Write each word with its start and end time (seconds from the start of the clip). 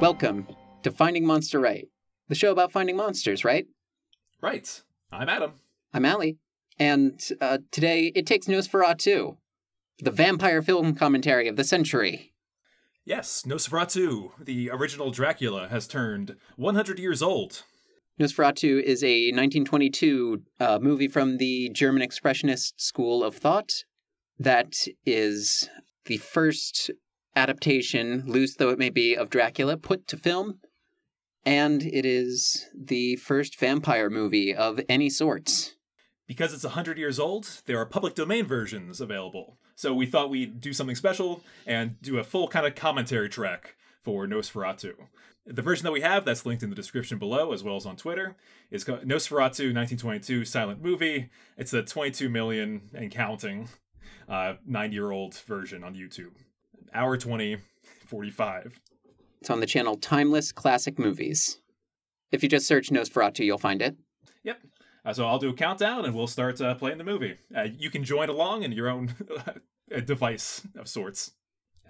Welcome 0.00 0.46
to 0.84 0.92
Finding 0.92 1.26
Monster 1.26 1.58
Right, 1.58 1.88
the 2.28 2.36
show 2.36 2.52
about 2.52 2.70
finding 2.70 2.96
monsters, 2.96 3.44
right? 3.44 3.66
Right. 4.40 4.82
I'm 5.10 5.28
Adam. 5.28 5.54
I'm 5.92 6.04
Allie, 6.04 6.38
and 6.78 7.20
uh, 7.40 7.58
today 7.72 8.12
it 8.14 8.24
takes 8.24 8.46
Nosferatu, 8.46 9.36
the 9.98 10.10
vampire 10.10 10.62
film 10.62 10.94
commentary 10.94 11.48
of 11.48 11.56
the 11.56 11.64
century. 11.64 12.32
Yes, 13.08 13.44
Nosferatu, 13.46 14.32
the 14.38 14.68
original 14.68 15.10
Dracula, 15.10 15.68
has 15.68 15.86
turned 15.86 16.36
100 16.56 16.98
years 16.98 17.22
old. 17.22 17.62
Nosferatu 18.20 18.82
is 18.82 19.02
a 19.02 19.30
1922 19.30 20.42
uh, 20.60 20.78
movie 20.82 21.08
from 21.08 21.38
the 21.38 21.70
German 21.70 22.06
Expressionist 22.06 22.74
school 22.76 23.24
of 23.24 23.34
thought 23.34 23.70
that 24.38 24.74
is 25.06 25.70
the 26.04 26.18
first 26.18 26.90
adaptation, 27.34 28.24
loose 28.26 28.56
though 28.56 28.68
it 28.68 28.78
may 28.78 28.90
be, 28.90 29.16
of 29.16 29.30
Dracula 29.30 29.78
put 29.78 30.06
to 30.08 30.18
film. 30.18 30.58
And 31.46 31.82
it 31.84 32.04
is 32.04 32.66
the 32.78 33.16
first 33.16 33.58
vampire 33.58 34.10
movie 34.10 34.54
of 34.54 34.82
any 34.86 35.08
sort. 35.08 35.76
Because 36.26 36.52
it's 36.52 36.64
100 36.64 36.98
years 36.98 37.18
old, 37.18 37.62
there 37.64 37.78
are 37.78 37.86
public 37.86 38.14
domain 38.14 38.44
versions 38.44 39.00
available. 39.00 39.56
So 39.78 39.94
we 39.94 40.06
thought 40.06 40.28
we'd 40.28 40.60
do 40.60 40.72
something 40.72 40.96
special 40.96 41.40
and 41.64 42.02
do 42.02 42.18
a 42.18 42.24
full 42.24 42.48
kind 42.48 42.66
of 42.66 42.74
commentary 42.74 43.28
track 43.28 43.76
for 44.02 44.26
Nosferatu. 44.26 44.94
The 45.46 45.62
version 45.62 45.84
that 45.84 45.92
we 45.92 46.00
have, 46.00 46.24
that's 46.24 46.44
linked 46.44 46.64
in 46.64 46.70
the 46.70 46.74
description 46.74 47.16
below, 47.16 47.52
as 47.52 47.62
well 47.62 47.76
as 47.76 47.86
on 47.86 47.94
Twitter, 47.94 48.34
is 48.72 48.82
called 48.82 49.02
Nosferatu 49.02 49.72
1922 49.72 50.44
Silent 50.44 50.82
Movie. 50.82 51.30
It's 51.56 51.72
a 51.72 51.82
22 51.84 52.28
million 52.28 52.90
and 52.92 53.12
counting 53.12 53.68
uh, 54.28 54.54
nine 54.66 54.90
year 54.90 55.12
old 55.12 55.36
version 55.46 55.84
on 55.84 55.94
YouTube. 55.94 56.32
Hour 56.92 57.16
20, 57.16 57.58
45. 58.04 58.80
It's 59.40 59.50
on 59.50 59.60
the 59.60 59.66
channel 59.66 59.96
Timeless 59.96 60.50
Classic 60.50 60.98
Movies. 60.98 61.60
If 62.32 62.42
you 62.42 62.48
just 62.48 62.66
search 62.66 62.90
Nosferatu, 62.90 63.44
you'll 63.44 63.58
find 63.58 63.80
it. 63.80 63.96
Yep. 64.42 64.58
Uh, 65.08 65.12
so 65.14 65.26
I'll 65.26 65.38
do 65.38 65.48
a 65.48 65.54
countdown 65.54 66.04
and 66.04 66.14
we'll 66.14 66.26
start 66.26 66.60
uh, 66.60 66.74
playing 66.74 66.98
the 66.98 67.04
movie. 67.04 67.38
Uh, 67.56 67.68
you 67.78 67.88
can 67.88 68.04
join 68.04 68.28
along 68.28 68.62
in 68.62 68.72
your 68.72 68.90
own 68.90 69.14
device 70.04 70.66
of 70.76 70.86
sorts. 70.86 71.32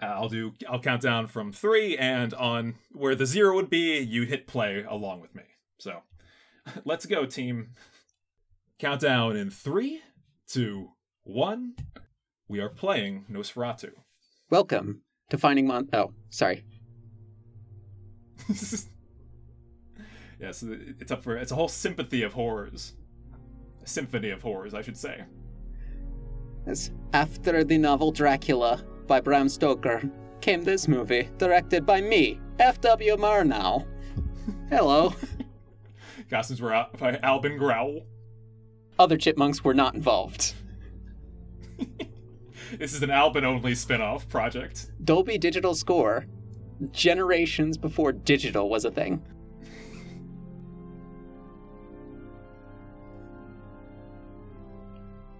Uh, 0.01 0.07
I'll 0.07 0.29
do. 0.29 0.53
I'll 0.69 0.79
count 0.79 1.03
down 1.03 1.27
from 1.27 1.51
three, 1.51 1.99
and 1.99 2.33
on 2.35 2.77
where 2.93 3.17
the 3.17 3.27
zero 3.27 3.57
would 3.57 3.69
be, 3.69 3.99
you 3.99 4.23
hit 4.23 4.47
play 4.47 4.85
along 4.89 5.21
with 5.21 5.35
me. 5.35 5.43
So, 5.81 6.03
let's 6.85 7.07
go, 7.07 7.27
team. 7.27 7.71
Countdown 8.79 9.35
in 9.37 9.51
three, 9.51 10.01
two, 10.47 10.91
one. 11.25 11.75
We 12.47 12.61
are 12.61 12.69
playing 12.69 13.25
Nosferatu. 13.29 13.91
Welcome 14.49 15.03
to 15.31 15.39
Finding 15.39 15.67
Mon. 15.67 15.89
Oh, 15.93 16.13
sorry. 16.31 16.63
yes, 18.49 18.87
it's 20.63 21.11
up 21.11 21.25
for. 21.25 21.37
It's 21.37 21.51
a 21.51 21.57
whole 21.57 21.67
sympathy 21.67 22.23
of 22.23 22.35
horrors. 22.35 22.93
Symphony 23.89 24.31
of 24.31 24.43
horrors, 24.43 24.75
I 24.75 24.83
should 24.83 24.97
say. 24.97 25.25
As 26.67 26.91
after 27.13 27.65
the 27.65 27.79
novel 27.79 28.13
Dracula 28.13 28.85
by 29.07 29.21
Bram 29.21 29.49
Stoker 29.49 30.03
came 30.41 30.63
this 30.63 30.87
movie, 30.87 31.29
directed 31.39 31.87
by 31.87 32.01
me, 32.01 32.39
F.W. 32.59 33.17
Murnau. 33.17 33.87
Hello. 34.69 35.15
Costumes 36.31 36.61
were 36.61 36.75
out 36.75 36.99
by 36.99 37.19
Albin 37.23 37.57
Grau. 37.57 38.03
Other 38.99 39.17
chipmunks 39.17 39.65
were 39.65 39.75
not 39.75 39.95
involved. 39.95 40.55
this 42.79 42.95
is 42.95 43.03
an 43.03 43.11
Albin 43.11 43.45
only 43.45 43.75
spin 43.75 44.03
off 44.03 44.29
project. 44.29 44.91
Dolby 45.05 45.39
Digital 45.39 45.75
Score, 45.75 46.27
generations 46.91 47.79
before 47.79 48.13
digital 48.13 48.69
was 48.69 48.85
a 48.85 48.91
thing. 48.91 49.23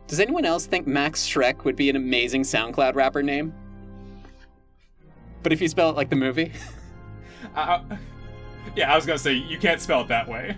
Does 0.09 0.21
anyone 0.21 0.47
else 0.47 0.65
think 0.65 0.87
Max 0.87 1.27
Schreck 1.29 1.65
would 1.65 1.77
be 1.77 1.91
an 1.91 1.97
amazing 1.97 2.43
SoundCloud 2.43 2.95
rapper 2.95 3.23
name? 3.23 3.53
But 5.43 5.53
if 5.53 5.61
you 5.61 5.69
spell 5.69 5.91
it 5.91 5.97
like 5.97 6.09
the 6.09 6.17
movie? 6.17 6.51
Uh, 7.55 7.83
yeah, 8.75 8.93
I 8.93 8.97
was 8.97 9.05
gonna 9.05 9.19
say, 9.19 9.35
you 9.35 9.59
can't 9.59 9.81
spell 9.81 10.01
it 10.01 10.09
that 10.09 10.27
way. 10.27 10.57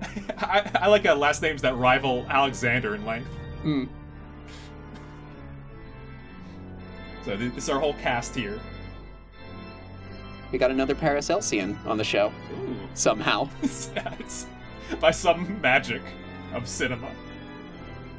I, 0.38 0.70
I 0.82 0.86
like 0.88 1.04
uh, 1.04 1.14
last 1.16 1.42
names 1.42 1.62
that 1.62 1.76
rival 1.76 2.24
Alexander 2.28 2.94
in 2.94 3.04
length. 3.04 3.28
Mm. 3.64 3.88
So 7.24 7.36
th- 7.36 7.54
this 7.54 7.64
is 7.64 7.70
our 7.70 7.80
whole 7.80 7.94
cast 7.94 8.34
here. 8.34 8.60
We 10.52 10.58
got 10.58 10.70
another 10.70 10.94
Paracelsian 10.94 11.76
on 11.86 11.96
the 11.96 12.04
show. 12.04 12.32
Ooh. 12.52 12.76
Somehow. 12.94 13.48
By 15.00 15.10
some 15.10 15.60
magic 15.60 16.02
of 16.52 16.68
cinema. 16.68 17.10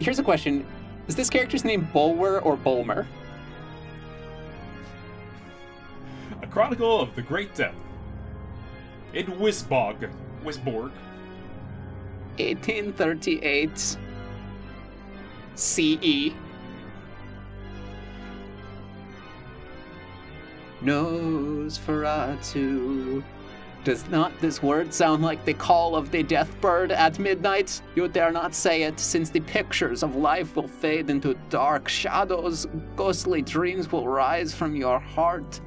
Here's 0.03 0.19
a 0.19 0.23
question 0.23 0.65
Is 1.07 1.15
this 1.15 1.29
character's 1.29 1.63
name 1.63 1.87
Bulwer 1.93 2.41
or 2.41 2.57
Bulmer? 2.57 3.07
A 6.41 6.47
Chronicle 6.47 6.99
of 6.99 7.15
the 7.15 7.21
Great 7.21 7.55
Death. 7.55 7.73
In 9.13 9.27
Wisbog. 9.27 10.11
Wisborg. 10.43 10.91
1838 12.37 13.97
CE. 15.55 16.33
Nosferatu. 20.81 21.73
Does 23.83 24.07
not 24.07 24.31
this 24.39 24.63
word 24.63 24.93
sound 24.93 25.23
like 25.23 25.43
the 25.43 25.53
call 25.53 25.97
of 25.97 26.09
the 26.09 26.23
death 26.23 26.49
bird 26.61 26.93
at 26.93 27.19
midnight? 27.19 27.81
You 27.95 28.07
dare 28.07 28.31
not 28.31 28.55
say 28.55 28.83
it, 28.83 28.97
since 28.97 29.29
the 29.29 29.41
pictures 29.41 30.03
of 30.03 30.15
life 30.15 30.55
will 30.55 30.69
fade 30.69 31.09
into 31.09 31.35
dark 31.49 31.89
shadows. 31.89 32.65
Ghostly 32.95 33.41
dreams 33.41 33.91
will 33.91 34.07
rise 34.07 34.53
from 34.53 34.73
your 34.73 34.99
heart 34.99 35.59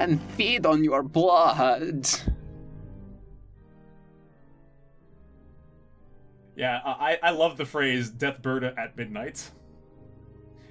and 0.00 0.22
feed 0.32 0.64
on 0.64 0.82
your 0.82 1.02
blood. 1.02 2.08
Yeah, 6.56 6.80
I, 6.84 7.18
I 7.22 7.30
love 7.32 7.58
the 7.58 7.66
phrase 7.66 8.08
death 8.08 8.40
bird 8.40 8.64
at 8.64 8.96
midnight. 8.96 9.50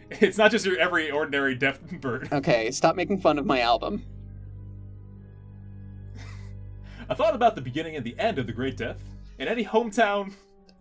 It's 0.10 0.38
not 0.38 0.50
just 0.50 0.66
your 0.66 0.78
every 0.78 1.12
ordinary 1.12 1.54
death 1.54 1.80
bird. 2.02 2.30
Okay, 2.32 2.72
stop 2.72 2.96
making 2.96 3.22
fun 3.22 3.38
of 3.38 3.46
my 3.46 3.62
album. 3.62 4.04
I 7.12 7.14
thought 7.14 7.36
about 7.36 7.56
the 7.56 7.62
beginning 7.62 7.98
and 7.98 8.06
the 8.06 8.18
end 8.18 8.40
of 8.40 8.48
the 8.48 8.54
Great 8.54 8.78
Death 8.78 9.04
in 9.38 9.50
any 9.50 9.66
hometown, 9.66 10.32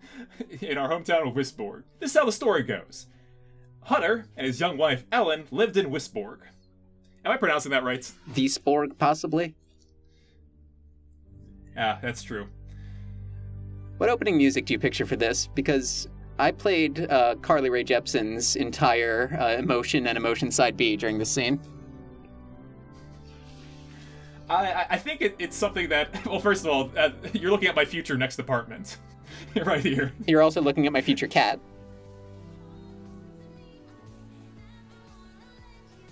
in 0.61 0.79
our 0.79 0.89
hometown 0.89 1.27
of 1.27 1.35
Wisborg. 1.35 1.83
This 1.99 2.13
is 2.13 2.17
how 2.17 2.25
the 2.25 2.31
story 2.31 2.63
goes. 2.63 3.09
Hutter 3.81 4.27
and 4.37 4.47
his 4.47 4.61
young 4.61 4.77
wife 4.77 5.03
Ellen 5.11 5.47
lived 5.51 5.77
in 5.77 5.91
Wisborg. 5.91 6.39
Am 7.25 7.33
I 7.33 7.37
pronouncing 7.37 7.73
that 7.73 7.83
right? 7.83 8.09
Wiesborg, 8.31 8.97
possibly? 8.97 9.57
Ah, 11.77 11.99
that's 12.01 12.23
true. 12.23 12.47
What 13.97 14.09
opening 14.09 14.37
music 14.37 14.67
do 14.67 14.73
you 14.73 14.79
picture 14.79 15.07
for 15.07 15.17
this? 15.17 15.49
Because 15.49 16.09
I 16.39 16.53
played 16.53 17.11
uh, 17.11 17.35
Carly 17.43 17.71
Rae 17.71 17.83
Jepsen's 17.83 18.55
entire 18.55 19.37
uh, 19.41 19.55
emotion 19.59 20.07
and 20.07 20.17
emotion 20.17 20.53
side 20.53 20.77
B 20.77 20.95
during 20.95 21.19
this 21.19 21.29
scene. 21.29 21.61
I, 24.51 24.87
I- 24.91 24.99
think 24.99 25.23
it, 25.23 25.37
it's 25.39 25.57
something 25.57 25.89
that, 25.91 26.27
well, 26.27 26.41
first 26.41 26.65
of 26.65 26.71
all, 26.71 26.91
uh, 26.97 27.11
you're 27.33 27.51
looking 27.51 27.69
at 27.69 27.77
my 27.77 27.85
future 27.85 28.17
next 28.17 28.39
apartment. 28.39 28.99
right 29.65 29.83
here. 29.83 30.13
You're 30.27 30.43
also 30.43 30.61
looking 30.61 30.87
at 30.87 30.93
my 30.93 31.01
future 31.01 31.29
cat. 31.29 31.59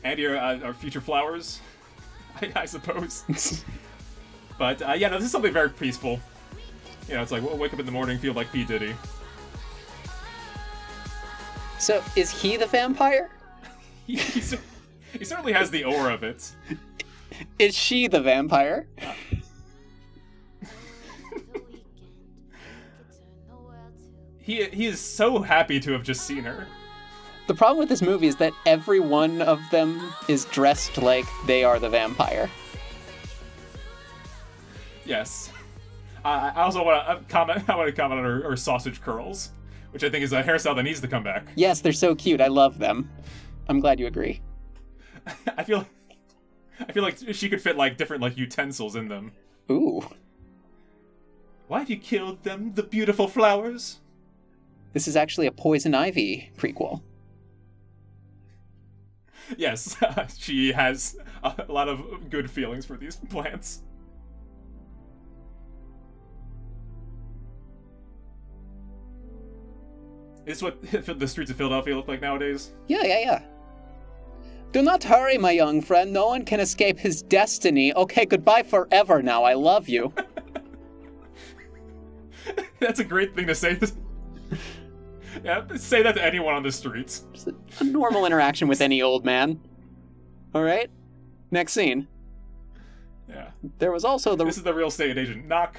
And 0.04 0.18
your, 0.18 0.38
uh, 0.38 0.60
our 0.60 0.72
future 0.72 1.00
flowers, 1.00 1.60
I, 2.40 2.52
I 2.54 2.64
suppose. 2.64 3.64
But 4.58 4.80
uh, 4.82 4.92
yeah, 4.92 5.08
no, 5.08 5.16
this 5.16 5.26
is 5.26 5.32
something 5.32 5.52
very 5.52 5.70
peaceful. 5.70 6.20
You 7.08 7.14
know, 7.14 7.22
it's 7.22 7.32
like, 7.32 7.42
well, 7.42 7.56
wake 7.56 7.72
up 7.72 7.80
in 7.80 7.86
the 7.86 7.92
morning, 7.92 8.18
feel 8.18 8.34
like 8.34 8.52
P. 8.52 8.64
Diddy. 8.64 8.94
so, 11.78 12.02
is 12.16 12.30
he 12.30 12.56
the 12.56 12.66
vampire? 12.66 13.30
He, 14.06 14.16
he 14.16 15.24
certainly 15.24 15.52
has 15.52 15.70
the 15.70 15.84
aura 15.84 16.14
of 16.14 16.22
it. 16.22 16.50
Is 17.58 17.74
she 17.74 18.08
the 18.08 18.20
vampire? 18.20 18.88
He, 24.48 24.64
he 24.64 24.86
is 24.86 24.98
so 24.98 25.42
happy 25.42 25.78
to 25.78 25.92
have 25.92 26.02
just 26.02 26.22
seen 26.22 26.42
her. 26.42 26.66
The 27.48 27.54
problem 27.54 27.78
with 27.78 27.90
this 27.90 28.00
movie 28.00 28.28
is 28.28 28.36
that 28.36 28.54
every 28.64 28.98
one 28.98 29.42
of 29.42 29.60
them 29.70 30.10
is 30.26 30.46
dressed 30.46 30.96
like 30.96 31.26
they 31.46 31.64
are 31.64 31.78
the 31.78 31.90
vampire. 31.90 32.48
Yes. 35.04 35.52
I 36.24 36.48
I 36.48 36.62
also 36.62 36.82
want 36.82 37.04
to 37.04 37.10
uh, 37.10 37.20
comment. 37.28 37.62
I 37.68 37.76
want 37.76 37.88
to 37.88 37.92
comment 37.92 38.20
on 38.20 38.24
her, 38.24 38.42
her 38.48 38.56
sausage 38.56 39.02
curls, 39.02 39.50
which 39.90 40.02
I 40.02 40.08
think 40.08 40.24
is 40.24 40.32
a 40.32 40.42
hairstyle 40.42 40.74
that 40.76 40.82
needs 40.82 41.02
to 41.02 41.08
come 41.08 41.22
back. 41.22 41.48
Yes, 41.54 41.82
they're 41.82 41.92
so 41.92 42.14
cute. 42.14 42.40
I 42.40 42.48
love 42.48 42.78
them. 42.78 43.10
I'm 43.68 43.80
glad 43.80 44.00
you 44.00 44.06
agree. 44.06 44.40
I 45.58 45.62
feel. 45.62 45.86
I 46.80 46.92
feel 46.92 47.02
like 47.02 47.16
she 47.32 47.48
could 47.48 47.60
fit 47.60 47.76
like 47.76 47.96
different 47.96 48.22
like 48.22 48.36
utensils 48.36 48.96
in 48.96 49.08
them. 49.08 49.32
Ooh. 49.70 50.02
Why 51.66 51.80
have 51.80 51.90
you 51.90 51.98
killed 51.98 52.44
them, 52.44 52.72
the 52.74 52.82
beautiful 52.82 53.28
flowers? 53.28 54.00
This 54.92 55.06
is 55.06 55.16
actually 55.16 55.46
a 55.46 55.52
Poison 55.52 55.94
Ivy 55.94 56.50
prequel. 56.56 57.02
Yes, 59.56 59.96
she 60.38 60.72
has 60.72 61.16
a 61.42 61.64
lot 61.68 61.88
of 61.88 62.30
good 62.30 62.50
feelings 62.50 62.84
for 62.84 62.96
these 62.96 63.16
plants. 63.16 63.82
Is 70.46 70.60
this 70.60 70.62
what 70.62 71.18
the 71.18 71.28
streets 71.28 71.50
of 71.50 71.58
Philadelphia 71.58 71.94
look 71.94 72.08
like 72.08 72.22
nowadays? 72.22 72.70
Yeah, 72.86 73.02
yeah, 73.04 73.20
yeah. 73.20 73.42
Do 74.70 74.82
not 74.82 75.02
hurry, 75.02 75.38
my 75.38 75.52
young 75.52 75.80
friend. 75.80 76.12
No 76.12 76.26
one 76.26 76.44
can 76.44 76.60
escape 76.60 76.98
his 76.98 77.22
destiny. 77.22 77.94
Okay, 77.94 78.26
goodbye 78.26 78.62
forever 78.62 79.22
now. 79.22 79.42
I 79.42 79.54
love 79.54 79.88
you. 79.88 80.12
That's 82.80 83.00
a 83.00 83.04
great 83.04 83.34
thing 83.34 83.46
to 83.46 83.54
say. 83.54 83.78
yeah, 85.44 85.66
say 85.76 86.02
that 86.02 86.16
to 86.16 86.24
anyone 86.24 86.54
on 86.54 86.62
the 86.62 86.70
streets. 86.70 87.24
Just 87.32 87.48
a, 87.80 87.84
normal 87.84 88.26
interaction 88.26 88.68
with 88.68 88.82
any 88.82 89.00
old 89.00 89.24
man. 89.24 89.58
All 90.54 90.62
right? 90.62 90.90
Next 91.50 91.72
scene. 91.72 92.06
Yeah. 93.28 93.50
There 93.78 93.92
was 93.92 94.04
also 94.04 94.36
the 94.36 94.44
This 94.44 94.58
is 94.58 94.62
the 94.62 94.74
real 94.74 94.88
estate 94.88 95.16
agent. 95.16 95.46
Knock. 95.46 95.78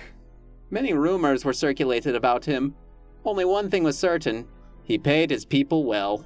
Many 0.72 0.94
rumors 0.94 1.46
were 1.46 1.54
circulated 1.54 2.16
about 2.16 2.46
him. 2.46 2.76
Only 3.24 3.46
one 3.46 3.70
thing 3.70 3.84
was 3.84 3.98
certain 3.98 4.48
he 4.84 4.98
paid 4.98 5.30
his 5.30 5.46
people 5.46 5.86
well. 5.86 6.26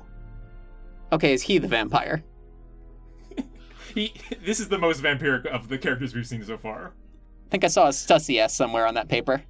Okay, 1.12 1.34
is 1.34 1.42
he 1.42 1.58
the 1.58 1.68
vampire? 1.68 2.24
He. 3.96 4.14
This 4.44 4.60
is 4.60 4.70
the 4.70 4.80
most 4.80 5.04
vampiric 5.04 5.46
of 5.46 5.70
the 5.70 5.78
characters 5.78 6.16
we've 6.16 6.26
seen 6.26 6.44
so 6.44 6.58
far. 6.58 6.94
I 7.48 7.50
think 7.52 7.64
I 7.64 7.68
saw 7.68 7.86
a 7.86 7.90
Stussy 7.90 8.40
S 8.40 8.56
somewhere 8.56 8.88
on 8.88 8.96
that 8.96 9.08
paper. 9.08 9.44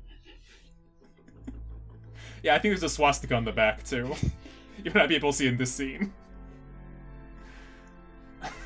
Yeah, 2.41 2.55
I 2.55 2.59
think 2.59 2.73
there's 2.73 2.83
a 2.83 2.89
swastika 2.89 3.35
on 3.35 3.45
the 3.45 3.53
back 3.53 3.83
too. 3.83 4.13
you 4.83 4.91
might 4.91 4.95
not 4.95 5.09
be 5.09 5.15
able 5.15 5.31
to 5.31 5.37
see 5.37 5.47
in 5.47 5.55
this 5.55 5.71
scene. 5.71 6.11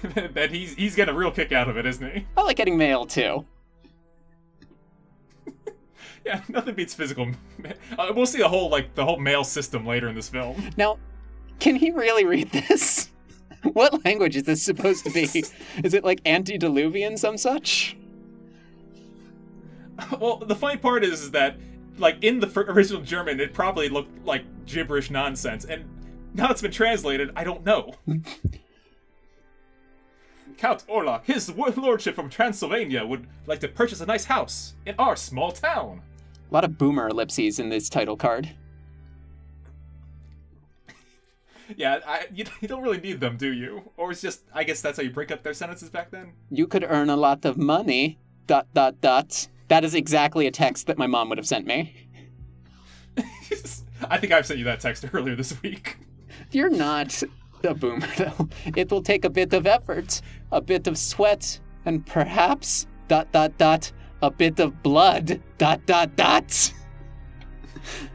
but 0.33 0.49
he's 0.49 0.73
he's 0.73 0.95
getting 0.95 1.13
a 1.13 1.17
real 1.17 1.29
kick 1.29 1.51
out 1.51 1.69
of 1.69 1.77
it, 1.77 1.85
isn't 1.85 2.11
he? 2.11 2.25
I 2.35 2.41
like 2.41 2.57
getting 2.57 2.77
mail 2.77 3.05
too. 3.05 3.45
Yeah, 6.25 6.41
nothing 6.49 6.75
beats 6.75 6.93
physical. 6.93 7.29
Uh, 7.97 8.11
we'll 8.13 8.25
see 8.25 8.39
the 8.39 8.49
whole 8.49 8.69
like 8.69 8.95
the 8.95 9.05
whole 9.05 9.17
mail 9.17 9.43
system 9.43 9.85
later 9.85 10.09
in 10.09 10.15
this 10.15 10.27
film. 10.27 10.61
Now, 10.75 10.97
can 11.59 11.75
he 11.75 11.91
really 11.91 12.25
read 12.25 12.51
this? 12.51 13.11
what 13.73 14.05
language 14.05 14.35
is 14.35 14.43
this 14.43 14.63
supposed 14.63 15.05
to 15.05 15.11
be? 15.11 15.43
Is 15.83 15.93
it 15.93 16.03
like 16.03 16.21
antediluvian, 16.25 17.17
some 17.17 17.37
such? 17.37 17.97
Well, 20.19 20.37
the 20.37 20.55
funny 20.55 20.77
part 20.77 21.03
is, 21.03 21.21
is 21.23 21.31
that 21.31 21.57
like 21.97 22.23
in 22.23 22.39
the 22.39 22.47
original 22.69 23.01
German, 23.01 23.39
it 23.39 23.53
probably 23.53 23.89
looked 23.89 24.25
like 24.25 24.43
gibberish 24.65 25.09
nonsense, 25.09 25.65
and 25.65 25.85
now 26.33 26.51
it's 26.51 26.61
been 26.61 26.71
translated. 26.71 27.31
I 27.35 27.43
don't 27.43 27.65
know. 27.65 27.93
Count 30.57 30.85
Orlok, 30.87 31.25
his 31.25 31.49
lordship 31.55 32.15
from 32.15 32.29
Transylvania, 32.29 33.05
would 33.05 33.27
like 33.45 33.59
to 33.59 33.67
purchase 33.67 34.01
a 34.01 34.05
nice 34.05 34.25
house 34.25 34.73
in 34.85 34.95
our 34.97 35.15
small 35.15 35.51
town. 35.51 36.01
A 36.49 36.53
lot 36.53 36.63
of 36.63 36.77
boomer 36.77 37.09
ellipses 37.09 37.59
in 37.59 37.69
this 37.69 37.89
title 37.89 38.17
card. 38.17 38.49
Yeah, 41.75 41.99
I, 42.05 42.27
you, 42.33 42.45
you 42.61 42.67
don't 42.67 42.81
really 42.81 42.99
need 42.99 43.19
them, 43.19 43.37
do 43.37 43.51
you? 43.51 43.91
Or 43.97 44.11
it's 44.11 44.21
just, 44.21 44.43
I 44.53 44.63
guess 44.63 44.81
that's 44.81 44.97
how 44.97 45.03
you 45.03 45.09
break 45.09 45.31
up 45.31 45.43
their 45.43 45.53
sentences 45.53 45.89
back 45.89 46.11
then? 46.11 46.33
You 46.49 46.67
could 46.67 46.85
earn 46.87 47.09
a 47.09 47.17
lot 47.17 47.45
of 47.45 47.57
money. 47.57 48.19
Dot 48.45 48.67
dot 48.73 49.01
dot. 49.01 49.47
That 49.67 49.83
is 49.83 49.93
exactly 49.93 50.47
a 50.47 50.51
text 50.51 50.87
that 50.87 50.97
my 50.97 51.07
mom 51.07 51.27
would 51.29 51.37
have 51.37 51.47
sent 51.47 51.65
me. 51.65 52.07
I 54.09 54.17
think 54.17 54.31
I've 54.31 54.45
sent 54.45 54.59
you 54.59 54.65
that 54.65 54.79
text 54.79 55.05
earlier 55.13 55.35
this 55.35 55.61
week. 55.61 55.97
You're 56.51 56.69
not 56.69 57.21
a 57.63 57.73
boomer, 57.73 58.07
though. 58.17 58.47
It 58.75 58.89
will 58.89 59.01
take 59.01 59.25
a 59.25 59.29
bit 59.29 59.53
of 59.53 59.67
effort, 59.67 60.21
a 60.51 60.61
bit 60.61 60.87
of 60.87 60.97
sweat, 60.97 61.59
and 61.85 62.05
perhaps, 62.05 62.87
dot, 63.07 63.31
dot, 63.33 63.57
dot, 63.57 63.91
a 64.21 64.31
bit 64.31 64.59
of 64.59 64.81
blood, 64.83 65.41
dot, 65.57 65.85
dot, 65.85 66.15
dot. 66.15 66.73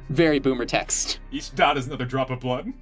Very 0.09 0.39
boomer 0.39 0.65
text. 0.65 1.21
Each 1.31 1.55
dot 1.55 1.77
is 1.77 1.87
another 1.87 2.05
drop 2.05 2.31
of 2.31 2.41
blood. 2.41 2.73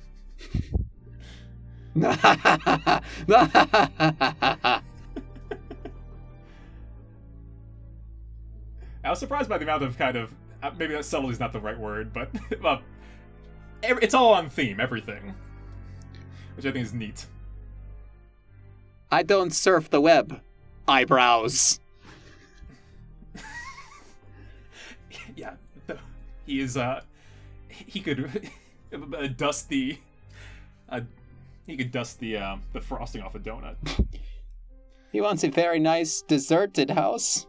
I 1.97 3.01
was 9.05 9.19
surprised 9.19 9.49
by 9.49 9.59
the 9.59 9.65
amount 9.65 9.83
of 9.83 9.99
kind 9.99 10.17
of 10.17 10.33
uh, 10.63 10.71
maybe 10.79 10.95
that 10.95 11.05
subtlety 11.05 11.33
is 11.33 11.41
not 11.41 11.53
the 11.53 11.61
right 11.61 11.79
word, 11.79 12.13
but 12.13 12.31
every, 13.83 14.03
it's 14.03 14.15
all 14.15 14.35
on 14.35 14.49
theme, 14.51 14.79
everything, 14.79 15.35
which 16.57 16.67
I 16.67 16.71
think 16.71 16.85
is 16.85 16.95
neat. 16.95 17.27
I 19.11 19.23
don't 19.23 19.53
surf 19.53 19.91
the 19.91 20.01
web. 20.01 20.41
Eyebrows. 20.87 21.81
Yeah, 25.37 25.55
he 26.45 26.61
is. 26.61 26.77
Uh, 26.77 27.03
he 27.69 28.01
could 28.01 28.51
uh, 28.93 29.27
dust 29.29 29.69
the. 29.69 29.99
Uh, 30.91 31.01
he 31.67 31.77
could 31.77 31.91
dust 31.93 32.19
the 32.21 32.37
uh, 32.37 32.57
the 32.73 32.81
frosting 32.81 33.23
off 33.23 33.35
a 33.35 33.39
donut. 33.39 33.77
He 35.13 35.21
wants 35.21 35.43
a 35.43 35.51
very 35.51 35.81
nice, 35.81 36.23
deserted 36.23 36.89
house. 36.91 37.49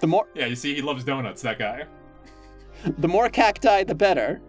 The 0.00 0.08
more, 0.08 0.26
Yeah, 0.34 0.46
you 0.46 0.56
see, 0.56 0.74
he 0.74 0.82
loves 0.82 1.04
donuts. 1.04 1.40
That 1.42 1.56
guy. 1.60 1.84
the 2.98 3.06
more 3.06 3.28
cacti, 3.28 3.84
the 3.84 3.94
better. 3.94 4.40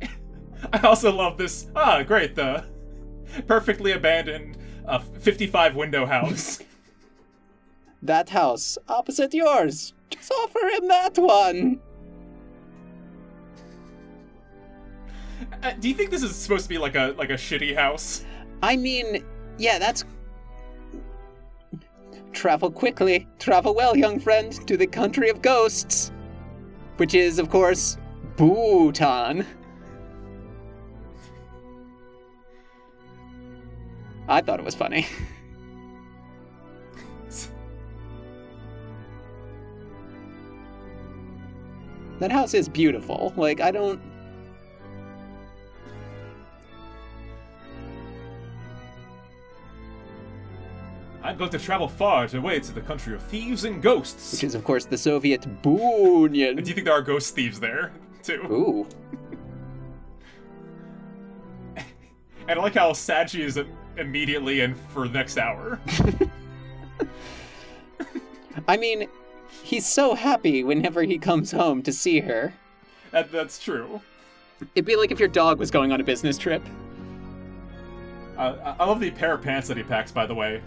I 0.72 0.78
also 0.86 1.12
love 1.12 1.36
this. 1.36 1.66
Ah, 1.76 2.02
great. 2.02 2.34
The 2.34 2.64
perfectly 3.46 3.92
abandoned 3.92 4.56
uh, 4.86 5.00
55 5.00 5.74
window 5.76 6.06
house. 6.06 6.60
That 8.04 8.30
house 8.30 8.78
opposite 8.88 9.32
yours. 9.34 9.92
Just 10.10 10.32
offer 10.32 10.58
him 10.58 10.88
that 10.88 11.18
one. 11.18 11.78
Uh, 15.62 15.72
do 15.78 15.88
you 15.88 15.94
think 15.94 16.10
this 16.10 16.22
is 16.22 16.34
supposed 16.34 16.64
to 16.64 16.68
be 16.68 16.78
like 16.78 16.96
a 16.96 17.14
like 17.16 17.30
a 17.30 17.34
shitty 17.34 17.76
house? 17.76 18.24
I 18.62 18.76
mean, 18.76 19.24
yeah, 19.58 19.78
that's. 19.78 20.04
Travel 22.32 22.70
quickly, 22.70 23.28
travel 23.38 23.74
well, 23.74 23.96
young 23.96 24.18
friend, 24.18 24.52
to 24.66 24.76
the 24.76 24.86
country 24.86 25.28
of 25.28 25.40
ghosts. 25.42 26.10
Which 26.96 27.14
is, 27.14 27.38
of 27.38 27.48
course, 27.50 27.96
Bhutan. 28.36 29.46
I 34.28 34.40
thought 34.40 34.58
it 34.58 34.64
was 34.64 34.74
funny. 34.74 35.06
that 42.18 42.32
house 42.32 42.54
is 42.54 42.68
beautiful. 42.68 43.32
Like, 43.36 43.60
I 43.60 43.70
don't. 43.70 44.00
I'm 51.22 51.36
going 51.36 51.50
to 51.50 51.58
travel 51.58 51.88
far 51.88 52.26
to 52.28 52.38
away 52.38 52.60
to 52.60 52.72
the 52.72 52.80
country 52.80 53.14
of 53.14 53.22
thieves 53.22 53.64
and 53.64 53.82
ghosts. 53.82 54.32
Which 54.32 54.44
is, 54.44 54.54
of 54.54 54.64
course, 54.64 54.84
the 54.86 54.98
Soviet 54.98 55.46
Union. 55.64 56.56
Do 56.56 56.68
you 56.68 56.74
think 56.74 56.84
there 56.84 56.94
are 56.94 57.02
ghost 57.02 57.34
thieves 57.34 57.60
there 57.60 57.92
too? 58.22 58.42
Ooh. 58.50 58.86
And 62.48 62.58
I 62.58 62.62
like 62.62 62.74
how 62.74 62.92
sad 62.92 63.30
she 63.30 63.42
is 63.42 63.56
immediately 63.96 64.62
and 64.62 64.76
for 64.88 65.06
the 65.06 65.14
next 65.14 65.38
hour. 65.38 65.78
I 68.68 68.76
mean, 68.76 69.06
he's 69.62 69.88
so 69.88 70.16
happy 70.16 70.64
whenever 70.64 71.04
he 71.04 71.18
comes 71.18 71.52
home 71.52 71.84
to 71.84 71.92
see 71.92 72.18
her. 72.18 72.52
that, 73.12 73.30
that's 73.30 73.62
true. 73.62 74.00
It'd 74.74 74.84
be 74.84 74.96
like 74.96 75.12
if 75.12 75.20
your 75.20 75.28
dog 75.28 75.60
was 75.60 75.70
going 75.70 75.92
on 75.92 76.00
a 76.00 76.04
business 76.04 76.36
trip. 76.36 76.66
Uh, 78.36 78.56
I- 78.64 78.82
I 78.82 78.86
love 78.86 78.98
the 78.98 79.12
pair 79.12 79.34
of 79.34 79.42
pants 79.42 79.68
that 79.68 79.76
he 79.76 79.84
packs, 79.84 80.10
by 80.10 80.26
the 80.26 80.34
way. 80.34 80.60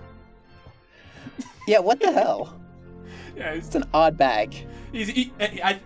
Yeah, 1.68 1.80
what 1.80 2.00
the 2.00 2.12
hell? 2.12 2.60
Yeah, 3.36 3.54
he's, 3.54 3.66
It's 3.68 3.76
an 3.76 3.84
odd 3.94 4.18
bag. 4.18 4.56
he's 4.94 5.10
he, 5.10 5.34
I, 5.42 5.78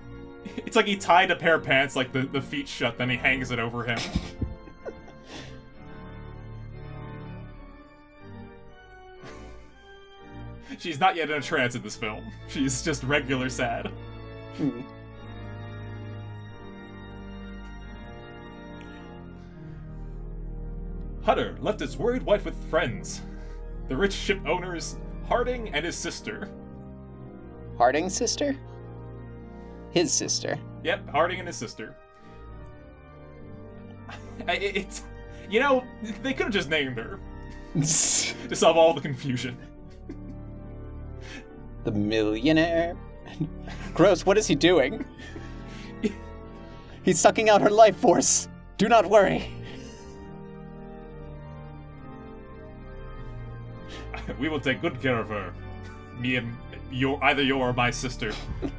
it's 0.57 0.75
like 0.75 0.85
he 0.85 0.95
tied 0.95 1.31
a 1.31 1.35
pair 1.35 1.55
of 1.55 1.63
pants 1.63 1.95
like 1.95 2.11
the, 2.11 2.21
the 2.21 2.39
feet 2.41 2.67
shut, 2.67 2.95
then 2.99 3.09
he 3.09 3.15
hangs 3.17 3.49
it 3.49 3.57
over 3.57 3.83
him. 3.83 3.97
She's 10.77 10.99
not 10.99 11.15
yet 11.15 11.29
in 11.29 11.37
a 11.37 11.41
trance 11.41 11.75
in 11.75 11.81
this 11.81 11.95
film. 11.95 12.31
She's 12.47 12.83
just 12.83 13.03
regular 13.03 13.49
sad. 13.49 13.87
Hmm. 14.57 14.81
Hutter 21.23 21.57
left 21.59 21.79
his 21.79 21.97
worried 21.97 22.23
wife 22.23 22.45
with 22.45 22.55
friends. 22.69 23.21
The 23.87 23.97
rich 23.97 24.13
ship 24.13 24.39
owners, 24.45 24.97
Harding 25.29 25.69
and 25.69 25.85
his 25.85 25.95
sister. 25.95 26.49
Harding's 27.77 28.13
sister? 28.15 28.57
His 29.91 30.11
sister. 30.11 30.57
Yep, 30.83 31.09
Harding 31.09 31.39
and 31.39 31.47
his 31.47 31.55
sister. 31.55 31.95
It- 34.47 34.75
It's, 34.75 35.03
you 35.49 35.59
know, 35.59 35.83
they 36.23 36.33
could 36.33 36.45
have 36.45 36.53
just 36.53 36.69
named 36.69 36.97
her 36.97 37.19
to 37.75 38.55
solve 38.55 38.75
all 38.77 38.93
the 38.93 39.01
confusion. 39.01 39.57
the 41.83 41.91
millionaire. 41.91 42.97
Gross, 43.93 44.25
what 44.25 44.37
is 44.37 44.47
he 44.47 44.55
doing? 44.55 45.05
He's 47.03 47.19
sucking 47.19 47.49
out 47.49 47.61
her 47.61 47.69
life 47.69 47.95
force. 47.95 48.47
Do 48.77 48.89
not 48.89 49.05
worry. 49.05 49.51
We 54.39 54.49
will 54.49 54.59
take 54.59 54.81
good 54.81 55.01
care 55.01 55.17
of 55.17 55.29
her. 55.29 55.53
Me 56.19 56.35
and 56.35 56.55
your 56.91 57.23
either 57.23 57.43
your 57.43 57.69
or 57.69 57.73
my 57.73 57.91
sister. 57.91 58.33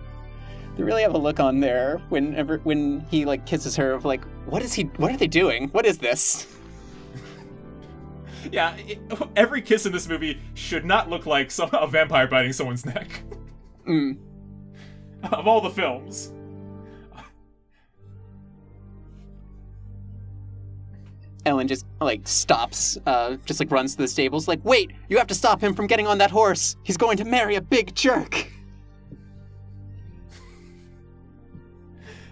They 0.76 0.84
really 0.84 1.02
have 1.02 1.14
a 1.14 1.18
look 1.18 1.40
on 1.40 1.60
there 1.60 2.00
whenever 2.08 2.58
when 2.58 3.00
he 3.10 3.24
like 3.24 3.44
kisses 3.44 3.76
her 3.76 3.90
of 3.92 4.04
like, 4.04 4.24
what 4.46 4.62
is 4.62 4.72
he? 4.72 4.84
What 4.96 5.12
are 5.12 5.16
they 5.16 5.26
doing? 5.26 5.68
What 5.70 5.84
is 5.84 5.98
this? 5.98 6.46
Yeah, 8.50 8.74
it, 8.76 8.98
every 9.36 9.60
kiss 9.60 9.84
in 9.84 9.92
this 9.92 10.08
movie 10.08 10.40
should 10.54 10.86
not 10.86 11.10
look 11.10 11.26
like 11.26 11.50
some 11.50 11.68
a 11.74 11.86
vampire 11.86 12.26
biting 12.26 12.54
someone's 12.54 12.86
neck. 12.86 13.22
Mm. 13.86 14.16
of 15.24 15.46
all 15.46 15.60
the 15.60 15.68
films. 15.68 16.32
Ellen 21.50 21.66
just 21.66 21.84
like 22.00 22.26
stops, 22.26 22.96
uh, 23.06 23.36
just 23.44 23.58
like 23.58 23.70
runs 23.72 23.96
to 23.96 24.02
the 24.02 24.08
stables. 24.08 24.46
Like, 24.46 24.64
wait, 24.64 24.92
you 25.08 25.18
have 25.18 25.26
to 25.26 25.34
stop 25.34 25.60
him 25.60 25.74
from 25.74 25.88
getting 25.88 26.06
on 26.06 26.16
that 26.18 26.30
horse. 26.30 26.76
He's 26.84 26.96
going 26.96 27.16
to 27.16 27.24
marry 27.24 27.56
a 27.56 27.60
big 27.60 27.94
jerk. 27.94 28.46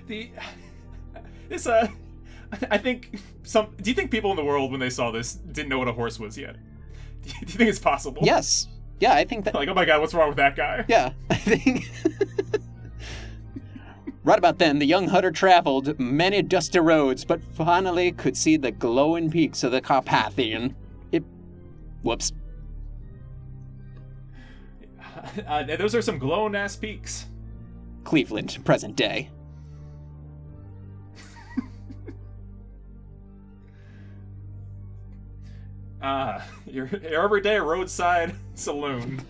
The 0.06 0.30
this 1.48 1.66
uh, 1.66 1.88
I 2.70 2.78
think 2.78 3.18
some. 3.42 3.74
Do 3.82 3.90
you 3.90 3.94
think 3.94 4.10
people 4.10 4.30
in 4.30 4.36
the 4.36 4.44
world 4.44 4.70
when 4.70 4.80
they 4.80 4.88
saw 4.88 5.10
this 5.10 5.34
didn't 5.34 5.68
know 5.68 5.78
what 5.78 5.88
a 5.88 5.92
horse 5.92 6.18
was 6.18 6.38
yet? 6.38 6.56
Do 7.24 7.30
you 7.40 7.46
think 7.46 7.68
it's 7.68 7.78
possible? 7.78 8.22
Yes, 8.24 8.68
yeah, 9.00 9.14
I 9.14 9.24
think 9.24 9.44
that. 9.44 9.54
Like, 9.54 9.68
oh 9.68 9.74
my 9.74 9.84
god, 9.84 10.00
what's 10.00 10.14
wrong 10.14 10.28
with 10.28 10.38
that 10.38 10.56
guy? 10.56 10.84
Yeah, 10.88 11.12
I 11.30 11.34
think. 11.34 11.90
Right 14.28 14.38
about 14.38 14.58
then, 14.58 14.78
the 14.78 14.84
young 14.84 15.08
hunter 15.08 15.30
traveled 15.30 15.98
many 15.98 16.42
dusty 16.42 16.78
roads, 16.78 17.24
but 17.24 17.42
finally 17.42 18.12
could 18.12 18.36
see 18.36 18.58
the 18.58 18.70
glowing 18.70 19.30
peaks 19.30 19.64
of 19.64 19.72
the 19.72 19.80
Carpathian. 19.80 20.76
It. 21.10 21.24
Whoops. 22.02 22.32
Uh, 25.46 25.64
those 25.76 25.96
are 25.96 26.02
some 26.02 26.16
glowing 26.18 26.54
ass 26.54 26.76
peaks. 26.76 27.26
Cleveland, 28.04 28.56
present 28.64 28.94
day. 28.94 29.28
Ah, 36.00 36.46
your, 36.66 36.86
your 36.86 37.24
everyday 37.24 37.58
roadside 37.58 38.34
saloon. 38.54 39.20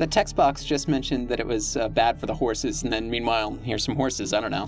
The 0.00 0.06
text 0.06 0.34
box 0.34 0.64
just 0.64 0.88
mentioned 0.88 1.28
that 1.28 1.40
it 1.40 1.46
was 1.46 1.76
uh, 1.76 1.86
bad 1.90 2.18
for 2.18 2.24
the 2.24 2.32
horses, 2.32 2.84
and 2.84 2.90
then 2.90 3.10
meanwhile, 3.10 3.58
here's 3.62 3.84
some 3.84 3.94
horses. 3.94 4.32
I 4.32 4.40
don't 4.40 4.50
know. 4.50 4.66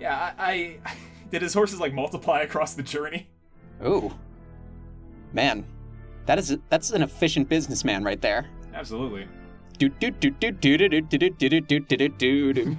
Yeah, 0.00 0.32
I, 0.38 0.78
I 0.86 0.94
did 1.30 1.42
his 1.42 1.52
horses 1.52 1.80
like 1.80 1.92
multiply 1.92 2.40
across 2.40 2.72
the 2.72 2.82
journey. 2.82 3.28
Ooh, 3.84 4.10
man, 5.34 5.66
that 6.24 6.38
is 6.38 6.56
that's 6.70 6.92
an 6.92 7.02
efficient 7.02 7.46
businessman 7.46 8.02
right 8.02 8.22
there. 8.22 8.46
Absolutely. 8.72 9.28
Do 9.76 9.90
do 9.90 10.10
do 10.12 10.30
do 10.30 10.50
do 10.50 10.78
do 10.78 10.88
do 10.88 11.00
do 11.02 11.28
do 11.28 11.28
do 11.28 11.60
do 11.60 11.80
do 11.80 12.08
do 12.08 12.52
do. 12.54 12.78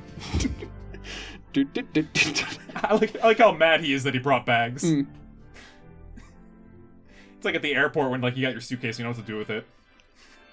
Do, 1.53 1.63
do, 1.65 1.81
do, 1.83 2.01
do, 2.01 2.31
do. 2.33 2.45
I 2.75 2.95
like 2.95 3.15
I 3.23 3.27
like 3.27 3.37
how 3.37 3.51
mad 3.51 3.81
he 3.81 3.93
is 3.93 4.03
that 4.05 4.15
he 4.15 4.19
brought 4.19 4.43
bags. 4.43 4.83
Mm 4.83 5.05
like 7.47 7.55
at 7.55 7.63
the 7.63 7.73
airport 7.73 8.11
when 8.11 8.21
like 8.21 8.37
you 8.37 8.43
got 8.43 8.51
your 8.51 8.61
suitcase, 8.61 8.99
you 8.99 9.03
know 9.03 9.09
what 9.09 9.17
to 9.17 9.23
do 9.23 9.37
with 9.37 9.49
it. 9.49 9.65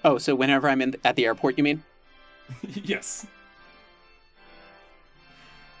Oh, 0.03 0.17
so 0.17 0.33
whenever 0.33 0.69
I'm 0.69 0.81
in 0.81 0.93
th- 0.93 1.01
at 1.03 1.15
the 1.15 1.25
airport, 1.25 1.57
you 1.57 1.63
mean? 1.63 1.83
yes. 2.63 3.27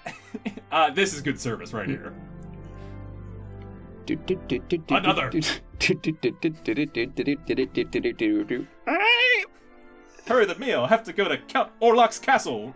uh, 0.71 0.91
this 0.91 1.13
is 1.13 1.21
good 1.21 1.39
service 1.39 1.73
right 1.73 1.87
here. 1.87 2.13
Another. 4.89 5.31
Hurry 10.27 10.45
the 10.45 10.55
meal. 10.59 10.83
I 10.83 10.87
have 10.87 11.03
to 11.03 11.13
go 11.13 11.27
to 11.27 11.37
Count 11.37 11.71
Orlok's 11.79 12.19
castle. 12.19 12.75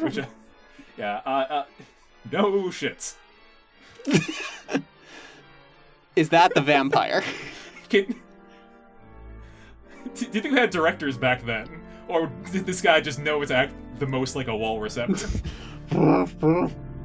Which, 0.00 0.18
uh, 0.18 0.26
yeah. 0.98 1.20
Uh, 1.24 1.28
uh, 1.28 1.64
no 2.30 2.50
shits. 2.68 3.14
Is 6.16 6.28
that 6.30 6.54
the 6.54 6.60
vampire? 6.60 7.22
Can, 7.88 8.14
do 10.14 10.26
you 10.26 10.40
think 10.40 10.54
they 10.54 10.60
had 10.60 10.70
directors 10.70 11.16
back 11.16 11.44
then, 11.44 11.68
or 12.08 12.30
did 12.50 12.66
this 12.66 12.80
guy 12.80 13.00
just 13.00 13.18
know 13.18 13.40
his 13.40 13.50
act 13.50 13.74
the 13.98 14.06
most 14.06 14.36
like 14.36 14.48
a 14.48 14.56
walrus 14.56 14.98
actor? 14.98 15.28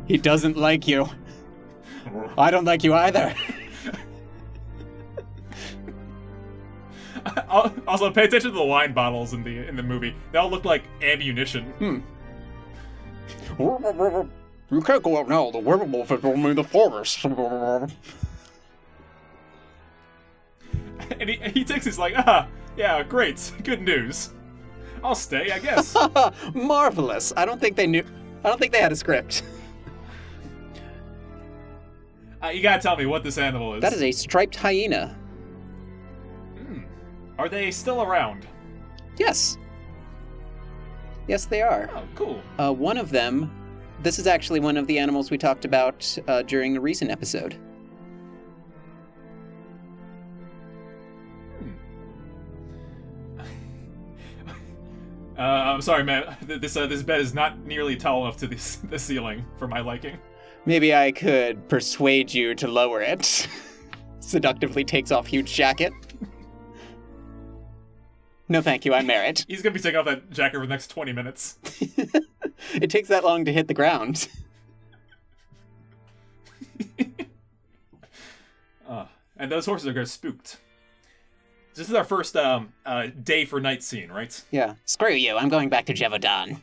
he 0.08 0.18
doesn't 0.18 0.58
like 0.58 0.88
you. 0.88 1.08
I 2.38 2.52
don't 2.52 2.66
like 2.66 2.84
you 2.84 2.94
either. 2.94 3.34
Al- 7.50 7.74
also, 7.88 8.12
pay 8.12 8.26
attention 8.26 8.52
to 8.52 8.58
the 8.58 8.64
wine 8.64 8.94
bottles 8.94 9.34
in 9.34 9.44
the 9.44 9.68
in 9.68 9.76
the 9.76 9.84
movie. 9.84 10.16
They 10.32 10.38
all 10.38 10.50
look 10.50 10.64
like 10.66 10.84
ammunition. 11.02 11.66
Hmm. 11.74 12.00
You 14.70 14.82
can't 14.82 15.04
go 15.04 15.18
out 15.20 15.28
now. 15.28 15.52
The 15.52 15.60
werewolf 15.60 16.12
is 16.12 16.24
only 16.24 16.54
the 16.54 16.64
forest. 16.64 17.26
And 21.20 21.30
he, 21.30 21.36
he 21.52 21.64
takes 21.64 21.86
his 21.86 21.98
like, 21.98 22.14
ah, 22.18 22.48
yeah, 22.76 23.02
great, 23.04 23.52
good 23.64 23.82
news. 23.82 24.32
I'll 25.04 25.16
stay, 25.16 25.52
I 25.52 25.60
guess. 25.60 25.96
Marvelous. 26.54 27.34
I 27.38 27.46
don't 27.46 27.62
think 27.62 27.76
they 27.76 27.88
knew. 27.88 28.04
I 28.44 28.50
don't 28.50 28.60
think 28.60 28.72
they 28.72 28.82
had 28.82 28.92
a 28.92 28.96
script. 28.96 29.44
uh, 32.44 32.48
you 32.48 32.62
gotta 32.62 32.82
tell 32.82 32.98
me 32.98 33.06
what 33.06 33.24
this 33.24 33.38
animal 33.38 33.76
is. 33.76 33.82
That 33.82 33.94
is 33.94 34.02
a 34.02 34.12
striped 34.12 34.56
hyena. 34.56 35.18
Hmm. 36.58 36.80
Are 37.38 37.50
they 37.50 37.72
still 37.72 38.02
around? 38.02 38.48
Yes. 39.18 39.58
Yes, 41.28 41.46
they 41.46 41.62
are. 41.62 41.90
Oh, 41.94 42.04
cool. 42.16 42.42
Uh, 42.58 42.74
one 42.74 42.98
of 42.98 43.10
them. 43.10 43.52
This 44.04 44.20
is 44.20 44.28
actually 44.28 44.60
one 44.60 44.78
of 44.78 44.86
the 44.88 45.00
animals 45.00 45.32
we 45.32 45.38
talked 45.38 45.66
about 45.66 46.18
uh, 46.28 46.44
during 46.44 46.78
a 46.78 46.80
recent 46.80 47.10
episode. 47.12 47.58
Uh, 55.38 55.42
I'm 55.42 55.82
sorry, 55.82 56.04
man. 56.04 56.36
This 56.48 56.76
uh, 56.76 56.88
this 56.88 57.04
bed 57.04 57.22
is 57.22 57.34
not 57.34 57.60
nearly 57.60 57.96
tall 57.96 58.24
enough 58.24 58.38
to 58.38 58.48
this 58.48 58.76
the 58.90 58.98
ceiling 58.98 59.46
for 59.58 59.68
my 59.68 59.80
liking. 59.80 60.18
Maybe 60.66 60.94
I 60.94 61.12
could 61.12 61.68
persuade 61.70 62.34
you 62.34 62.56
to 62.56 62.68
lower 62.68 63.02
it. 63.02 63.48
Seductively 64.20 64.84
takes 64.84 65.12
off 65.12 65.28
huge 65.28 65.54
jacket. 65.54 65.94
No, 68.50 68.62
thank 68.62 68.86
you. 68.86 68.94
I'm 68.94 69.06
married. 69.06 69.44
He's 69.48 69.62
gonna 69.62 69.74
be 69.74 69.80
taking 69.80 70.00
off 70.00 70.06
that 70.06 70.30
jacket 70.32 70.58
for 70.58 70.66
the 70.66 70.70
next 70.70 70.88
20 70.88 71.14
minutes. 71.14 71.60
it 72.74 72.90
takes 72.90 73.10
that 73.10 73.24
long 73.24 73.46
to 73.46 73.54
hit 73.54 73.68
the 73.68 73.74
ground. 73.74 74.28
Uh, 78.88 79.06
and 79.36 79.52
those 79.52 79.66
horses 79.66 79.88
are 79.88 79.94
gonna 79.94 80.06
spooked. 80.06 80.58
This 81.78 81.88
is 81.90 81.94
our 81.94 82.04
first 82.04 82.36
um, 82.36 82.74
uh, 82.88 83.10
day 83.24 83.46
for 83.46 83.62
night 83.62 83.84
scene, 83.84 84.10
right? 84.10 84.44
Yeah. 84.50 84.74
Screw 84.86 85.14
you. 85.14 85.38
I'm 85.38 85.48
going 85.48 85.70
back 85.70 85.86
to 85.86 85.94
Gévaudan. 85.94 86.60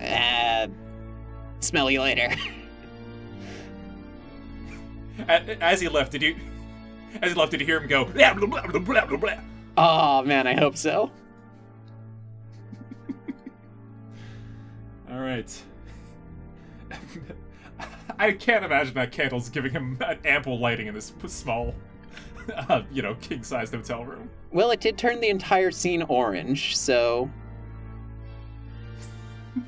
uh, 0.00 0.68
smell 1.58 1.90
you 1.90 2.00
later. 2.00 2.32
As 5.28 5.80
he 5.80 5.88
left, 5.88 6.12
did 6.12 6.22
you? 6.22 6.36
As 7.20 7.32
he 7.32 7.36
left, 7.36 7.50
did 7.50 7.58
you 7.58 7.66
hear 7.66 7.80
him 7.80 7.88
go? 7.88 8.04
Blah, 8.04 8.34
blah, 8.34 8.46
blah, 8.46 8.78
blah, 8.78 9.16
blah, 9.16 9.34
oh 9.76 10.22
man, 10.22 10.46
I 10.46 10.54
hope 10.54 10.76
so. 10.76 11.10
right. 15.10 15.62
I 18.22 18.30
can't 18.30 18.64
imagine 18.64 18.94
that 18.94 19.10
candle's 19.10 19.48
giving 19.48 19.72
him 19.72 19.98
an 20.00 20.16
ample 20.24 20.60
lighting 20.60 20.86
in 20.86 20.94
this 20.94 21.12
small, 21.26 21.74
uh, 22.68 22.82
you 22.92 23.02
know, 23.02 23.16
king-sized 23.16 23.74
hotel 23.74 24.04
room. 24.04 24.30
Well, 24.52 24.70
it 24.70 24.80
did 24.80 24.96
turn 24.96 25.20
the 25.20 25.28
entire 25.28 25.72
scene 25.72 26.02
orange, 26.02 26.76
so 26.76 27.28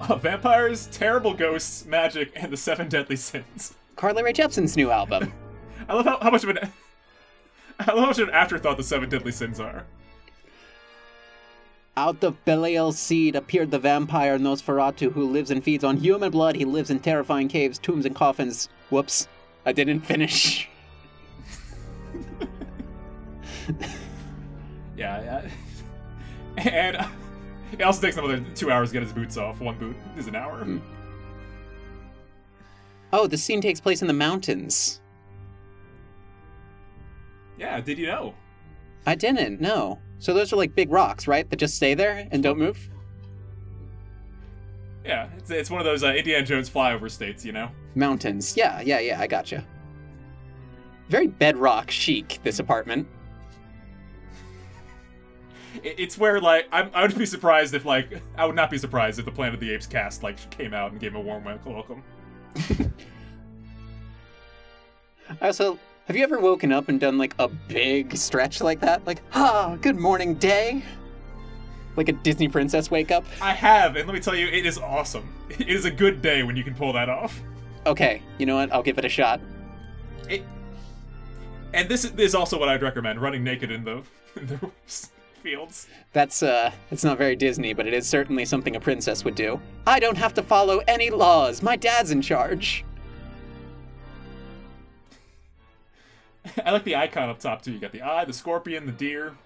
Uh, 0.00 0.14
vampires, 0.14 0.86
terrible 0.92 1.34
ghosts, 1.34 1.84
magic, 1.84 2.30
and 2.36 2.50
the 2.52 2.56
seven 2.56 2.88
deadly 2.88 3.16
sins. 3.16 3.74
Carly 3.96 4.22
Rae 4.22 4.32
Jepsen's 4.32 4.76
new 4.76 4.90
album. 4.90 5.32
I 5.88 5.94
love 5.94 6.06
how, 6.06 6.18
how 6.22 6.30
much 6.30 6.44
of 6.44 6.50
an 6.50 6.58
I 7.80 7.92
love 7.92 7.98
how 7.98 8.06
much 8.06 8.18
of 8.18 8.28
an 8.28 8.34
afterthought 8.34 8.78
the 8.78 8.84
seven 8.84 9.10
deadly 9.10 9.32
sins 9.32 9.60
are. 9.60 9.84
Out 11.98 12.22
of 12.22 12.44
Belial's 12.44 12.96
seed 12.96 13.34
appeared 13.34 13.72
the 13.72 13.78
vampire 13.80 14.38
Nosferatu, 14.38 15.10
who 15.10 15.28
lives 15.28 15.50
and 15.50 15.64
feeds 15.64 15.82
on 15.82 15.96
human 15.96 16.30
blood. 16.30 16.54
He 16.54 16.64
lives 16.64 16.90
in 16.90 17.00
terrifying 17.00 17.48
caves, 17.48 17.76
tombs, 17.76 18.06
and 18.06 18.14
coffins. 18.14 18.68
Whoops, 18.88 19.26
I 19.66 19.72
didn't 19.72 20.02
finish. 20.02 20.68
Yeah, 24.96 25.22
yeah. 25.22 25.48
And 26.68 26.96
uh, 26.96 27.08
it 27.72 27.82
also 27.82 28.00
takes 28.00 28.16
another 28.16 28.44
two 28.54 28.70
hours 28.70 28.90
to 28.90 28.94
get 28.94 29.02
his 29.02 29.12
boots 29.12 29.36
off. 29.36 29.60
One 29.60 29.78
boot 29.78 29.96
is 30.16 30.26
an 30.26 30.34
hour. 30.36 30.64
Hmm. 30.64 30.78
Oh, 33.12 33.26
the 33.26 33.38
scene 33.38 33.60
takes 33.60 33.80
place 33.80 34.02
in 34.02 34.08
the 34.08 34.14
mountains. 34.14 35.00
Yeah, 37.58 37.80
did 37.80 37.98
you 37.98 38.06
know? 38.06 38.34
I 39.06 39.14
didn't, 39.16 39.60
no. 39.60 39.98
So 40.18 40.34
those 40.34 40.52
are 40.52 40.56
like 40.56 40.74
big 40.74 40.90
rocks, 40.90 41.26
right? 41.26 41.48
That 41.48 41.56
just 41.56 41.74
stay 41.74 41.94
there 41.94 42.28
and 42.30 42.42
don't 42.42 42.58
move? 42.58 42.88
Yeah, 45.04 45.28
it's, 45.38 45.50
it's 45.50 45.70
one 45.70 45.80
of 45.80 45.86
those 45.86 46.02
uh, 46.02 46.08
Indiana 46.08 46.44
Jones 46.44 46.68
flyover 46.68 47.10
states, 47.10 47.44
you 47.44 47.52
know? 47.52 47.70
Mountains. 47.94 48.56
Yeah, 48.56 48.80
yeah, 48.80 48.98
yeah, 48.98 49.20
I 49.20 49.26
gotcha. 49.26 49.64
Very 51.08 51.28
bedrock 51.28 51.90
chic, 51.90 52.38
this 52.42 52.58
apartment. 52.58 53.08
It's 55.82 56.18
where, 56.18 56.40
like, 56.40 56.68
I'm, 56.72 56.90
I 56.92 57.02
would 57.02 57.16
be 57.16 57.24
surprised 57.24 57.72
if, 57.74 57.86
like, 57.86 58.20
I 58.36 58.44
would 58.44 58.56
not 58.56 58.70
be 58.70 58.76
surprised 58.76 59.18
if 59.18 59.24
the 59.24 59.30
Planet 59.30 59.54
of 59.54 59.60
the 59.60 59.72
Apes 59.72 59.86
cast, 59.86 60.22
like, 60.22 60.50
came 60.50 60.74
out 60.74 60.92
and 60.92 61.00
gave 61.00 61.12
him 61.12 61.16
a 61.16 61.20
warm 61.20 61.44
welcome. 61.44 62.02
I 65.40 65.40
also, 65.46 65.78
have 66.08 66.16
you 66.16 66.22
ever 66.22 66.38
woken 66.38 66.72
up 66.72 66.88
and 66.88 66.98
done 66.98 67.18
like 67.18 67.34
a 67.38 67.48
big 67.48 68.16
stretch 68.16 68.62
like 68.62 68.80
that? 68.80 69.06
Like, 69.06 69.20
ah, 69.34 69.76
good 69.82 69.96
morning, 69.96 70.34
day? 70.36 70.82
Like 71.96 72.08
a 72.08 72.12
Disney 72.12 72.48
princess 72.48 72.90
wake 72.90 73.10
up? 73.10 73.26
I 73.42 73.52
have, 73.52 73.94
and 73.94 74.08
let 74.08 74.14
me 74.14 74.20
tell 74.20 74.34
you, 74.34 74.46
it 74.46 74.64
is 74.64 74.78
awesome. 74.78 75.28
It 75.50 75.68
is 75.68 75.84
a 75.84 75.90
good 75.90 76.22
day 76.22 76.42
when 76.42 76.56
you 76.56 76.64
can 76.64 76.74
pull 76.74 76.94
that 76.94 77.10
off. 77.10 77.38
Okay, 77.84 78.22
you 78.38 78.46
know 78.46 78.56
what? 78.56 78.72
I'll 78.72 78.82
give 78.82 78.96
it 78.96 79.04
a 79.04 79.08
shot. 79.08 79.38
It, 80.30 80.42
and 81.74 81.90
this 81.90 82.06
is 82.06 82.34
also 82.34 82.58
what 82.58 82.70
I'd 82.70 82.82
recommend: 82.82 83.20
running 83.20 83.44
naked 83.44 83.70
in 83.70 83.84
the, 83.84 84.02
in 84.36 84.46
the 84.46 84.70
fields. 85.42 85.88
That's, 86.14 86.42
uh, 86.42 86.72
it's 86.90 87.04
not 87.04 87.18
very 87.18 87.36
Disney, 87.36 87.74
but 87.74 87.86
it 87.86 87.92
is 87.92 88.08
certainly 88.08 88.46
something 88.46 88.76
a 88.76 88.80
princess 88.80 89.24
would 89.24 89.34
do. 89.34 89.60
I 89.86 90.00
don't 90.00 90.16
have 90.16 90.32
to 90.34 90.42
follow 90.42 90.80
any 90.88 91.10
laws. 91.10 91.62
My 91.62 91.76
dad's 91.76 92.12
in 92.12 92.22
charge. 92.22 92.84
I 96.64 96.70
like 96.70 96.84
the 96.84 96.96
icon 96.96 97.28
up 97.28 97.38
top 97.38 97.62
too. 97.62 97.72
You 97.72 97.78
got 97.78 97.92
the 97.92 98.02
eye, 98.02 98.24
the 98.24 98.32
scorpion, 98.32 98.86
the 98.86 98.92
deer. 98.92 99.34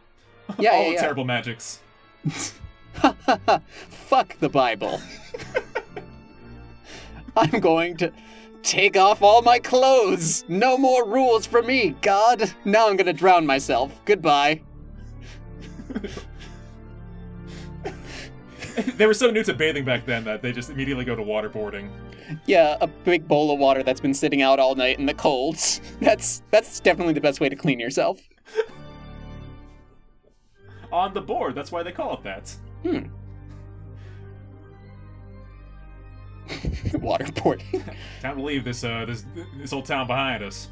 Yeah, 0.59 0.71
all 0.73 0.83
yeah, 0.83 0.89
the 0.89 0.95
yeah. 0.95 1.01
terrible 1.01 1.25
magics. 1.25 1.81
Fuck 3.89 4.39
the 4.41 4.49
Bible. 4.49 5.01
I'm 7.37 7.61
going 7.61 7.97
to 7.99 8.13
take 8.63 8.97
off 8.97 9.23
all 9.23 9.41
my 9.41 9.59
clothes. 9.61 10.45
No 10.49 10.77
more 10.77 11.07
rules 11.07 11.47
for 11.47 11.63
me, 11.63 11.95
God. 12.03 12.53
Now 12.65 12.89
I'm 12.89 12.97
gonna 12.97 13.13
drown 13.13 13.47
myself. 13.47 13.99
Goodbye. 14.05 14.61
they 18.97 19.07
were 19.07 19.15
so 19.15 19.31
new 19.31 19.45
to 19.45 19.55
bathing 19.55 19.85
back 19.85 20.05
then 20.05 20.25
that 20.25 20.43
they 20.43 20.53
just 20.53 20.71
immediately 20.71 21.05
go 21.05 21.15
to 21.15 21.23
waterboarding. 21.23 21.91
Yeah, 22.47 22.77
a 22.81 22.87
big 22.87 23.27
bowl 23.29 23.53
of 23.53 23.59
water 23.59 23.83
that's 23.83 24.01
been 24.01 24.15
sitting 24.15 24.43
out 24.43 24.59
all 24.59 24.75
night 24.75 24.99
in 24.99 25.07
the 25.07 25.15
cold. 25.15 25.57
That's 26.01 26.43
that's 26.51 26.81
definitely 26.81 27.15
the 27.15 27.21
best 27.21 27.41
way 27.41 27.49
to 27.49 27.57
clean 27.57 27.79
yourself. 27.79 28.21
On 30.93 31.15
the 31.15 31.21
board, 31.21 31.55
that's 31.55 31.73
why 31.73 31.83
they 31.83 31.91
call 31.91 32.19
it 32.19 32.23
that. 32.25 32.55
Hmm. 32.83 33.07
Waterboarding. 36.99 37.83
Can't 38.21 38.37
believe 38.37 38.63
this 38.65 38.85
uh 38.85 39.07
this 39.07 39.25
this 39.57 39.73
old 39.73 39.87
town 39.87 40.07
behind 40.07 40.45
us. 40.45 40.69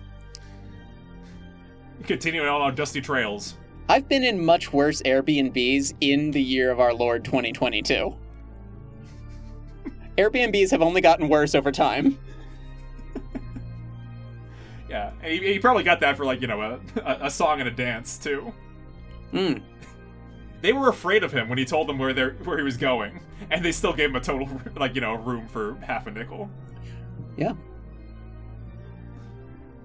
Continuing 2.06 2.48
on 2.48 2.60
our 2.60 2.72
dusty 2.72 3.00
trails. 3.00 3.54
I've 3.88 4.08
been 4.08 4.22
in 4.22 4.44
much 4.44 4.72
worse 4.72 5.00
Airbnbs 5.02 5.94
in 6.00 6.30
the 6.30 6.42
year 6.42 6.70
of 6.70 6.80
our 6.80 6.92
Lord 6.92 7.24
2022. 7.24 8.14
Airbnbs 10.16 10.70
have 10.70 10.82
only 10.82 11.00
gotten 11.00 11.28
worse 11.28 11.54
over 11.54 11.72
time. 11.72 12.18
Yeah, 14.90 15.12
he, 15.22 15.38
he 15.38 15.58
probably 15.60 15.84
got 15.84 16.00
that 16.00 16.16
for 16.16 16.24
like 16.24 16.40
you 16.40 16.48
know 16.48 16.60
a, 16.60 17.18
a, 17.22 17.30
song 17.30 17.60
and 17.60 17.68
a 17.68 17.72
dance 17.72 18.18
too. 18.18 18.52
Hmm. 19.30 19.58
They 20.62 20.72
were 20.72 20.88
afraid 20.88 21.22
of 21.22 21.32
him 21.32 21.48
when 21.48 21.58
he 21.58 21.64
told 21.64 21.88
them 21.88 21.96
where 21.96 22.12
they 22.12 22.24
where 22.24 22.58
he 22.58 22.64
was 22.64 22.76
going, 22.76 23.20
and 23.50 23.64
they 23.64 23.70
still 23.70 23.92
gave 23.92 24.10
him 24.10 24.16
a 24.16 24.20
total 24.20 24.48
like 24.76 24.96
you 24.96 25.00
know 25.00 25.14
room 25.14 25.46
for 25.46 25.76
half 25.76 26.08
a 26.08 26.10
nickel. 26.10 26.50
Yeah. 27.36 27.52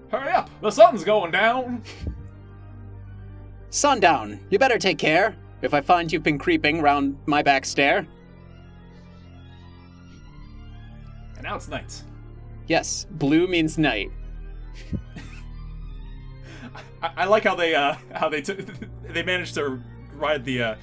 Hurry 0.09 0.31
up! 0.31 0.49
The 0.61 0.71
sun's 0.71 1.03
going 1.03 1.31
down. 1.31 1.83
Sundown, 3.69 4.39
you 4.49 4.57
better 4.57 4.79
take 4.79 4.97
care 4.97 5.35
if 5.61 5.73
I 5.75 5.81
find 5.81 6.11
you've 6.11 6.23
been 6.23 6.39
creeping 6.39 6.81
round 6.81 7.15
my 7.27 7.43
back 7.43 7.65
stair. 7.65 8.07
Now 11.45 11.55
it's 11.57 11.67
night. 11.67 12.01
Yes, 12.65 13.05
blue 13.11 13.45
means 13.45 13.77
night. 13.77 14.11
I, 17.03 17.11
I 17.17 17.25
like 17.25 17.43
how 17.43 17.53
they 17.53 17.75
uh 17.75 17.97
how 18.15 18.29
they 18.29 18.41
took 18.41 18.65
they 19.03 19.21
managed 19.21 19.53
to 19.53 19.79
ride 20.15 20.43
the 20.43 20.63
uh 20.63 20.75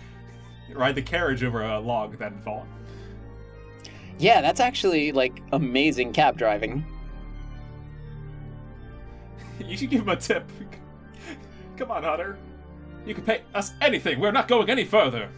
ride 0.72 0.94
the 0.94 1.03
carriage 1.03 1.42
over 1.42 1.62
a 1.62 1.81
log 1.81 2.16
that 2.18 2.33
had 2.33 2.44
fallen. 2.44 2.68
Yeah, 4.20 4.40
that's 4.40 4.61
actually 4.61 5.11
like 5.11 5.42
amazing 5.53 6.12
cab 6.12 6.38
driving. 6.38 6.85
You 9.59 9.77
should 9.77 9.90
give 9.90 10.03
him 10.03 10.09
a 10.09 10.16
tip. 10.16 10.51
Come 11.77 11.90
on, 11.90 12.03
Hutter. 12.03 12.37
You 13.07 13.14
can 13.14 13.22
pay 13.25 13.42
us 13.55 13.72
anything. 13.81 14.18
We're 14.18 14.33
not 14.33 14.48
going 14.48 14.68
any 14.70 14.85
further. 14.85 15.29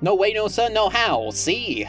No 0.00 0.14
way, 0.14 0.32
no 0.32 0.48
sir, 0.48 0.68
no 0.70 0.88
how. 0.88 1.30
See? 1.30 1.86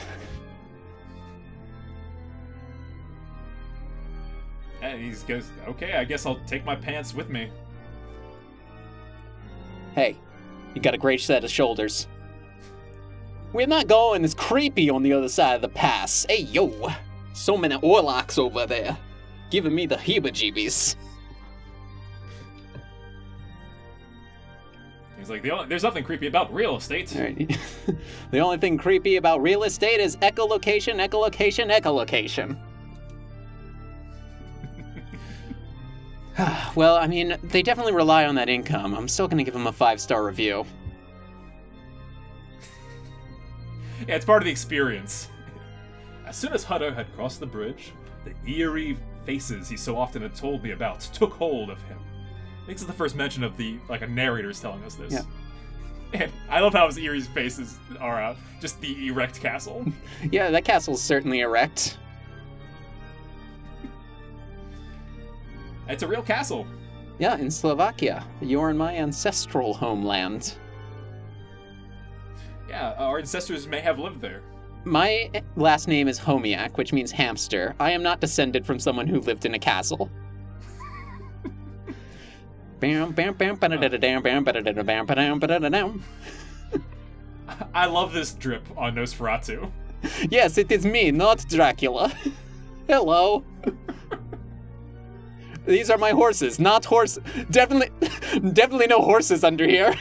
And 5.02 5.12
he 5.12 5.26
goes, 5.26 5.50
okay, 5.68 5.94
I 5.94 6.04
guess 6.04 6.28
I'll 6.28 6.40
take 6.46 6.64
my 6.64 6.76
pants 6.76 7.16
with 7.16 7.28
me. 7.28 7.50
Hey, 9.96 10.16
you 10.76 10.82
got 10.82 10.94
a 10.94 10.98
great 10.98 11.22
set 11.22 11.44
of 11.44 11.50
shoulders. 11.50 12.08
We're 13.52 13.66
not 13.66 13.88
going 13.88 14.24
as 14.24 14.36
creepy 14.36 14.92
on 14.92 15.02
the 15.02 15.12
other 15.14 15.28
side 15.28 15.56
of 15.56 15.62
the 15.64 15.70
pass. 15.70 16.28
Hey, 16.30 16.42
yo! 16.44 16.90
So 17.34 17.58
many 17.58 17.78
Orloks 17.78 18.38
over 18.38 18.68
there. 18.68 18.96
Giving 19.50 19.74
me 19.74 19.88
the 19.88 19.96
heebie 19.96 20.32
jeebies. 20.32 20.96
He's 25.18 25.32
like, 25.32 25.42
the 25.42 25.50
only, 25.50 25.68
there's 25.68 25.84
nothing 25.84 26.04
creepy 26.04 26.28
about 26.28 26.54
real 26.54 26.78
estate. 26.78 27.16
Alright. 27.16 27.58
the 28.32 28.40
only 28.40 28.58
thing 28.58 28.78
creepy 28.78 29.16
about 29.16 29.42
real 29.42 29.64
estate 29.64 30.00
is 30.00 30.16
echolocation, 30.18 31.04
echolocation, 31.04 31.76
echolocation. 31.76 32.56
well, 36.76 36.96
I 36.96 37.08
mean, 37.08 37.38
they 37.44 37.62
definitely 37.62 37.94
rely 37.94 38.26
on 38.26 38.36
that 38.36 38.50
income. 38.50 38.94
I'm 38.94 39.08
still 39.08 39.28
gonna 39.28 39.44
give 39.44 39.54
them 39.54 39.68
a 39.68 39.72
five 39.72 40.00
star 40.00 40.26
review. 40.26 40.66
Yeah, 44.08 44.16
it's 44.16 44.26
part 44.26 44.42
of 44.42 44.46
the 44.46 44.52
experience. 44.52 45.30
As 46.26 46.36
soon 46.36 46.54
as 46.54 46.64
Hutter 46.64 46.94
had 46.94 47.14
crossed 47.16 47.40
the 47.40 47.46
bridge, 47.46 47.92
the 48.26 48.52
eerie 48.52 48.98
faces 49.26 49.70
he 49.70 49.78
so 49.78 49.98
often 49.98 50.22
had 50.22 50.36
told 50.36 50.64
me 50.64 50.72
about 50.72 51.02
took 51.02 51.34
hold 51.34 51.70
of 51.70 51.82
him. 51.84 52.00
I 52.00 52.66
think 52.66 52.78
this 52.78 52.82
is 52.82 52.88
the 52.88 52.94
first 52.94 53.16
mention 53.16 53.44
of 53.44 53.58
the 53.58 53.78
like 53.90 54.02
a 54.02 54.08
narrator's 54.08 54.60
telling 54.60 54.84
us 54.84 54.96
this. 54.96 55.14
Yeah. 55.14 55.22
And 56.14 56.32
I 56.50 56.60
love 56.60 56.74
how 56.74 56.88
his 56.88 56.98
eerie 56.98 57.22
faces 57.22 57.78
are 58.00 58.22
uh, 58.22 58.36
just 58.60 58.80
the 58.82 59.08
erect 59.08 59.40
castle. 59.40 59.86
Yeah, 60.32 60.52
that 60.52 60.66
castle's 60.66 61.02
certainly 61.02 61.40
erect. 61.40 61.98
It's 65.88 66.04
a 66.04 66.08
real 66.08 66.22
castle. 66.22 66.66
Yeah, 67.20 67.38
in 67.38 67.52
Slovakia. 67.52 68.26
You're 68.42 68.72
in 68.72 68.78
my 68.78 68.96
ancestral 68.96 69.74
homeland. 69.74 70.56
Yeah, 72.68 72.94
our 72.98 73.20
ancestors 73.20 73.68
may 73.68 73.82
have 73.82 74.00
lived 74.00 74.22
there. 74.22 74.42
My 74.86 75.30
last 75.56 75.88
name 75.88 76.08
is 76.08 76.20
Homiak, 76.20 76.78
which 76.78 76.92
means 76.94 77.12
hamster. 77.12 77.76
I 77.80 77.92
am 77.92 78.02
not 78.02 78.20
descended 78.20 78.66
from 78.66 78.80
someone 78.80 79.08
who 79.08 79.20
lived 79.20 79.46
in 79.46 79.54
a 79.54 79.60
castle. 79.60 80.10
I 87.74 87.86
love 87.86 88.14
this 88.14 88.34
drip 88.34 88.66
on 88.76 88.96
Nosferatu. 88.96 89.70
Yes, 90.32 90.58
it 90.58 90.72
is 90.72 90.84
me, 90.86 91.12
not 91.12 91.46
Dracula. 91.48 92.12
Hello. 92.88 93.44
These 95.66 95.90
are 95.90 95.98
my 95.98 96.12
horses, 96.12 96.60
not 96.60 96.86
horse. 96.86 97.20
Definitely, 97.50 97.90
definitely 98.54 98.88
no 98.88 99.02
horses 99.02 99.44
under 99.44 99.68
here. 99.68 99.94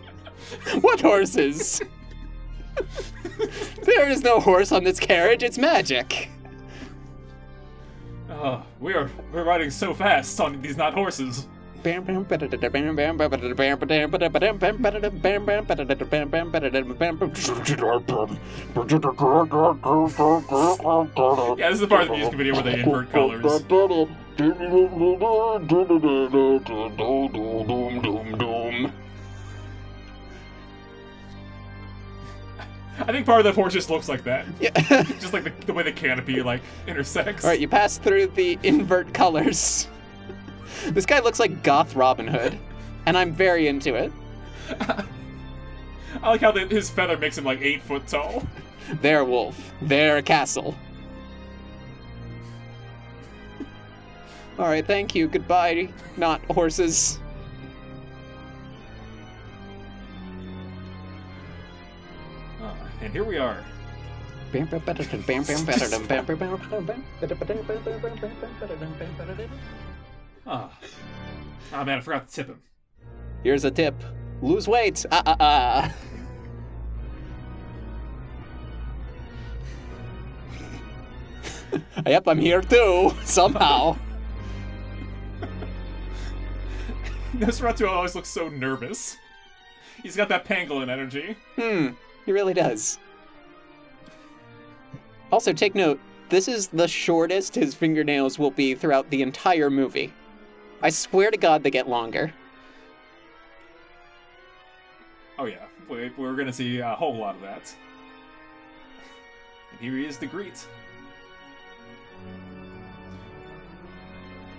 what 0.80 1.00
horses? 1.00 1.82
there 3.82 4.08
is 4.08 4.22
no 4.22 4.40
horse 4.40 4.72
on 4.72 4.84
this 4.84 4.98
carriage. 4.98 5.42
It's 5.42 5.58
magic. 5.58 6.30
Oh, 8.30 8.62
we 8.80 8.94
are 8.94 9.10
we're 9.32 9.44
riding 9.44 9.70
so 9.70 9.94
fast 9.94 10.40
on 10.40 10.60
these 10.60 10.76
not 10.76 10.94
horses. 10.94 11.46
Bam, 11.82 12.02
bam, 12.02 12.24
ba-da-da-da, 12.24 12.68
bam, 12.68 12.96
bam, 12.96 13.16
ba-da-da-da, 13.16 13.54
bam, 13.54 13.78
ba-dam, 13.78 14.10
ba-da-ba-dam, 14.10 14.58
bam, 14.58 14.76
ba-da-da, 14.82 15.08
bam, 15.10 15.44
bam, 15.46 15.64
ba-da-da-da, 15.64 16.04
bam, 16.04 16.28
bam, 16.28 16.50
ba-da-da, 16.50 16.82
bam, 16.82 17.16
bam. 17.16 17.30
Yeah, 21.56 21.68
this 21.68 21.74
is 21.74 21.80
the 21.80 21.86
part 21.86 22.02
of 22.02 22.08
the 22.08 22.16
music 22.16 22.34
video 22.34 22.54
where 22.54 22.62
they 22.64 22.80
invert 22.80 23.12
colors. 23.12 23.62
I 32.98 33.12
think 33.12 33.26
part 33.26 33.40
of 33.40 33.44
the 33.44 33.52
horse 33.52 33.72
just 33.72 33.88
looks 33.88 34.08
like 34.08 34.24
that. 34.24 34.46
Yeah. 34.60 34.70
Just 35.20 35.32
like 35.32 35.44
the, 35.44 35.66
the 35.66 35.72
way 35.72 35.82
the 35.82 35.92
canopy 35.92 36.42
like 36.42 36.60
intersects. 36.86 37.44
All 37.44 37.50
right, 37.50 37.60
you 37.60 37.68
pass 37.68 37.98
through 37.98 38.28
the 38.28 38.58
invert 38.62 39.12
colors. 39.14 39.88
This 40.88 41.06
guy 41.06 41.20
looks 41.20 41.40
like 41.40 41.62
Goth 41.62 41.96
Robin 41.96 42.28
Hood, 42.28 42.56
and 43.06 43.16
I'm 43.16 43.32
very 43.32 43.66
into 43.66 43.94
it. 43.94 44.12
I 46.22 46.28
like 46.28 46.42
how 46.42 46.52
the, 46.52 46.66
his 46.66 46.90
feather 46.90 47.16
makes 47.16 47.38
him 47.38 47.44
like 47.44 47.60
eight 47.62 47.82
foot 47.82 48.06
tall. 48.06 48.46
Their 49.00 49.24
wolf, 49.24 49.72
their 49.80 50.20
castle. 50.22 50.76
All 54.58 54.66
right, 54.66 54.86
thank 54.86 55.14
you. 55.14 55.28
Goodbye, 55.28 55.90
not 56.16 56.42
horses. 56.46 57.20
Uh, 62.62 62.74
and 63.02 63.12
here 63.12 63.24
we 63.24 63.36
are. 63.36 63.62
Ah. 70.46 70.70
Oh 71.74 71.84
man, 71.84 71.98
I 71.98 72.00
forgot 72.00 72.28
to 72.28 72.34
tip 72.34 72.46
him. 72.46 72.62
Here's 73.42 73.64
a 73.64 73.70
tip: 73.70 73.94
lose 74.40 74.66
weight. 74.66 75.04
Ah 75.10 75.22
ah 75.26 75.36
ah. 75.40 75.94
yep, 82.06 82.26
I'm 82.26 82.38
here 82.38 82.62
too. 82.62 83.12
Somehow. 83.24 83.96
Nosferatu 87.40 87.86
always 87.86 88.14
looks 88.14 88.30
so 88.30 88.48
nervous. 88.48 89.18
He's 90.02 90.16
got 90.16 90.30
that 90.30 90.46
pangolin 90.46 90.88
energy. 90.88 91.36
Hmm, 91.56 91.88
he 92.24 92.32
really 92.32 92.54
does. 92.54 92.98
Also, 95.30 95.52
take 95.52 95.74
note 95.74 96.00
this 96.30 96.48
is 96.48 96.68
the 96.68 96.88
shortest 96.88 97.54
his 97.54 97.74
fingernails 97.74 98.38
will 98.38 98.50
be 98.50 98.74
throughout 98.74 99.10
the 99.10 99.20
entire 99.20 99.68
movie. 99.68 100.14
I 100.80 100.88
swear 100.88 101.30
to 101.30 101.36
God 101.36 101.62
they 101.62 101.70
get 101.70 101.90
longer. 101.90 102.32
Oh 105.38 105.44
yeah, 105.44 105.66
we, 105.90 106.10
we're 106.16 106.36
gonna 106.36 106.54
see 106.54 106.78
a 106.78 106.94
whole 106.94 107.18
lot 107.18 107.34
of 107.34 107.42
that. 107.42 107.74
And 109.72 109.80
here 109.80 109.92
he 109.92 110.06
is, 110.06 110.16
the 110.16 110.26
greet. 110.26 110.66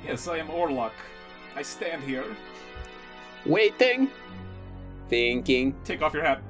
Yes, 0.06 0.28
I 0.28 0.38
am 0.38 0.50
Orlok. 0.50 0.92
I 1.56 1.64
stand 1.64 2.04
here. 2.04 2.24
Waiting. 3.46 4.10
Thinking. 5.10 5.76
Take 5.86 6.02
off 6.02 6.14
your 6.14 6.24
hat. 6.24 6.42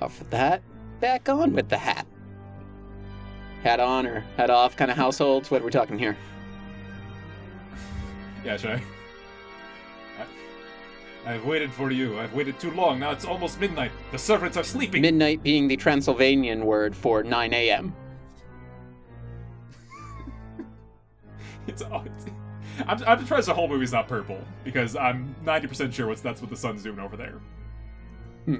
Off 0.00 0.18
with 0.18 0.30
the 0.30 0.36
hat. 0.36 0.62
Back 1.00 1.28
on 1.28 1.52
with 1.52 1.68
the 1.68 1.78
hat. 1.78 2.06
Hat 3.62 3.80
on 3.80 4.06
or 4.06 4.24
hat 4.36 4.50
off 4.50 4.76
kind 4.76 4.90
of 4.90 4.96
households? 4.96 5.50
What 5.50 5.62
are 5.62 5.64
we 5.64 5.70
talking 5.70 5.98
here? 5.98 6.16
Yeah? 8.44 8.58
I- 10.18 11.32
I've 11.34 11.44
waited 11.44 11.72
for 11.72 11.90
you. 11.92 12.18
I've 12.18 12.34
waited 12.34 12.58
too 12.58 12.72
long. 12.72 12.98
Now 12.98 13.12
it's 13.12 13.24
almost 13.24 13.60
midnight. 13.60 13.92
The 14.10 14.18
servants 14.18 14.56
are 14.56 14.64
sleeping. 14.64 15.02
Midnight 15.02 15.42
being 15.42 15.68
the 15.68 15.76
Transylvanian 15.76 16.64
word 16.66 16.96
for 16.96 17.22
9 17.22 17.54
a.m. 17.54 17.94
It's, 21.68 21.80
it's 21.80 22.24
I'm, 22.86 23.02
I'm 23.04 23.20
surprised 23.20 23.48
the 23.48 23.54
whole 23.54 23.68
movie's 23.68 23.92
not 23.92 24.08
purple 24.08 24.40
because 24.64 24.96
I'm 24.96 25.34
90% 25.44 25.92
sure 25.92 26.06
what's 26.06 26.20
that's 26.20 26.40
what 26.40 26.50
the 26.50 26.56
sun's 26.56 26.82
doing 26.82 26.98
over 26.98 27.16
there. 27.16 27.40
Hmm. 28.44 28.56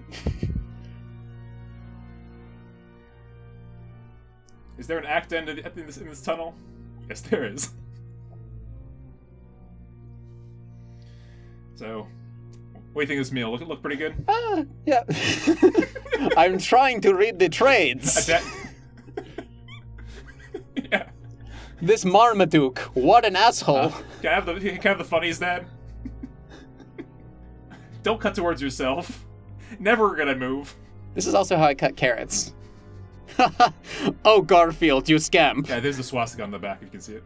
Is 4.79 4.87
there 4.87 4.99
an 4.99 5.07
act 5.07 5.33
end 5.33 5.49
in 5.49 5.59
in 5.59 5.87
this, 5.87 5.99
in 5.99 6.09
this 6.09 6.23
tunnel? 6.23 6.55
Yes, 7.09 7.21
there 7.21 7.45
is. 7.45 7.71
So, 11.75 12.07
what 12.93 12.95
do 12.95 13.01
you 13.01 13.07
think 13.07 13.21
of 13.21 13.27
this 13.27 13.33
meal? 13.33 13.53
Look, 13.53 13.61
look 13.63 13.83
pretty 13.83 13.97
good. 13.97 14.25
Ah, 14.29 14.65
yeah. 14.87 15.03
I'm 16.37 16.59
trying 16.59 17.01
to 17.03 17.15
read 17.15 17.39
the 17.39 17.49
trades. 17.49 18.29
A 18.29 18.41
This 21.83 22.05
Marmaduke, 22.05 22.79
what 22.95 23.25
an 23.25 23.35
asshole. 23.35 23.77
Uh, 23.77 23.93
can 24.21 24.31
I 24.31 24.35
have 24.35 24.47
the 24.47 24.55
can 24.61 24.79
I 24.79 24.89
have 24.91 24.99
the 24.99 25.05
funnies, 25.05 25.41
Dad? 25.41 25.67
Don't 28.05 28.21
cut 28.21 28.37
towards 28.37 28.63
yourself. 28.63 29.27
Never 29.81 30.15
gonna 30.15 30.37
move. 30.37 30.77
This 31.17 31.27
is 31.27 31.35
also 31.35 31.57
how 31.57 31.65
I 31.65 31.75
cut 31.75 31.97
carrots. 31.97 32.55
oh, 34.25 34.43
Garfield, 34.43 35.09
you 35.09 35.19
scamp. 35.19 35.69
Yeah, 35.69 35.81
there's 35.81 35.97
the 35.97 36.05
swastika 36.05 36.45
on 36.45 36.53
the 36.53 36.59
back. 36.61 36.79
if 36.83 36.85
You 36.85 36.91
can 36.91 37.01
see 37.01 37.15
it. 37.15 37.25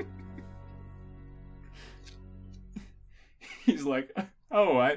He's 3.64 3.84
like, 3.84 4.10
oh, 4.50 4.76
I, 4.76 4.96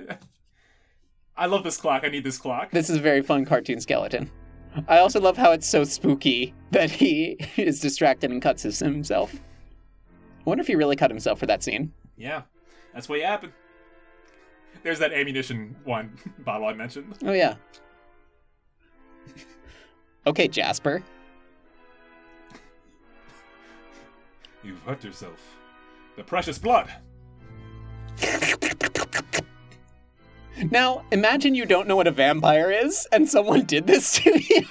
I 1.38 1.46
love 1.46 1.64
this 1.64 1.78
clock. 1.78 2.04
I 2.04 2.08
need 2.08 2.24
this 2.24 2.40
clock. 2.40 2.72
This 2.72 2.90
is 2.90 2.98
a 2.98 3.02
very 3.02 3.22
fun 3.22 3.46
cartoon 3.46 3.80
skeleton. 3.80 4.32
I 4.88 5.00
also 5.00 5.20
love 5.20 5.38
how 5.38 5.52
it's 5.52 5.68
so 5.68 5.84
spooky 5.84 6.54
that 6.72 6.90
he 6.90 7.38
is 7.58 7.80
distracted 7.80 8.32
and 8.32 8.42
cuts 8.42 8.64
his, 8.64 8.80
himself. 8.80 9.34
I 9.34 10.44
wonder 10.46 10.62
if 10.62 10.68
he 10.68 10.76
really 10.76 10.96
cut 10.96 11.12
himself 11.12 11.40
for 11.40 11.46
that 11.46 11.62
scene. 11.64 11.92
Yeah, 12.18 12.44
that's 12.94 13.10
what 13.10 13.20
happened. 13.22 13.54
There's 14.84 15.00
that 15.00 15.14
ammunition 15.14 15.76
one 15.84 16.18
bottle 16.40 16.68
I 16.68 16.74
mentioned. 16.74 17.16
Oh, 17.24 17.34
yeah. 17.34 17.56
okay, 20.26 20.48
Jasper. 20.48 21.04
You've 24.64 24.82
hurt 24.84 25.04
yourself. 25.04 25.40
The 26.16 26.24
precious 26.24 26.58
blood. 26.58 26.90
Now, 30.70 31.04
imagine 31.12 31.56
you 31.56 31.66
don't 31.66 31.88
know 31.88 31.96
what 31.96 32.08
a 32.08 32.12
vampire 32.12 32.72
is 32.72 33.08
and 33.12 33.28
someone 33.30 33.66
did 33.66 33.88
this 33.88 34.14
to 34.20 34.32
you. 34.54 34.68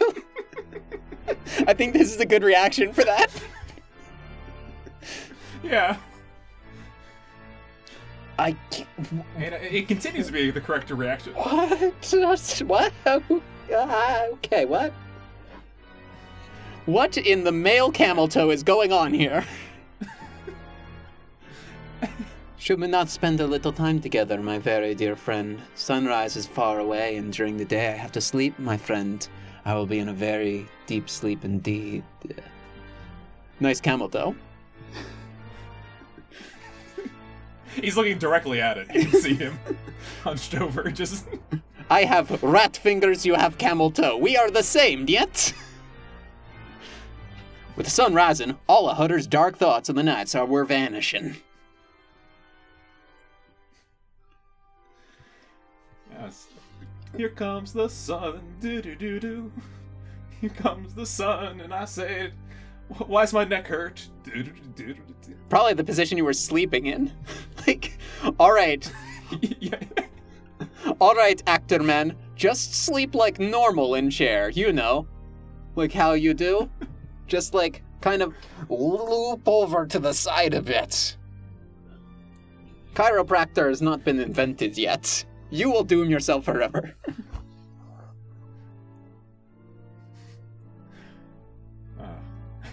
I 1.67 1.75
think 1.75 1.93
this 1.93 2.13
is 2.13 2.21
a 2.21 2.27
good 2.27 2.43
reaction 2.43 2.93
for 2.93 3.05
that. 3.05 3.29
Yeah, 5.63 5.97
I 8.41 8.57
can't, 8.71 8.89
and 9.37 9.55
it 9.55 9.87
continues 9.87 10.27
to 10.29 10.33
be 10.33 10.51
the 10.51 10.63
correct 10.63 10.91
reaction. 10.91 11.35
what? 11.35 12.63
What? 12.67 12.93
Ah, 13.73 14.23
okay, 14.33 14.65
what? 14.65 14.95
What 16.87 17.19
in 17.19 17.45
the 17.45 17.53
male 17.53 17.91
camel 17.93 18.29
toe 18.29 18.51
is 18.51 18.63
going 18.63 18.93
on 18.93 19.13
here? 19.13 19.45
Should 22.61 22.79
we 22.79 22.89
not 22.89 23.09
spend 23.09 23.41
a 23.41 23.47
little 23.47 23.73
time 23.73 24.03
together, 24.03 24.39
my 24.43 24.59
very 24.59 24.95
dear 24.95 25.17
friend? 25.17 25.63
Sunrise 25.75 26.37
is 26.37 26.47
far 26.47 26.79
away, 26.79 27.17
and 27.17 27.33
during 27.33 27.57
the 27.57 27.65
day 27.65 27.89
I 27.89 27.97
have 27.97 28.13
to 28.13 28.21
sleep, 28.21 28.59
my 28.59 28.77
friend. 28.77 29.27
I 29.65 29.73
will 29.73 29.87
be 29.87 29.99
in 29.99 30.11
a 30.11 30.13
very 30.13 30.69
deep 30.87 31.09
sleep 31.09 31.43
indeed. 31.43 32.05
Nice 33.61 33.81
camel 33.81 34.11
toe. 34.11 34.37
He's 37.77 37.97
looking 37.97 38.19
directly 38.19 38.61
at 38.61 38.77
it. 38.77 38.95
You 38.95 39.07
can 39.07 39.21
see 39.23 39.35
him 39.35 39.59
hunched 40.23 40.55
over, 40.55 40.91
just 40.91 41.27
I 41.91 42.05
have 42.05 42.43
rat 42.43 42.77
fingers, 42.77 43.25
you 43.25 43.37
have 43.37 43.57
camel 43.57 43.91
toe. 43.91 44.19
We 44.19 44.37
are 44.37 44.51
the 44.51 44.63
same, 44.63 45.09
yet? 45.09 45.55
With 47.75 47.87
the 47.87 47.91
sun 47.91 48.13
rising, 48.13 48.59
all 48.69 48.91
a 48.91 48.95
Hutter's 48.95 49.27
dark 49.27 49.57
thoughts 49.57 49.89
of 49.89 49.97
the 49.97 50.03
nights 50.03 50.35
are 50.35 50.45
were 50.45 50.67
vanishing. 50.67 51.37
Here 57.21 57.29
comes 57.29 57.75
the 57.75 57.91
sun, 57.91 58.41
do 58.61 58.81
do 58.81 58.95
do 58.97 59.21
do. 59.21 59.53
Here 60.41 60.49
comes 60.49 60.95
the 60.95 61.05
sun, 61.05 61.61
and 61.61 61.71
I 61.71 61.85
say, 61.85 62.31
"Why 62.97 63.25
is 63.25 63.35
my 63.35 63.45
neck 63.45 63.67
hurt?" 63.67 64.09
Probably 65.51 65.75
the 65.75 65.85
position 65.85 66.17
you 66.17 66.25
were 66.25 66.33
sleeping 66.33 66.87
in. 66.87 67.13
like, 67.67 67.99
all 68.39 68.53
right, 68.53 68.91
yeah. 69.61 69.81
all 70.99 71.15
right, 71.15 71.43
actor 71.47 71.81
man, 71.81 72.17
just 72.37 72.73
sleep 72.87 73.15
like 73.15 73.39
normal 73.39 73.97
in 73.97 74.09
chair, 74.09 74.49
you 74.49 74.73
know. 74.73 75.07
Like 75.77 75.93
how 75.93 76.15
you 76.15 76.33
do. 76.33 76.71
Just 77.27 77.53
like 77.53 77.83
kind 78.01 78.23
of 78.23 78.33
loop 78.71 79.43
over 79.47 79.85
to 79.87 79.99
the 79.99 80.15
side 80.15 80.55
a 80.55 80.63
bit. 80.63 81.19
Chiropractor 82.95 83.69
has 83.69 83.83
not 83.83 84.05
been 84.05 84.19
invented 84.19 84.79
yet. 84.79 85.27
You 85.51 85.71
will 85.71 85.85
doom 85.85 86.09
yourself 86.09 86.45
forever. 86.45 86.95
Ah. 91.99 92.05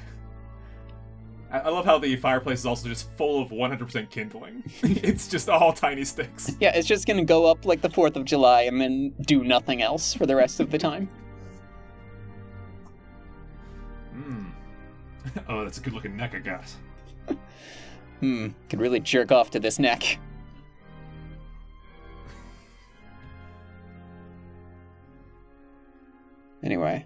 I 1.51 1.59
I 1.59 1.69
love 1.69 1.85
how 1.85 1.97
the 1.97 2.15
fireplace 2.17 2.59
is 2.59 2.65
also 2.65 2.87
just 2.87 3.09
full 3.17 3.41
of 3.41 3.49
100% 3.49 4.09
kindling. 4.09 4.63
it's 4.83 5.27
just 5.27 5.49
all 5.49 5.73
tiny 5.73 6.05
sticks. 6.05 6.55
Yeah, 6.59 6.75
it's 6.75 6.87
just 6.87 7.07
gonna 7.07 7.25
go 7.25 7.45
up 7.45 7.65
like 7.65 7.81
the 7.81 7.89
4th 7.89 8.15
of 8.15 8.25
July 8.25 8.63
and 8.63 8.79
then 8.79 9.13
do 9.21 9.43
nothing 9.43 9.81
else 9.81 10.13
for 10.13 10.25
the 10.25 10.35
rest 10.35 10.59
of 10.59 10.69
the 10.69 10.77
time. 10.77 11.09
Mm. 14.15 14.51
Oh, 15.47 15.63
that's 15.63 15.77
a 15.77 15.81
good 15.81 15.93
looking 15.93 16.15
neck 16.15 16.35
I 16.35 16.39
got. 16.39 16.75
Hmm, 18.19 18.47
could 18.69 18.79
really 18.79 18.99
jerk 18.99 19.31
off 19.31 19.51
to 19.51 19.59
this 19.59 19.77
neck. 19.79 20.19
Anyway. 26.67 27.05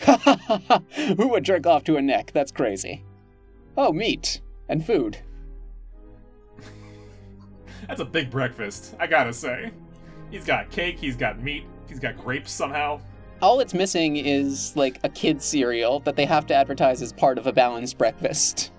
Who 1.18 1.28
would 1.28 1.44
jerk 1.44 1.66
off 1.66 1.84
to 1.84 1.96
a 1.96 2.02
neck? 2.02 2.30
That's 2.32 2.50
crazy. 2.50 3.04
Oh, 3.76 3.92
meat 3.92 4.40
and 4.70 4.84
food. 4.84 5.18
That's 7.86 8.00
a 8.00 8.04
big 8.06 8.30
breakfast, 8.30 8.94
I 8.98 9.08
gotta 9.08 9.34
say. 9.34 9.72
He's 10.30 10.46
got 10.46 10.70
cake, 10.70 10.98
he's 10.98 11.16
got 11.16 11.38
meat, 11.38 11.66
he's 11.86 11.98
got 11.98 12.16
grapes 12.16 12.50
somehow. 12.50 13.02
All 13.42 13.60
it's 13.60 13.74
missing 13.74 14.16
is 14.16 14.74
like 14.74 15.00
a 15.04 15.10
kid's 15.10 15.44
cereal 15.44 16.00
that 16.00 16.16
they 16.16 16.24
have 16.24 16.46
to 16.46 16.54
advertise 16.54 17.02
as 17.02 17.12
part 17.12 17.36
of 17.36 17.46
a 17.46 17.52
balanced 17.52 17.98
breakfast. 17.98 18.72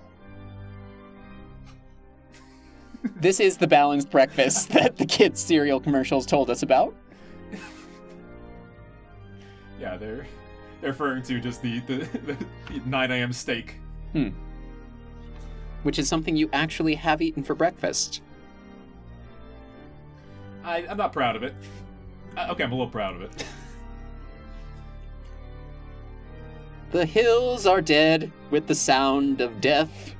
this 3.20 3.38
is 3.38 3.56
the 3.56 3.68
balanced 3.68 4.10
breakfast 4.10 4.70
that 4.70 4.96
the 4.96 5.06
kids' 5.06 5.40
cereal 5.40 5.78
commercials 5.78 6.26
told 6.26 6.50
us 6.50 6.64
about. 6.64 6.96
They're 9.98 10.26
they're 10.80 10.90
referring 10.90 11.22
to 11.24 11.40
just 11.40 11.60
the, 11.60 11.80
the, 11.80 11.96
the 12.26 12.36
9 12.86 13.10
a.m. 13.10 13.32
steak. 13.32 13.74
which 15.82 15.98
is 15.98 16.08
something 16.08 16.36
you 16.36 16.48
actually 16.52 16.94
have 16.94 17.20
eaten 17.20 17.42
for 17.42 17.54
breakfast. 17.54 18.22
I, 20.62 20.86
I'm 20.86 20.96
not 20.96 21.12
proud 21.12 21.34
of 21.34 21.42
it. 21.42 21.54
Uh, 22.36 22.48
okay, 22.50 22.62
I'm 22.62 22.72
a 22.72 22.74
little 22.74 22.90
proud 22.90 23.16
of 23.16 23.22
it. 23.22 23.44
The 26.90 27.04
hills 27.04 27.66
are 27.66 27.82
dead 27.82 28.32
with 28.50 28.66
the 28.66 28.74
sound 28.74 29.42
of 29.42 29.60
death. 29.60 30.14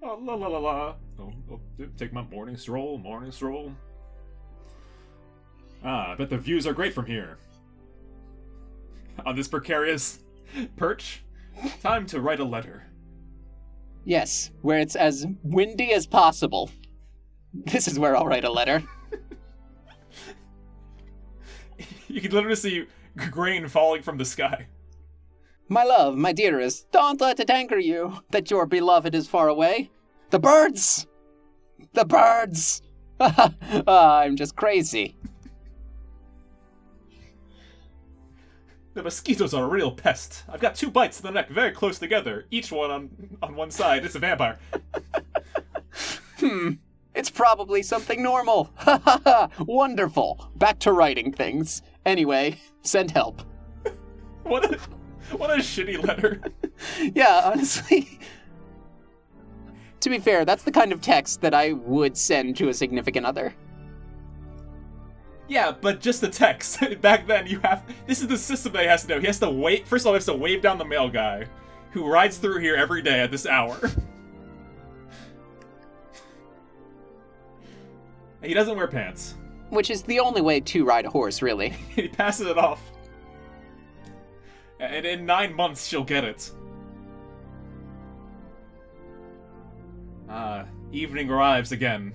Oh, 0.00 0.16
la 0.22 0.34
la 0.34 0.46
la 0.46 0.58
la. 0.58 0.94
Oh, 1.18 1.32
oh, 1.50 1.60
take 1.96 2.12
my 2.12 2.22
morning 2.22 2.56
stroll, 2.56 2.98
morning 2.98 3.32
stroll. 3.32 3.72
Ah, 5.84 6.12
I 6.12 6.14
bet 6.14 6.30
the 6.30 6.38
views 6.38 6.66
are 6.66 6.72
great 6.72 6.94
from 6.94 7.06
here. 7.06 7.38
On 9.26 9.36
this 9.36 9.48
precarious 9.48 10.20
perch, 10.76 11.22
time 11.82 12.06
to 12.06 12.20
write 12.20 12.40
a 12.40 12.44
letter. 12.44 12.84
Yes, 14.04 14.50
where 14.62 14.78
it's 14.78 14.96
as 14.96 15.26
windy 15.42 15.92
as 15.92 16.06
possible. 16.06 16.70
This 17.52 17.86
is 17.86 17.98
where 17.98 18.16
I'll 18.16 18.26
write 18.26 18.44
a 18.44 18.50
letter. 18.50 18.82
You 22.06 22.20
can 22.20 22.30
literally 22.30 22.54
see 22.54 22.86
grain 23.16 23.66
falling 23.66 24.02
from 24.02 24.18
the 24.18 24.24
sky. 24.24 24.68
My 25.68 25.82
love, 25.82 26.16
my 26.16 26.32
dearest, 26.32 26.92
don't 26.92 27.20
let 27.20 27.40
it 27.40 27.50
anger 27.50 27.78
you 27.78 28.20
that 28.30 28.52
your 28.52 28.66
beloved 28.66 29.16
is 29.16 29.26
far 29.26 29.48
away. 29.48 29.90
The 30.30 30.38
birds! 30.38 31.08
The 31.92 32.04
birds! 32.04 32.82
Ah, 33.20 34.20
I'm 34.20 34.36
just 34.36 34.54
crazy. 34.54 35.16
The 38.94 39.02
mosquitoes 39.02 39.52
are 39.54 39.64
a 39.64 39.68
real 39.68 39.90
pest. 39.90 40.44
I've 40.48 40.60
got 40.60 40.76
two 40.76 40.88
bites 40.90 41.16
to 41.16 41.24
the 41.24 41.32
neck 41.32 41.48
very 41.50 41.72
close 41.72 41.98
together, 41.98 42.46
each 42.52 42.70
one 42.70 42.90
on 42.92 43.10
on 43.42 43.56
one 43.56 43.70
side. 43.72 44.04
It's 44.04 44.14
a 44.14 44.20
vampire. 44.20 44.58
Hmm, 46.38 46.72
it's 47.14 47.30
probably 47.30 47.82
something 47.82 48.22
normal. 48.22 48.70
Ha 48.78 49.00
ha 49.04 49.20
ha! 49.24 49.48
Wonderful. 49.64 50.50
Back 50.56 50.78
to 50.80 50.92
writing 50.92 51.32
things. 51.32 51.82
Anyway, 52.06 52.58
send 52.82 53.10
help. 53.10 53.42
What 54.44 54.64
a 54.72 54.78
what 55.36 55.50
a 55.50 55.56
shitty 55.56 56.04
letter. 56.06 56.40
Yeah, 57.14 57.40
honestly. 57.52 58.20
to 60.00 60.10
be 60.10 60.18
fair, 60.18 60.44
that's 60.44 60.64
the 60.64 60.70
kind 60.72 60.92
of 60.92 61.00
text 61.00 61.40
that 61.40 61.54
I 61.54 61.72
would 61.72 62.16
send 62.16 62.56
to 62.58 62.68
a 62.68 62.74
significant 62.74 63.24
other. 63.26 63.54
Yeah, 65.46 65.72
but 65.72 66.00
just 66.00 66.20
the 66.20 66.28
text. 66.28 66.80
Back 67.00 67.26
then, 67.26 67.46
you 67.46 67.60
have. 67.60 67.84
This 68.06 68.20
is 68.20 68.28
the 68.28 68.38
system 68.38 68.72
that 68.72 68.82
he 68.82 68.88
has 68.88 69.02
to 69.02 69.08
know. 69.08 69.20
He 69.20 69.26
has 69.26 69.38
to 69.40 69.50
wait. 69.50 69.86
First 69.86 70.02
of 70.02 70.08
all, 70.08 70.12
he 70.14 70.16
has 70.16 70.26
to 70.26 70.34
wave 70.34 70.62
down 70.62 70.78
the 70.78 70.84
mail 70.84 71.08
guy, 71.08 71.46
who 71.90 72.06
rides 72.06 72.38
through 72.38 72.60
here 72.60 72.76
every 72.76 73.02
day 73.02 73.20
at 73.20 73.30
this 73.30 73.46
hour. 73.46 73.78
he 78.42 78.54
doesn't 78.54 78.76
wear 78.76 78.86
pants. 78.86 79.34
Which 79.70 79.90
is 79.90 80.02
the 80.02 80.20
only 80.20 80.40
way 80.40 80.60
to 80.60 80.84
ride 80.84 81.04
a 81.04 81.10
horse, 81.10 81.42
really. 81.42 81.70
he 81.90 82.08
passes 82.08 82.46
it 82.46 82.56
off. 82.56 82.80
And 84.80 85.04
in 85.06 85.26
nine 85.26 85.54
months, 85.54 85.86
she'll 85.86 86.04
get 86.04 86.24
it. 86.24 86.50
Ah, 90.28 90.64
evening 90.90 91.30
arrives 91.30 91.70
again. 91.72 92.12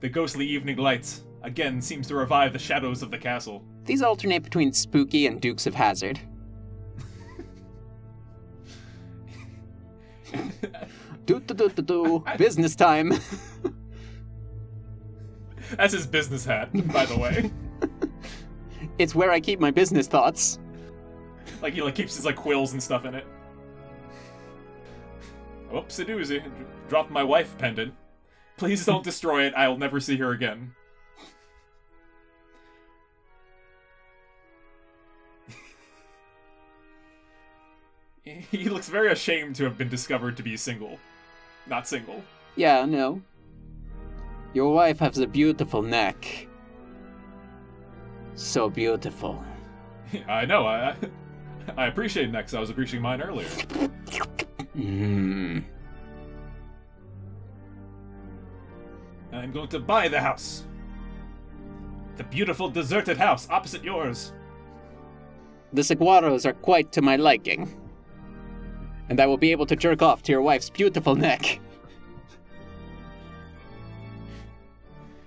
the 0.00 0.08
ghostly 0.08 0.46
evening 0.46 0.76
light 0.76 1.20
again 1.48 1.82
seems 1.82 2.06
to 2.06 2.14
revive 2.14 2.52
the 2.52 2.58
shadows 2.58 3.02
of 3.02 3.10
the 3.10 3.18
castle. 3.18 3.64
These 3.84 4.02
alternate 4.02 4.44
between 4.44 4.72
Spooky 4.72 5.26
and 5.26 5.40
Dukes 5.40 5.66
of 5.66 5.74
Hazzard. 5.74 6.20
do 11.24 11.40
do 11.40 11.54
do 11.54 11.68
do 11.70 11.82
do. 11.82 12.24
Business 12.36 12.76
time. 12.76 13.12
That's 15.76 15.92
his 15.92 16.06
business 16.06 16.44
hat, 16.44 16.70
by 16.92 17.04
the 17.06 17.18
way. 17.18 17.50
it's 18.98 19.14
where 19.14 19.30
I 19.30 19.40
keep 19.40 19.58
my 19.58 19.70
business 19.70 20.06
thoughts. 20.06 20.58
like 21.60 21.74
he 21.74 21.82
like 21.82 21.94
keeps 21.94 22.16
his 22.16 22.24
like 22.24 22.36
quills 22.36 22.72
and 22.72 22.82
stuff 22.82 23.04
in 23.04 23.14
it. 23.14 23.26
Oops 25.74 25.98
a 25.98 26.04
doozy. 26.04 26.42
Dropped 26.88 27.10
my 27.10 27.22
wife 27.22 27.56
pendant. 27.58 27.94
Please 28.56 28.84
don't 28.84 29.04
destroy 29.04 29.44
it. 29.46 29.54
I'll 29.56 29.76
never 29.76 30.00
see 30.00 30.16
her 30.16 30.32
again. 30.32 30.74
he 38.50 38.68
looks 38.68 38.88
very 38.88 39.12
ashamed 39.12 39.56
to 39.56 39.64
have 39.64 39.78
been 39.78 39.88
discovered 39.88 40.36
to 40.36 40.42
be 40.42 40.56
single. 40.56 40.98
Not 41.66 41.86
single. 41.86 42.22
Yeah, 42.56 42.84
no. 42.84 43.22
Your 44.54 44.72
wife 44.72 44.98
has 45.00 45.18
a 45.18 45.26
beautiful 45.26 45.82
neck. 45.82 46.48
So 48.34 48.70
beautiful. 48.70 49.44
I 50.28 50.44
know, 50.44 50.66
I 50.66 50.96
I 51.76 51.86
appreciate 51.86 52.30
necks. 52.30 52.54
I 52.54 52.60
was 52.60 52.70
appreciating 52.70 53.02
mine 53.02 53.20
earlier. 53.20 53.48
Hmm. 54.72 55.58
I'm 59.32 59.52
going 59.52 59.68
to 59.68 59.78
buy 59.78 60.08
the 60.08 60.20
house. 60.20 60.64
The 62.16 62.24
beautiful 62.24 62.70
deserted 62.70 63.18
house 63.18 63.48
opposite 63.50 63.84
yours. 63.84 64.32
The 65.74 65.82
saguaros 65.82 66.46
are 66.46 66.54
quite 66.54 66.90
to 66.92 67.02
my 67.02 67.16
liking. 67.16 67.68
And 69.08 69.20
I 69.20 69.26
will 69.26 69.36
be 69.36 69.52
able 69.52 69.66
to 69.66 69.76
jerk 69.76 70.02
off 70.02 70.22
to 70.24 70.32
your 70.32 70.42
wife's 70.42 70.70
beautiful 70.70 71.14
neck. 71.14 71.60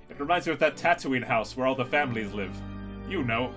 It 0.09 0.19
reminds 0.19 0.45
me 0.45 0.53
of 0.53 0.59
that 0.59 0.75
Tatooine 0.77 1.23
house 1.23 1.57
where 1.57 1.65
all 1.65 1.75
the 1.75 1.85
families 1.85 2.31
live. 2.33 2.55
You 3.09 3.23
know. 3.23 3.53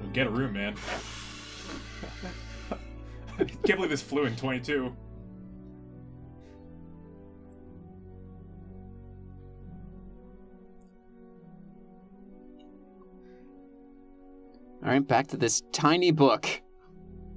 Well, 0.00 0.10
get 0.12 0.26
a 0.26 0.30
room, 0.30 0.54
man. 0.54 0.74
I 3.38 3.44
Can't 3.44 3.76
believe 3.76 3.90
this 3.90 4.02
flew 4.02 4.24
in 4.24 4.34
22. 4.36 4.94
All 14.86 14.92
right, 14.92 15.04
back 15.04 15.26
to 15.28 15.36
this 15.36 15.64
tiny 15.72 16.12
book. 16.12 16.62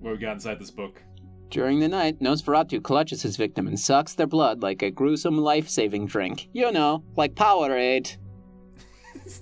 What 0.02 0.12
we 0.12 0.18
got 0.20 0.34
inside 0.34 0.60
this 0.60 0.70
book? 0.70 1.02
During 1.50 1.80
the 1.80 1.88
night, 1.88 2.20
Nosferatu 2.20 2.84
clutches 2.84 3.24
his 3.24 3.38
victim 3.38 3.66
and 3.66 3.80
sucks 3.80 4.14
their 4.14 4.28
blood 4.28 4.62
like 4.62 4.84
a 4.84 4.92
gruesome 4.92 5.36
life 5.36 5.68
saving 5.68 6.06
drink. 6.06 6.48
You 6.54 6.72
know, 6.72 7.04
like 7.16 7.34
Powerade. 7.34 8.18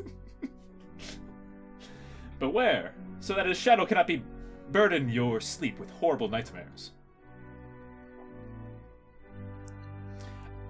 Beware, 2.39 2.95
so 3.19 3.33
that 3.33 3.45
his 3.45 3.57
shadow 3.57 3.85
cannot 3.85 4.07
be 4.07 4.23
burden 4.71 5.09
your 5.09 5.41
sleep 5.41 5.77
with 5.77 5.91
horrible 5.91 6.29
nightmares. 6.29 6.93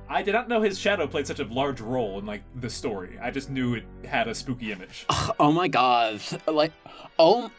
I 0.09 0.21
did 0.21 0.33
not 0.33 0.47
know 0.47 0.61
his 0.61 0.79
shadow 0.79 1.05
played 1.07 1.27
such 1.27 1.39
a 1.39 1.45
large 1.45 1.81
role 1.81 2.19
in 2.19 2.25
like 2.25 2.43
the 2.55 2.69
story. 2.69 3.19
I 3.21 3.31
just 3.31 3.49
knew 3.49 3.75
it 3.75 3.83
had 4.05 4.27
a 4.27 4.35
spooky 4.35 4.71
image. 4.71 5.05
Oh 5.39 5.51
my 5.51 5.67
god. 5.67 6.21
Like, 6.47 6.71
oh, 7.19 7.51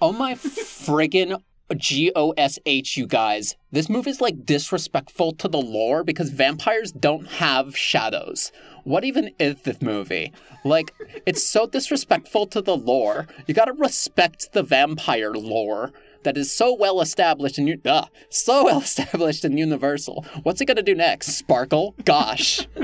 oh 0.00 0.12
my 0.12 0.34
friggin' 0.34 1.40
G 1.76 2.12
O 2.14 2.32
S 2.36 2.58
H, 2.66 2.96
you 2.96 3.06
guys. 3.06 3.56
This 3.72 3.88
movie's 3.88 4.20
like 4.20 4.44
disrespectful 4.44 5.32
to 5.34 5.48
the 5.48 5.60
lore 5.60 6.04
because 6.04 6.30
vampires 6.30 6.92
don't 6.92 7.26
have 7.26 7.76
shadows. 7.76 8.52
What 8.84 9.04
even 9.04 9.30
is 9.38 9.62
this 9.62 9.80
movie? 9.80 10.32
Like, 10.64 10.92
it's 11.24 11.42
so 11.42 11.66
disrespectful 11.66 12.46
to 12.48 12.60
the 12.60 12.76
lore. 12.76 13.26
You 13.46 13.54
gotta 13.54 13.72
respect 13.72 14.52
the 14.52 14.62
vampire 14.62 15.32
lore 15.32 15.92
that 16.24 16.36
is 16.36 16.52
so 16.52 16.74
well 16.74 17.00
established 17.00 17.56
and 17.58 17.68
you 17.68 17.80
uh, 17.84 18.06
so 18.28 18.64
well 18.66 18.80
established 18.80 19.44
and 19.44 19.58
universal. 19.58 20.24
What's 20.42 20.60
it 20.60 20.64
gonna 20.66 20.82
do 20.82 20.94
next? 20.94 21.28
Sparkle? 21.36 21.94
Gosh. 22.04 22.66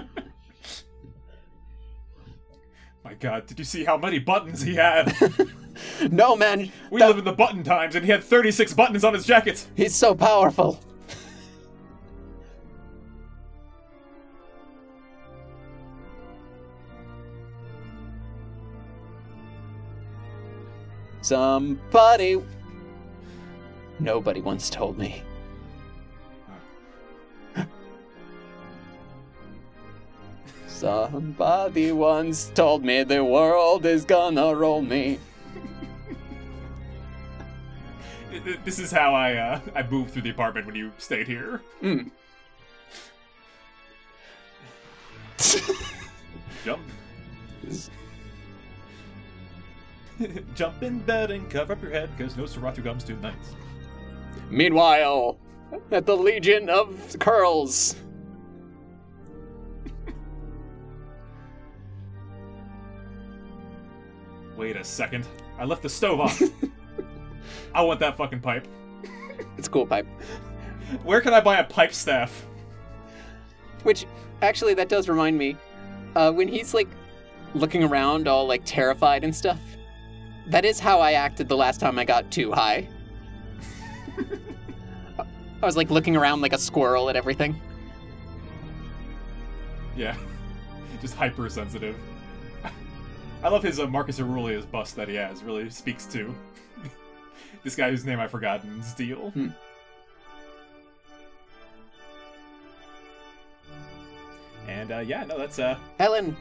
My 3.05 3.15
god, 3.15 3.47
did 3.47 3.59
you 3.59 3.65
see 3.65 3.85
how 3.85 3.97
many 3.97 4.19
buttons 4.21 4.63
he 4.63 4.75
had? 4.77 5.13
no 6.11 6.37
man, 6.37 6.71
We 6.91 7.01
that- 7.01 7.09
live 7.09 7.19
in 7.19 7.25
the 7.25 7.33
button 7.33 7.65
times 7.65 7.97
and 7.97 8.05
he 8.05 8.11
had 8.13 8.23
36 8.23 8.73
buttons 8.75 9.03
on 9.05 9.15
his 9.15 9.25
jacket. 9.27 9.67
he's 9.75 9.95
so 9.95 10.15
powerful. 10.15 10.79
Somebody. 21.23 22.37
Nobody 24.01 24.41
once 24.41 24.71
told 24.71 24.99
me. 24.99 25.23
Somebody 30.67 31.93
once 31.93 32.51
told 32.55 32.83
me 32.83 33.03
the 33.03 33.23
world 33.23 33.85
is 33.85 34.07
gonna 34.07 34.55
roll 34.55 34.81
me. 34.81 35.19
This 38.65 38.79
is 38.79 38.93
how 38.93 39.13
I 39.13 39.35
uh, 39.35 39.61
I 39.75 39.83
moved 39.83 40.13
through 40.13 40.23
the 40.23 40.31
apartment 40.31 40.65
when 40.65 40.77
you 40.77 40.93
stayed 40.99 41.27
here. 41.27 41.61
Mm. 41.83 42.11
Jump. 46.65 46.81
Jump 50.55 50.83
in 50.83 51.01
bed 51.01 51.31
and 51.31 51.51
cover 51.51 51.73
up 51.73 51.83
your 51.83 51.91
head 51.91 52.11
because 52.17 52.35
Nosferatu 52.35 52.85
comes 52.85 53.05
tonight. 53.05 53.35
Meanwhile, 54.51 55.39
at 55.93 56.07
the 56.07 56.17
Legion 56.17 56.69
of 56.69 57.17
Curls. 57.21 57.95
Wait 64.57 64.77
a 64.77 64.85
second. 64.85 65.27
I 65.59 65.65
left 65.65 65.83
the 65.83 65.89
stove 65.89 66.21
off. 66.21 66.43
I 67.75 67.83
want 67.83 68.01
that 68.01 68.17
fucking 68.17 68.41
pipe. 68.41 68.67
It's 69.57 69.69
a 69.69 69.71
cool 69.71 69.87
pipe. 69.87 70.07
Where 71.05 71.21
can 71.21 71.33
I 71.33 71.41
buy 71.41 71.59
a 71.59 71.65
pipe 71.65 71.95
staff? 71.95 72.47
Which, 73.85 74.05
actually, 74.43 74.75
that 74.75 74.89
does 74.89 75.09
remind 75.09 75.39
me. 75.39 75.57
Uh, 76.17 76.33
when 76.33 76.49
he's 76.49 76.75
like 76.75 76.89
looking 77.55 77.85
around, 77.85 78.27
all 78.27 78.47
like 78.47 78.63
terrified 78.65 79.23
and 79.23 79.35
stuff. 79.35 79.61
That 80.49 80.65
is 80.65 80.81
how 80.81 81.01
I 81.01 81.13
acted 81.13 81.49
the 81.49 81.57
last 81.57 81.79
time 81.79 81.99
I 81.99 82.05
got 82.05 82.31
too 82.33 82.51
high. 82.51 82.89
I 85.63 85.67
was 85.67 85.77
like 85.77 85.91
looking 85.91 86.17
around 86.17 86.41
like 86.41 86.53
a 86.53 86.59
squirrel 86.59 87.11
at 87.11 87.17
everything. 87.17 87.61
Yeah. 89.97 90.17
Just 91.01 91.15
hypersensitive. 91.15 91.97
I 93.43 93.49
love 93.49 93.63
his 93.63 93.81
uh, 93.81 93.87
Marcus 93.87 94.21
Aurelius 94.21 94.65
bust 94.65 94.97
that 94.97 95.09
he 95.09 95.15
has. 95.15 95.43
Really 95.43 95.69
speaks 95.71 96.07
to 96.07 96.35
this 97.65 97.77
guy 97.77 97.91
whose 97.91 98.05
name 98.05 98.21
I've 98.21 98.31
forgotten. 98.31 98.83
Steele. 98.83 99.31
Hmm. 99.31 99.49
And 104.69 104.93
uh, 104.93 104.99
yeah, 105.01 105.25
no, 105.25 105.37
that's 105.37 105.59
uh. 105.59 105.77
Helen, 105.99 106.37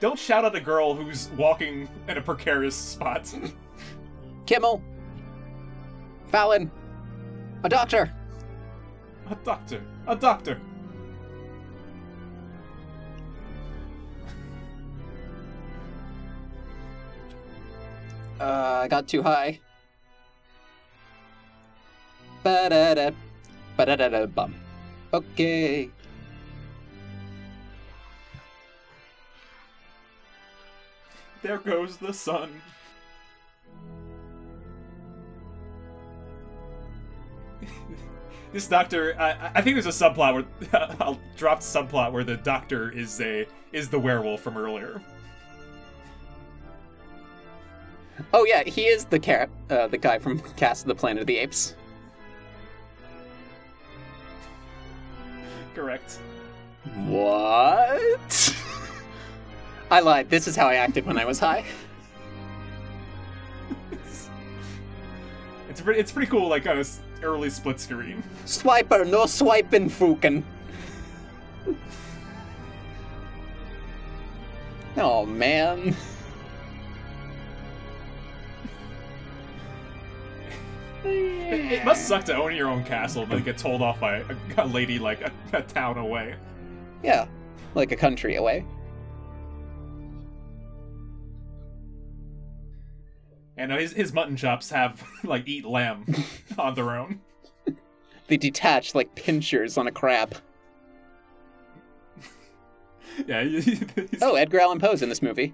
Don't 0.00 0.18
shout 0.18 0.44
at 0.44 0.54
a 0.54 0.60
girl 0.60 0.94
who's 0.94 1.28
walking 1.36 1.88
in 2.06 2.18
a 2.18 2.20
precarious 2.20 2.76
spot. 2.76 3.34
Kimmel, 4.48 4.80
Fallon, 6.32 6.70
a 7.64 7.68
doctor. 7.68 8.10
a 9.30 9.34
doctor. 9.44 9.82
A 10.06 10.16
doctor. 10.16 10.58
Uh, 18.40 18.80
I 18.84 18.88
got 18.88 19.06
too 19.06 19.22
high. 19.22 19.60
Ba-da-da, 22.42 23.10
ba-da-da-da, 23.76 24.24
bum. 24.28 24.54
Okay. 25.12 25.90
There 31.42 31.58
goes 31.58 31.98
the 31.98 32.14
sun. 32.14 32.62
This 38.52 38.66
doctor, 38.66 39.14
I, 39.18 39.50
I 39.54 39.62
think 39.62 39.74
there's 39.74 39.86
a 39.86 39.90
subplot 39.90 40.34
where 40.34 40.96
I'll 41.00 41.18
drop 41.36 41.60
subplot 41.60 42.12
where 42.12 42.24
the 42.24 42.36
doctor 42.36 42.90
is 42.90 43.20
a 43.20 43.46
is 43.72 43.88
the 43.88 43.98
werewolf 43.98 44.40
from 44.40 44.56
earlier. 44.56 45.00
Oh 48.32 48.44
yeah, 48.44 48.64
he 48.64 48.86
is 48.86 49.04
the 49.04 49.18
car- 49.18 49.48
uh, 49.70 49.86
the 49.86 49.98
guy 49.98 50.18
from 50.18 50.40
Cast 50.56 50.82
of 50.84 50.88
the 50.88 50.94
Planet 50.94 51.20
of 51.22 51.26
the 51.26 51.36
Apes. 51.38 51.74
Correct. 55.74 56.18
What? 57.06 58.54
I 59.90 60.00
lied. 60.00 60.28
This 60.28 60.48
is 60.48 60.56
how 60.56 60.66
I 60.66 60.74
acted 60.74 61.06
when 61.06 61.16
I 61.18 61.24
was 61.24 61.38
high. 61.38 61.64
It's 65.68 65.80
pretty. 65.80 66.00
It's 66.00 66.10
pretty 66.10 66.28
cool. 66.30 66.48
Like 66.48 66.66
on 66.66 66.78
a 66.78 66.80
s- 66.80 67.00
early 67.22 67.50
split 67.50 67.80
screen. 67.80 68.22
Swiper, 68.44 69.08
no 69.08 69.26
swiping, 69.26 69.88
fukin. 69.88 70.42
Oh 74.96 75.24
man. 75.24 75.94
It, 81.04 81.72
it 81.72 81.84
must 81.84 82.06
suck 82.06 82.24
to 82.24 82.34
own 82.34 82.54
your 82.54 82.68
own 82.68 82.84
castle 82.84 83.24
then 83.24 83.42
get 83.42 83.56
told 83.56 83.80
off 83.80 84.00
by 84.00 84.18
a, 84.18 84.24
a 84.58 84.66
lady 84.66 84.98
like 84.98 85.20
a, 85.22 85.32
a 85.52 85.62
town 85.62 85.96
away. 85.98 86.34
Yeah, 87.02 87.26
like 87.74 87.92
a 87.92 87.96
country 87.96 88.36
away. 88.36 88.64
And 93.58 93.72
uh, 93.72 93.76
his 93.76 93.92
his 93.92 94.12
mutton 94.14 94.36
chops 94.36 94.70
have 94.70 95.02
like 95.24 95.46
eat 95.46 95.64
lamb 95.66 96.06
on 96.58 96.74
their 96.74 96.96
own. 96.96 97.20
They 98.28 98.36
detach 98.36 98.94
like 98.94 99.14
pinchers 99.14 99.76
on 99.76 99.86
a 99.86 99.92
crab. 99.92 100.36
Yeah. 103.26 103.42
Oh, 104.22 104.36
Edgar 104.36 104.60
Allan 104.60 104.78
Poe's 104.78 105.02
in 105.02 105.08
this 105.08 105.22
movie. 105.22 105.52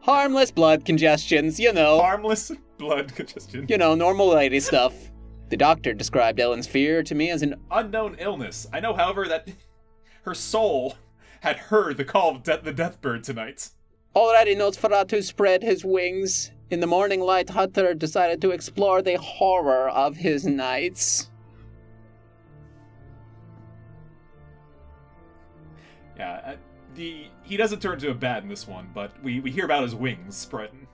Harmless 0.00 0.50
blood 0.50 0.86
congestions, 0.86 1.60
you 1.60 1.70
know. 1.72 2.00
harmless 2.00 2.50
blood 2.78 3.14
congestion. 3.14 3.66
You 3.68 3.76
know, 3.76 3.94
normal 3.94 4.28
lady 4.28 4.60
stuff. 4.60 4.94
The 5.50 5.58
doctor 5.58 5.92
described 5.92 6.40
Ellen's 6.40 6.66
fear 6.66 7.02
to 7.02 7.14
me 7.14 7.28
as 7.30 7.42
an 7.42 7.56
Unknown 7.70 8.16
illness. 8.18 8.66
I 8.72 8.80
know, 8.80 8.94
however, 8.94 9.28
that 9.28 9.46
her 10.22 10.34
soul 10.34 10.96
had 11.40 11.56
heard 11.58 11.98
the 11.98 12.04
call 12.06 12.36
of 12.36 12.42
de- 12.44 12.62
the 12.62 12.72
Deathbird 12.72 13.22
tonight. 13.24 13.68
Already 14.16 14.56
Nosferatu 14.56 15.22
spread 15.22 15.62
his 15.62 15.84
wings. 15.84 16.50
In 16.72 16.80
the 16.80 16.86
morning 16.86 17.20
light, 17.20 17.50
Hutter 17.50 17.92
decided 17.92 18.40
to 18.40 18.50
explore 18.50 19.02
the 19.02 19.18
horror 19.18 19.90
of 19.90 20.16
his 20.16 20.46
nights. 20.46 21.30
Yeah, 26.16 26.40
uh, 26.46 26.56
the 26.94 27.26
he 27.42 27.58
doesn't 27.58 27.82
turn 27.82 27.98
to 27.98 28.08
a 28.08 28.14
bat 28.14 28.42
in 28.42 28.48
this 28.48 28.66
one, 28.66 28.88
but 28.94 29.12
we, 29.22 29.40
we 29.40 29.50
hear 29.50 29.66
about 29.66 29.82
his 29.82 29.94
wings 29.94 30.34
spreading. 30.34 30.86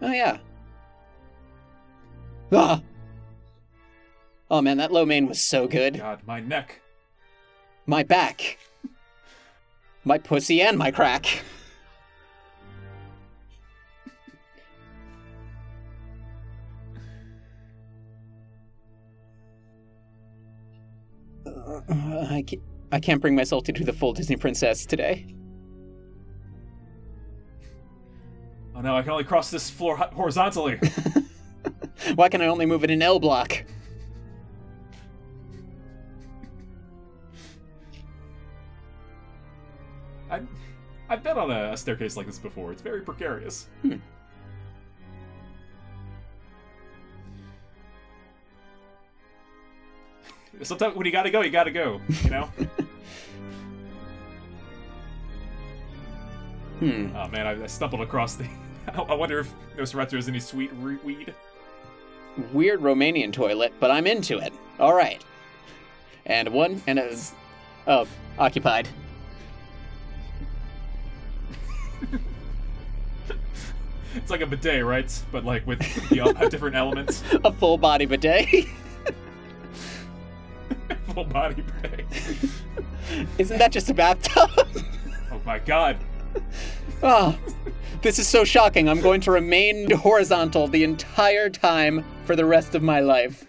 Oh, 0.00 0.12
yeah. 0.12 0.38
Ah! 2.50 2.80
Oh 4.50 4.62
man, 4.62 4.78
that 4.78 4.92
lo 4.92 5.04
mein 5.04 5.28
was 5.28 5.42
so 5.42 5.68
good. 5.68 5.98
God, 5.98 6.20
my 6.26 6.40
neck. 6.40 6.80
My 7.84 8.02
back. 8.02 8.56
My 10.04 10.16
pussy 10.16 10.62
and 10.62 10.78
my 10.78 10.90
crack. 10.90 11.42
I 21.88 22.44
can't, 22.46 22.62
I 22.92 23.00
can't 23.00 23.20
bring 23.20 23.34
myself 23.34 23.64
to 23.64 23.72
do 23.72 23.84
the 23.84 23.92
full 23.92 24.12
Disney 24.12 24.36
princess 24.36 24.86
today. 24.86 25.26
Oh 28.74 28.80
no, 28.80 28.96
I 28.96 29.02
can 29.02 29.10
only 29.12 29.24
cross 29.24 29.50
this 29.50 29.68
floor 29.68 29.96
horizontally. 29.96 30.78
Why 32.14 32.28
can 32.28 32.40
I 32.40 32.46
only 32.46 32.66
move 32.66 32.84
it 32.84 32.90
in 32.90 33.02
L 33.02 33.18
block? 33.18 33.64
I, 40.30 40.40
I've 41.08 41.22
been 41.22 41.36
on 41.36 41.50
a, 41.50 41.72
a 41.72 41.76
staircase 41.76 42.16
like 42.16 42.26
this 42.26 42.38
before. 42.38 42.72
It's 42.72 42.82
very 42.82 43.02
precarious. 43.02 43.68
Hmm. 43.82 43.96
Sometimes 50.60 50.94
when 50.94 51.06
you 51.06 51.12
gotta 51.12 51.30
go, 51.30 51.40
you 51.40 51.50
gotta 51.50 51.70
go. 51.70 52.00
You 52.24 52.30
know. 52.30 52.50
Hmm. 56.78 57.14
oh 57.14 57.28
man, 57.28 57.46
I, 57.46 57.62
I 57.62 57.66
stumbled 57.68 58.00
across 58.00 58.34
the. 58.34 58.44
I 58.92 59.14
wonder 59.14 59.38
if 59.38 59.54
Nosferatu 59.76 60.16
has 60.16 60.26
any 60.26 60.40
sweet 60.40 60.68
re- 60.80 60.98
weed. 61.04 61.32
Weird 62.52 62.80
Romanian 62.80 63.32
toilet, 63.32 63.72
but 63.78 63.92
I'm 63.92 64.04
into 64.04 64.38
it. 64.38 64.52
All 64.80 64.92
right. 64.92 65.24
And 66.26 66.48
one 66.48 66.82
and 66.88 66.98
a. 66.98 67.16
Oh, 67.86 68.08
occupied. 68.36 68.88
It's 74.14 74.30
like 74.30 74.42
a 74.42 74.46
bidet, 74.46 74.84
right? 74.84 75.22
But 75.32 75.44
like 75.44 75.66
with 75.66 75.80
uh, 76.12 76.48
different 76.48 76.76
elements. 76.76 77.22
A 77.44 77.52
full 77.52 77.78
body 77.78 78.04
bidet. 78.04 78.66
Full 81.14 81.24
body 81.24 81.62
bidet. 81.82 82.06
Isn't 83.38 83.58
that 83.58 83.72
just 83.72 83.90
a 83.90 83.94
bathtub? 83.94 84.50
Oh 85.30 85.40
my 85.44 85.58
god. 85.58 85.98
oh, 87.02 87.38
this 88.00 88.18
is 88.18 88.26
so 88.26 88.44
shocking. 88.44 88.88
I'm 88.88 89.00
going 89.00 89.20
to 89.22 89.30
remain 89.30 89.90
horizontal 89.90 90.68
the 90.68 90.84
entire 90.84 91.50
time 91.50 92.04
for 92.24 92.36
the 92.36 92.44
rest 92.44 92.74
of 92.74 92.82
my 92.82 93.00
life. 93.00 93.44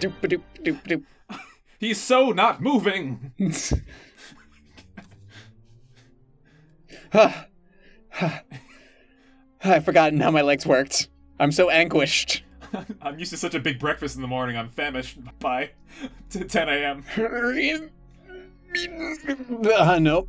Doop 0.00 0.12
doop 0.20 0.42
doop 0.62 0.82
doop. 0.86 1.04
He's 1.78 2.00
so 2.00 2.30
not 2.30 2.60
moving. 2.60 3.32
Ah, 7.14 7.46
I've 9.64 9.84
forgotten 9.84 10.20
how 10.20 10.30
my 10.30 10.40
legs 10.40 10.66
worked. 10.66 11.08
I'm 11.38 11.52
so 11.52 11.68
anguished. 11.68 12.42
I'm 13.02 13.18
used 13.18 13.30
to 13.30 13.36
such 13.36 13.54
a 13.54 13.60
big 13.60 13.78
breakfast 13.78 14.16
in 14.16 14.22
the 14.22 14.28
morning. 14.28 14.56
I'm 14.56 14.68
famished 14.68 15.18
by 15.38 15.70
t- 16.30 16.44
10 16.44 16.68
a.m. 16.68 17.04
Uh, 19.64 19.98
nope. 20.00 20.28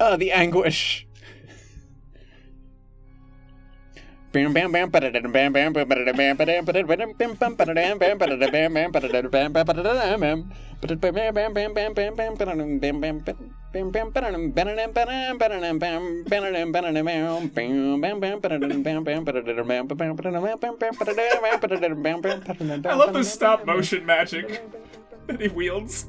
uh, 0.00 0.16
the 0.16 0.32
anguish. 0.32 1.06
Bam 4.32 4.52
bam 4.52 4.72
bam 4.72 4.90
bam 4.90 5.00
bam 5.12 5.32
bam 5.32 5.52
bam 5.52 5.52
bam 5.52 5.86
bam 6.12 6.36
bam 6.36 6.36
bam 13.00 13.18
bam 13.20 13.54
I 22.86 22.94
love 22.94 23.12
the 23.14 23.24
stop 23.24 23.66
motion 23.66 24.04
magic 24.06 24.62
that 25.26 25.40
he 25.40 25.48
wields. 25.48 26.06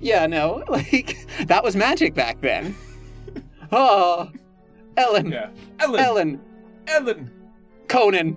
Yeah, 0.00 0.26
no, 0.26 0.64
like 0.68 1.16
that 1.46 1.62
was 1.62 1.76
magic 1.76 2.14
back 2.14 2.40
then. 2.40 2.74
Oh, 3.70 4.30
Ellen, 4.96 5.30
Yeah. 5.30 5.50
Ellen. 5.78 6.00
Ellen, 6.00 6.40
Ellen. 6.88 7.30
Conan, 7.86 8.36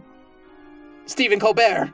Stephen 1.05 1.39
Colbert. 1.39 1.91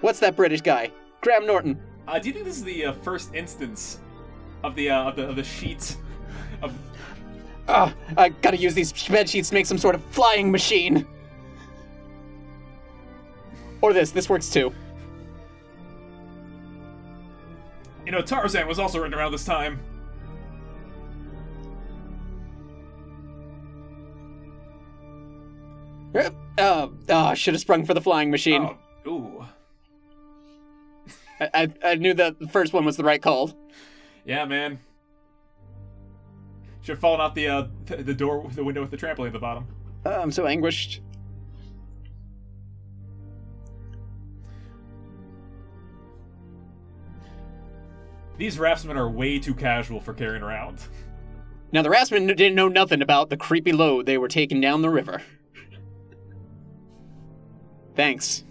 What's 0.00 0.20
that 0.20 0.36
British 0.36 0.60
guy? 0.60 0.90
Graham 1.20 1.46
Norton. 1.46 1.80
Uh, 2.06 2.18
do 2.18 2.28
you 2.28 2.32
think 2.32 2.44
this 2.44 2.56
is 2.56 2.64
the 2.64 2.86
uh, 2.86 2.92
first 2.92 3.34
instance 3.34 4.00
of 4.62 4.74
the 4.74 4.90
uh, 4.90 5.08
of 5.08 5.16
the 5.16 5.28
of 5.28 5.36
the 5.36 5.44
sheet 5.44 5.96
of 6.62 6.72
Ah, 7.68 7.92
I 8.16 8.28
gotta 8.28 8.56
use 8.56 8.74
these 8.74 8.92
bed 9.08 9.28
sheets 9.28 9.48
to 9.48 9.54
make 9.54 9.66
some 9.66 9.78
sort 9.78 9.96
of 9.96 10.04
flying 10.04 10.52
machine. 10.52 11.04
Or 13.82 13.92
this. 13.92 14.12
This 14.12 14.28
works 14.28 14.48
too. 14.48 14.72
you 18.06 18.12
know 18.12 18.22
Tarzan 18.22 18.68
was 18.68 18.78
also 18.78 19.00
written 19.00 19.18
around 19.18 19.32
this 19.32 19.44
time. 19.44 19.80
Oh, 26.58 26.92
oh 27.10 27.34
should 27.34 27.52
have 27.52 27.60
sprung 27.60 27.84
for 27.84 27.92
the 27.92 28.00
flying 28.00 28.30
machine. 28.30 28.62
Oh, 29.04 29.10
ooh. 29.10 29.44
I, 31.40 31.72
I, 31.84 31.94
knew 31.96 32.14
that 32.14 32.38
the 32.38 32.48
first 32.48 32.72
one 32.72 32.84
was 32.84 32.96
the 32.96 33.04
right 33.04 33.20
call. 33.20 33.52
Yeah, 34.24 34.44
man. 34.44 34.78
Should 36.80 36.92
have 36.92 37.00
fallen 37.00 37.20
out 37.20 37.34
the 37.34 37.48
uh, 37.48 37.66
th- 37.86 38.06
the 38.06 38.14
door, 38.14 38.48
the 38.54 38.64
window 38.64 38.80
with 38.80 38.90
the 38.90 38.96
trampoline 38.96 39.26
at 39.26 39.32
the 39.32 39.38
bottom. 39.38 39.66
Oh, 40.04 40.20
I'm 40.20 40.30
so 40.30 40.46
anguished. 40.46 41.02
These 48.38 48.58
raftsmen 48.58 48.96
are 48.96 49.08
way 49.08 49.38
too 49.38 49.54
casual 49.54 50.00
for 50.00 50.12
carrying 50.14 50.42
around. 50.42 50.80
Now, 51.72 51.82
the 51.82 51.90
raftsmen 51.90 52.26
didn't 52.26 52.54
know 52.54 52.68
nothing 52.68 53.02
about 53.02 53.30
the 53.30 53.36
creepy 53.36 53.72
load 53.72 54.06
they 54.06 54.18
were 54.18 54.28
taking 54.28 54.60
down 54.60 54.82
the 54.82 54.90
river. 54.90 55.22
Thanks. 57.94 58.45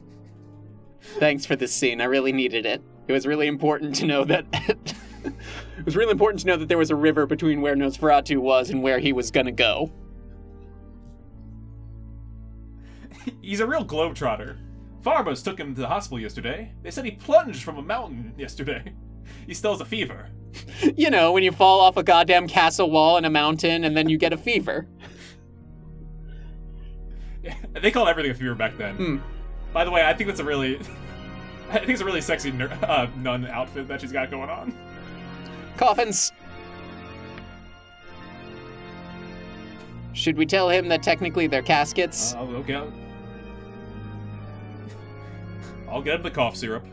Thanks 1.19 1.45
for 1.45 1.55
this 1.55 1.73
scene. 1.73 2.01
I 2.01 2.05
really 2.05 2.31
needed 2.31 2.65
it. 2.65 2.81
It 3.07 3.13
was 3.13 3.25
really 3.25 3.47
important 3.47 3.95
to 3.95 4.05
know 4.05 4.25
that. 4.25 4.45
it 5.23 5.85
was 5.85 5.95
really 5.95 6.11
important 6.11 6.41
to 6.41 6.47
know 6.47 6.57
that 6.57 6.67
there 6.67 6.77
was 6.77 6.91
a 6.91 6.95
river 6.95 7.25
between 7.25 7.61
where 7.61 7.75
Nosferatu 7.75 8.37
was 8.37 8.69
and 8.69 8.83
where 8.83 8.99
he 8.99 9.13
was 9.13 9.31
gonna 9.31 9.51
go. 9.51 9.91
He's 13.41 13.59
a 13.59 13.67
real 13.67 13.85
globetrotter. 13.85 14.57
Farmers 15.01 15.43
took 15.43 15.59
him 15.59 15.75
to 15.75 15.81
the 15.81 15.87
hospital 15.87 16.19
yesterday. 16.19 16.73
They 16.81 16.91
said 16.91 17.05
he 17.05 17.11
plunged 17.11 17.63
from 17.63 17.77
a 17.77 17.81
mountain 17.81 18.33
yesterday. 18.37 18.93
He 19.47 19.53
still 19.53 19.71
has 19.71 19.81
a 19.81 19.85
fever. 19.85 20.29
You 20.95 21.09
know, 21.09 21.33
when 21.33 21.43
you 21.43 21.51
fall 21.51 21.81
off 21.81 21.97
a 21.97 22.03
goddamn 22.03 22.47
castle 22.47 22.89
wall 22.89 23.17
in 23.17 23.25
a 23.25 23.29
mountain 23.29 23.83
and 23.83 23.95
then 23.95 24.07
you 24.07 24.17
get 24.17 24.31
a 24.33 24.37
fever. 24.37 24.87
They 27.73 27.91
called 27.91 28.07
everything 28.07 28.31
a 28.31 28.35
fever 28.35 28.55
back 28.55 28.77
then. 28.77 28.95
Hmm. 28.95 29.17
By 29.73 29.83
the 29.83 29.91
way, 29.91 30.03
I 30.03 30.13
think 30.13 30.29
that's 30.29 30.39
a 30.39 30.43
really, 30.43 30.79
I 31.69 31.79
think 31.79 31.89
it's 31.89 32.01
a 32.01 32.05
really 32.05 32.21
sexy 32.21 32.51
ner- 32.51 32.77
uh, 32.83 33.07
nun 33.17 33.45
outfit 33.47 33.87
that 33.87 34.01
she's 34.01 34.11
got 34.11 34.29
going 34.29 34.49
on. 34.49 34.73
Coffins. 35.77 36.31
Should 40.13 40.37
we 40.37 40.45
tell 40.45 40.69
him 40.69 40.87
that 40.89 41.03
technically 41.03 41.47
they're 41.47 41.61
caskets? 41.61 42.35
Uh, 42.35 42.41
okay. 42.41 42.81
I'll 45.89 46.01
get 46.01 46.15
him 46.15 46.23
the 46.23 46.31
cough 46.31 46.55
syrup. 46.55 46.85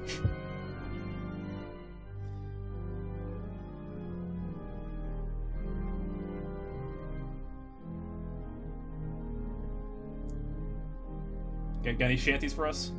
Got, 11.84 12.00
any 12.00 12.16
shanties 12.16 12.52
for 12.52 12.66
us? 12.66 12.92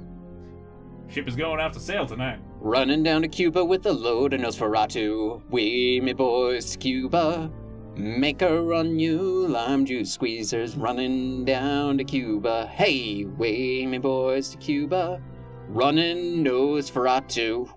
Ship 1.09 1.27
is 1.27 1.35
going 1.35 1.59
out 1.59 1.73
to 1.73 1.79
sail 1.79 2.05
tonight. 2.05 2.39
Running 2.59 3.03
down 3.03 3.21
to 3.21 3.27
Cuba 3.27 3.63
with 3.63 3.85
a 3.85 3.91
load 3.91 4.33
of 4.33 4.41
Nosferatu. 4.41 5.41
We, 5.49 5.99
me 6.01 6.13
boys, 6.13 6.71
to 6.71 6.77
Cuba. 6.77 7.51
Make 7.95 8.41
a 8.41 8.59
run, 8.61 8.97
you 8.97 9.47
lime 9.47 9.85
juice 9.85 10.17
squeezers. 10.17 10.73
Running 10.81 11.45
down 11.45 11.99
to 11.99 12.03
Cuba. 12.03 12.67
Hey, 12.67 13.25
way, 13.25 13.85
me 13.85 13.99
boys, 13.99 14.49
to 14.49 14.57
Cuba. 14.57 15.21
Running 15.67 16.43
Nosferatu. 16.43 17.69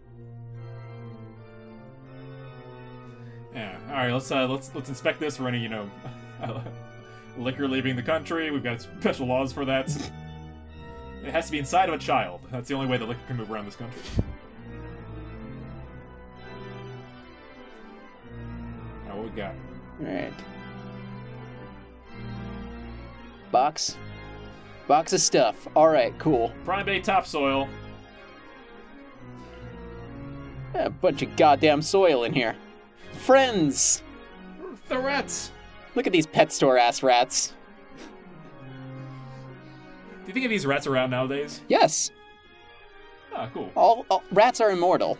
Yeah. 3.54 3.78
All 3.88 3.94
right. 3.94 4.12
Let's 4.12 4.30
uh, 4.30 4.46
let's 4.46 4.74
let's 4.74 4.88
inspect 4.88 5.18
this 5.18 5.36
for 5.36 5.48
any 5.48 5.58
you 5.58 5.68
know 5.68 5.90
liquor 7.38 7.68
leaving 7.68 7.96
the 7.96 8.02
country. 8.02 8.50
We've 8.50 8.62
got 8.62 8.80
special 8.80 9.26
laws 9.26 9.52
for 9.52 9.64
that. 9.64 9.90
it 11.24 11.32
has 11.32 11.46
to 11.46 11.52
be 11.52 11.58
inside 11.58 11.88
of 11.88 11.94
a 11.94 11.98
child. 11.98 12.40
That's 12.50 12.68
the 12.68 12.74
only 12.74 12.86
way 12.86 12.96
the 12.96 13.04
liquor 13.04 13.20
can 13.26 13.36
move 13.36 13.50
around 13.50 13.66
this 13.66 13.76
country. 13.76 14.00
Now 19.06 19.16
what 19.16 19.24
we 19.24 19.30
got? 19.30 19.54
Alright. 20.00 20.32
Box. 23.50 23.96
Box 24.86 25.12
of 25.12 25.20
stuff. 25.20 25.66
Alright, 25.74 26.18
cool. 26.18 26.52
Prime 26.64 26.86
Bay 26.86 27.00
topsoil. 27.00 27.68
A 30.74 30.90
bunch 30.90 31.22
of 31.22 31.34
goddamn 31.36 31.82
soil 31.82 32.24
in 32.24 32.32
here. 32.32 32.54
Friends! 33.12 34.02
The 34.88 34.98
rats. 34.98 35.50
Look 35.94 36.06
at 36.06 36.12
these 36.12 36.26
pet 36.26 36.52
store 36.52 36.78
ass 36.78 37.02
rats. 37.02 37.54
Do 40.26 40.30
you 40.30 40.34
think 40.34 40.44
of 40.44 40.50
these 40.50 40.66
rats 40.66 40.88
around 40.88 41.10
nowadays? 41.10 41.60
Yes, 41.68 42.10
Ah, 43.32 43.48
cool. 43.54 43.70
all, 43.76 44.04
all 44.10 44.24
rats 44.32 44.60
are 44.60 44.72
immortal, 44.72 45.18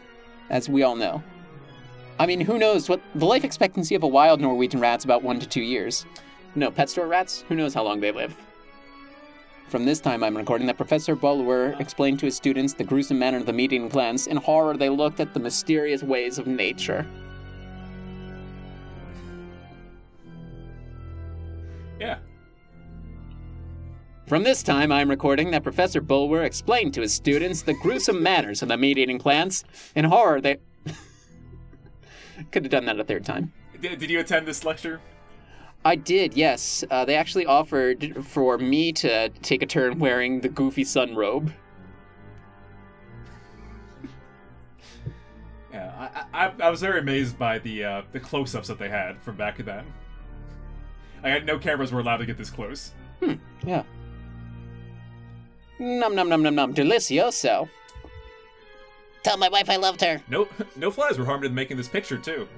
as 0.50 0.68
we 0.68 0.82
all 0.82 0.96
know. 0.96 1.22
I 2.18 2.26
mean, 2.26 2.40
who 2.40 2.58
knows 2.58 2.88
what 2.88 3.00
the 3.14 3.24
life 3.24 3.44
expectancy 3.44 3.94
of 3.94 4.02
a 4.02 4.08
wild 4.08 4.40
Norwegian 4.40 4.80
rat's 4.80 5.04
about 5.04 5.22
one 5.22 5.38
to 5.38 5.46
two 5.46 5.60
years. 5.62 6.06
No, 6.56 6.72
pet 6.72 6.90
store 6.90 7.06
rats, 7.06 7.44
who 7.48 7.54
knows 7.54 7.72
how 7.72 7.84
long 7.84 8.00
they 8.00 8.10
live. 8.10 8.34
From 9.68 9.84
this 9.84 10.00
time, 10.00 10.24
I'm 10.24 10.36
recording 10.36 10.66
that 10.66 10.76
Professor 10.76 11.14
Bulwer 11.14 11.76
explained 11.78 12.18
to 12.20 12.26
his 12.26 12.34
students 12.34 12.72
the 12.72 12.82
gruesome 12.82 13.18
manner 13.20 13.38
of 13.38 13.46
the 13.46 13.52
meat-eating 13.52 13.90
plants. 13.90 14.26
In 14.26 14.38
horror, 14.38 14.76
they 14.76 14.88
looked 14.88 15.20
at 15.20 15.34
the 15.34 15.40
mysterious 15.40 16.02
ways 16.02 16.38
of 16.40 16.48
nature. 16.48 17.06
Yeah. 22.00 22.18
From 24.26 24.42
this 24.42 24.64
time, 24.64 24.90
I'm 24.90 25.08
recording 25.08 25.52
that 25.52 25.62
Professor 25.62 26.00
Bulwer 26.00 26.42
explained 26.42 26.94
to 26.94 27.00
his 27.00 27.14
students 27.14 27.62
the 27.62 27.74
gruesome 27.74 28.20
manners 28.20 28.60
of 28.60 28.66
the 28.66 28.76
meat-eating 28.76 29.20
plants. 29.20 29.62
In 29.94 30.04
horror, 30.04 30.40
they 30.40 30.56
could 32.50 32.64
have 32.64 32.70
done 32.72 32.86
that 32.86 32.98
a 32.98 33.04
third 33.04 33.24
time. 33.24 33.52
Did, 33.80 34.00
did 34.00 34.10
you 34.10 34.18
attend 34.18 34.48
this 34.48 34.64
lecture? 34.64 35.00
I 35.84 35.94
did, 35.94 36.34
yes. 36.34 36.82
Uh, 36.90 37.04
they 37.04 37.14
actually 37.14 37.46
offered 37.46 38.26
for 38.26 38.58
me 38.58 38.92
to 38.94 39.28
take 39.28 39.62
a 39.62 39.66
turn 39.66 40.00
wearing 40.00 40.40
the 40.40 40.48
goofy 40.48 40.82
sun 40.82 41.14
robe. 41.14 41.52
Yeah. 45.72 46.10
I, 46.32 46.46
I, 46.46 46.52
I 46.64 46.70
was 46.70 46.80
very 46.80 46.98
amazed 46.98 47.38
by 47.38 47.60
the 47.60 47.84
uh, 47.84 48.02
the 48.10 48.18
close-ups 48.18 48.66
that 48.66 48.78
they 48.80 48.88
had 48.88 49.22
from 49.22 49.36
back 49.36 49.58
then. 49.58 49.84
I 51.22 51.28
had 51.28 51.46
no 51.46 51.60
cameras 51.60 51.92
were 51.92 52.00
allowed 52.00 52.16
to 52.16 52.26
get 52.26 52.38
this 52.38 52.50
close. 52.50 52.92
Yeah. 53.64 53.84
Num 55.78 56.14
num 56.14 56.28
num 56.28 56.42
num 56.42 56.54
num, 56.54 56.74
delicioso. 56.74 57.68
Tell 59.22 59.36
my 59.36 59.48
wife 59.48 59.68
I 59.68 59.76
loved 59.76 60.00
her. 60.02 60.20
No 60.28 60.48
no 60.76 60.90
flies 60.90 61.18
were 61.18 61.24
harmed 61.24 61.44
in 61.44 61.54
making 61.54 61.76
this 61.76 61.88
picture 61.88 62.16
too, 62.18 62.48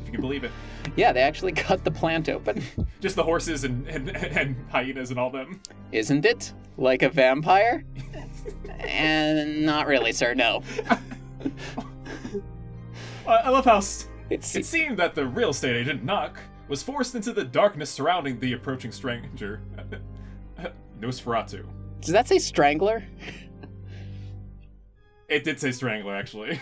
if 0.00 0.06
you 0.06 0.12
can 0.12 0.20
believe 0.20 0.44
it. 0.44 0.50
Yeah, 0.96 1.12
they 1.12 1.22
actually 1.22 1.52
cut 1.52 1.84
the 1.84 1.90
plant 1.90 2.28
open. 2.28 2.62
Just 3.00 3.16
the 3.16 3.22
horses 3.22 3.64
and 3.64 3.86
and, 3.88 4.10
and 4.16 4.56
hyenas 4.70 5.10
and 5.10 5.18
all 5.18 5.30
them. 5.30 5.60
Isn't 5.92 6.24
it? 6.24 6.52
Like 6.76 7.02
a 7.02 7.08
vampire? 7.08 7.84
and 8.80 9.64
not 9.64 9.86
really, 9.86 10.12
sir, 10.12 10.34
no. 10.34 10.62
I, 13.26 13.48
love 13.50 13.64
how 13.64 13.78
s- 13.78 14.08
It's 14.30 14.54
it 14.54 14.64
seemed 14.64 14.98
that 14.98 15.14
the 15.14 15.26
real 15.26 15.50
estate 15.50 15.74
agent 15.74 16.04
Knock 16.04 16.38
was 16.68 16.82
forced 16.82 17.14
into 17.14 17.32
the 17.32 17.42
darkness 17.44 17.90
surrounding 17.90 18.38
the 18.38 18.52
approaching 18.52 18.92
stranger, 18.92 19.62
Nosferatu. 21.00 21.64
Does 22.00 22.12
that 22.12 22.28
say 22.28 22.38
strangler? 22.38 23.02
It 25.28 25.42
did 25.44 25.58
say 25.58 25.72
strangler 25.72 26.14
actually, 26.14 26.60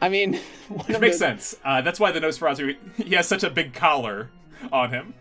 I 0.00 0.08
mean, 0.10 0.34
which 0.68 0.98
makes 1.00 1.16
the- 1.16 1.18
sense. 1.18 1.56
Uh, 1.64 1.80
that's 1.80 1.98
why 1.98 2.12
the 2.12 2.20
Nosferatu 2.20 2.76
he 2.96 3.14
has 3.14 3.26
such 3.26 3.42
a 3.42 3.50
big 3.50 3.72
collar 3.72 4.30
on 4.70 4.90
him. 4.90 5.14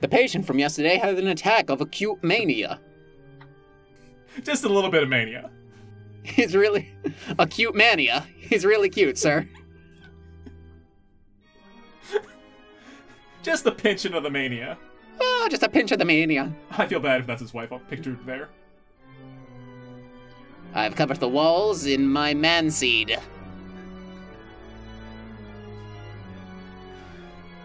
The 0.00 0.08
patient 0.08 0.46
from 0.46 0.58
yesterday 0.58 0.96
had 0.96 1.18
an 1.18 1.28
attack 1.28 1.70
of 1.70 1.80
acute 1.80 2.22
mania. 2.22 2.80
Just 4.42 4.64
a 4.64 4.68
little 4.68 4.90
bit 4.90 5.02
of 5.02 5.08
mania. 5.08 5.50
He's 6.22 6.54
really 6.54 6.90
acute 7.38 7.74
mania. 7.74 8.26
He's 8.36 8.64
really 8.64 8.90
cute, 8.90 9.16
sir. 9.16 9.48
Just 13.42 13.64
the 13.64 13.72
pinching 13.72 14.12
of 14.14 14.22
the 14.22 14.30
mania. 14.30 14.76
Oh, 15.20 15.48
just 15.50 15.62
a 15.62 15.68
pinch 15.68 15.92
of 15.92 15.98
the 15.98 16.04
mania. 16.04 16.52
I 16.72 16.86
feel 16.86 16.98
bad 16.98 17.20
if 17.20 17.26
that's 17.26 17.40
his 17.40 17.54
wife 17.54 17.70
pictured 17.88 18.24
there. 18.26 18.48
I've 20.74 20.96
covered 20.96 21.18
the 21.18 21.28
walls 21.28 21.86
in 21.86 22.06
my 22.06 22.34
man 22.34 22.70
seed. 22.70 23.16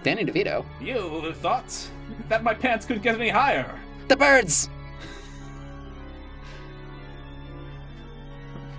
Danny 0.03 0.23
DeVito. 0.23 0.63
You 0.79 1.33
thought 1.33 1.89
that 2.29 2.43
my 2.43 2.53
pants 2.53 2.85
couldn't 2.85 3.01
get 3.01 3.15
any 3.15 3.29
higher. 3.29 3.79
The 4.07 4.15
birds! 4.15 4.69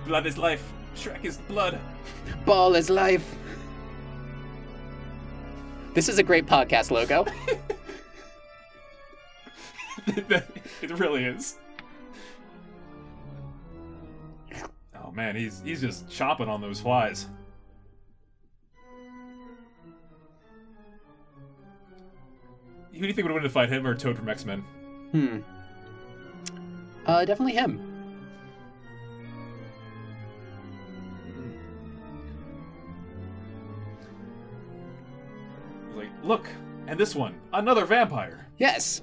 Blood 0.05 0.25
is 0.25 0.37
life. 0.37 0.71
Schreck 0.95 1.23
is 1.23 1.37
blood. 1.37 1.79
Ball 2.45 2.75
is 2.75 2.89
life. 2.89 3.35
This 5.93 6.09
is 6.09 6.19
a 6.19 6.23
great 6.23 6.45
podcast 6.45 6.89
logo. 6.89 7.25
it 10.07 10.99
really 10.99 11.25
is. 11.25 11.57
Oh 15.11 15.13
man, 15.13 15.35
he's 15.35 15.61
he's 15.61 15.81
just 15.81 16.09
chopping 16.09 16.47
on 16.47 16.61
those 16.61 16.79
flies. 16.79 17.27
Who 22.93 22.99
do 22.99 23.07
you 23.07 23.13
think 23.13 23.27
would 23.27 23.33
win 23.33 23.43
to 23.43 23.49
fight 23.49 23.69
him 23.69 23.85
or 23.85 23.95
Toad 23.95 24.15
from 24.15 24.29
X 24.29 24.45
Men? 24.45 24.61
Hmm. 25.11 25.39
Uh, 27.05 27.25
definitely 27.25 27.53
him. 27.55 27.87
He's 35.87 35.95
like, 35.97 36.09
look, 36.23 36.47
and 36.87 36.97
this 36.99 37.15
one, 37.15 37.35
another 37.51 37.85
vampire. 37.85 38.47
Yes. 38.59 39.01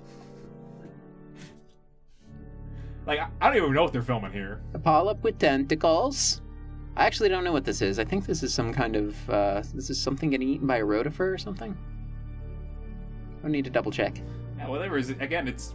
Like, 3.09 3.21
I, 3.41 3.47
don't 3.49 3.57
even 3.57 3.73
know 3.73 3.85
what 3.85 3.95
they're 3.95 4.03
filming 4.03 4.33
here. 4.33 4.61
A 4.75 4.79
polyp 4.79 5.23
with 5.23 5.39
tentacles. 5.39 6.43
I 6.95 7.07
actually 7.07 7.31
don't 7.31 7.43
know 7.43 7.53
what 7.53 7.65
this 7.65 7.81
is. 7.81 7.99
I 7.99 8.05
think 8.05 8.27
this 8.27 8.43
is 8.43 8.53
some 8.53 8.71
kind 8.71 8.97
of. 8.97 9.31
Uh, 9.31 9.63
this 9.73 9.89
is 9.89 9.99
something 9.99 10.29
getting 10.29 10.51
eaten 10.51 10.67
by 10.67 10.77
a 10.77 10.85
rotifer 10.85 11.33
or 11.33 11.39
something. 11.39 11.75
I 13.43 13.49
need 13.49 13.65
to 13.65 13.71
double 13.71 13.91
check. 13.91 14.21
Yeah, 14.59 14.69
whatever 14.69 14.99
is 14.99 15.09
it. 15.09 15.23
Again, 15.23 15.49
it's 15.49 15.75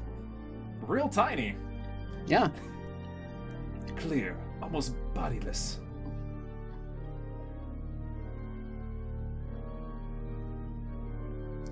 real 0.82 1.10
tiny, 1.10 1.56
Yeah. 2.28 2.50
clear, 3.96 4.38
almost 4.62 4.96
bodiless. 5.16 5.80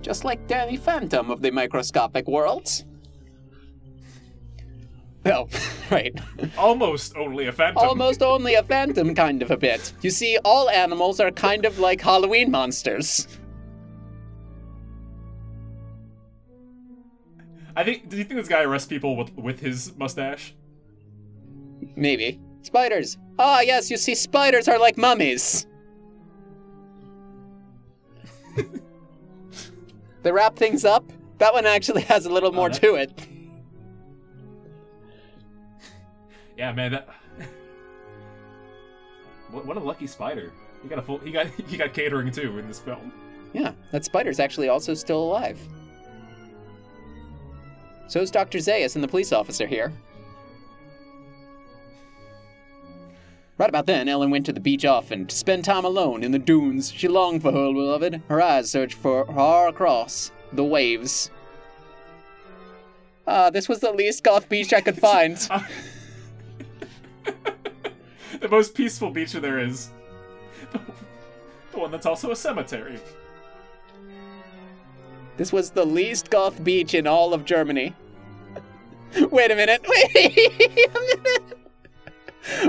Just 0.01 0.26
like 0.26 0.47
Danny 0.47 0.78
Phantom 0.78 1.30
of 1.30 1.43
the 1.43 1.51
microscopic 1.51 2.28
worlds. 2.28 2.86
Oh, 5.26 5.47
right. 5.91 6.13
Almost 6.57 7.15
only 7.15 7.45
a 7.47 7.51
phantom. 7.51 7.78
Almost 7.88 8.24
only 8.24 8.55
a 8.55 8.63
phantom 8.63 9.13
kind 9.13 9.41
of 9.41 9.51
a 9.51 9.57
bit. 9.57 9.93
You 10.01 10.09
see, 10.09 10.38
all 10.43 10.69
animals 10.69 11.19
are 11.19 11.32
kind 11.32 11.65
of 11.65 11.80
like 11.80 12.01
Halloween 12.01 12.49
monsters. 12.51 13.28
I 17.76 17.84
think. 17.84 18.09
Do 18.09 18.17
you 18.17 18.24
think 18.24 18.39
this 18.39 18.47
guy 18.49 18.63
arrests 18.63 18.88
people 18.88 19.15
with 19.15 19.36
with 19.38 19.59
his 19.59 19.95
mustache? 19.97 20.53
Maybe. 21.95 22.39
Spiders. 22.63 23.17
Ah, 23.39 23.61
yes, 23.61 23.89
you 23.89 23.97
see, 23.97 24.13
spiders 24.15 24.67
are 24.67 24.78
like 24.78 24.97
mummies. 24.97 25.65
they 30.24 30.32
wrap 30.32 30.55
things 30.55 30.86
up. 30.86 31.11
That 31.39 31.53
one 31.53 31.65
actually 31.65 32.03
has 32.03 32.26
a 32.26 32.30
little 32.30 32.51
more 32.51 32.69
that- 32.69 32.82
to 32.82 32.95
it. 32.95 33.28
Yeah, 36.62 36.74
man. 36.74 36.91
That... 36.91 37.07
what, 39.49 39.66
what 39.66 39.78
a 39.78 39.80
lucky 39.80 40.05
spider. 40.05 40.51
He 40.84 40.88
got 40.88 40.99
a 40.99 41.01
full. 41.01 41.18
He 41.18 41.32
got 41.32 41.47
he 41.68 41.76
got 41.76 41.91
catering 41.91 42.32
too 42.32 42.59
in 42.59 42.68
this 42.68 42.78
film. 42.78 43.12
Yeah, 43.51 43.72
that 43.91 44.05
spider's 44.05 44.39
actually 44.39 44.70
also 44.70 44.93
still 44.93 45.24
alive. 45.24 45.59
So 48.07 48.22
is 48.22 48.30
Dr. 48.30 48.59
Zayas 48.59 48.93
and 48.93 49.03
the 49.03 49.07
police 49.07 49.32
officer 49.32 49.66
here. 49.66 49.91
Right 53.57 53.70
about 53.70 53.88
then, 53.88 54.07
Ellen 54.07 54.30
went 54.30 54.45
to 54.45 54.53
the 54.53 54.59
beach 54.59 54.86
often 54.86 55.26
to 55.26 55.36
spend 55.36 55.66
time 55.66 55.84
alone 55.84 56.24
in 56.24 56.32
the 56.32 56.38
dunes. 56.38 56.91
She 56.91 57.07
longed 57.07 57.41
for 57.41 57.51
her 57.51 57.74
beloved. 57.74 58.22
Her 58.28 58.39
eyes 58.39 58.70
searched 58.70 58.99
for 58.99 59.26
far 59.26 59.68
across 59.68 60.32
the 60.53 60.64
waves. 60.64 61.32
Ah, 63.26 63.49
this 63.49 63.68
was 63.68 63.80
the 63.80 63.91
least 63.91 64.24
goth 64.24 64.47
beach 64.47 64.74
I 64.74 64.82
could 64.82 64.99
find. 64.99 65.39
the 68.41 68.49
most 68.49 68.75
peaceful 68.75 69.09
beach 69.11 69.31
there 69.33 69.59
is. 69.59 69.91
The 71.71 71.77
one 71.79 71.91
that's 71.91 72.05
also 72.05 72.31
a 72.31 72.35
cemetery. 72.35 72.99
This 75.37 75.53
was 75.53 75.69
the 75.71 75.85
least 75.85 76.29
goth 76.29 76.61
beach 76.63 76.93
in 76.93 77.07
all 77.07 77.33
of 77.33 77.45
Germany. 77.45 77.95
Wait 79.31 79.51
a 79.51 79.55
minute. 79.55 79.85
Wait 79.87 80.37
a 80.37 80.99
minute. 80.99 81.57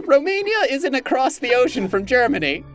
Romania 0.07 0.67
isn't 0.71 0.95
across 0.95 1.39
the 1.39 1.55
ocean 1.55 1.89
from 1.89 2.07
Germany. 2.07 2.65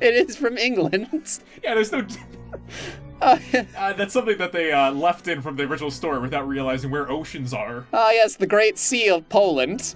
It 0.00 0.14
is 0.14 0.34
from 0.36 0.58
England. 0.58 1.38
Yeah, 1.62 1.74
there's 1.74 1.92
no. 1.92 2.04
Uh, 3.20 3.38
Uh, 3.76 3.92
that's 3.92 4.12
something 4.12 4.36
that 4.38 4.50
they 4.50 4.72
uh, 4.72 4.90
left 4.90 5.28
in 5.28 5.40
from 5.40 5.54
the 5.54 5.62
original 5.62 5.92
story 5.92 6.18
without 6.18 6.48
realizing 6.48 6.90
where 6.90 7.08
oceans 7.08 7.54
are. 7.54 7.86
Ah, 7.92 8.10
yes, 8.10 8.34
the 8.34 8.46
Great 8.48 8.78
Sea 8.78 9.10
of 9.10 9.28
Poland. 9.28 9.94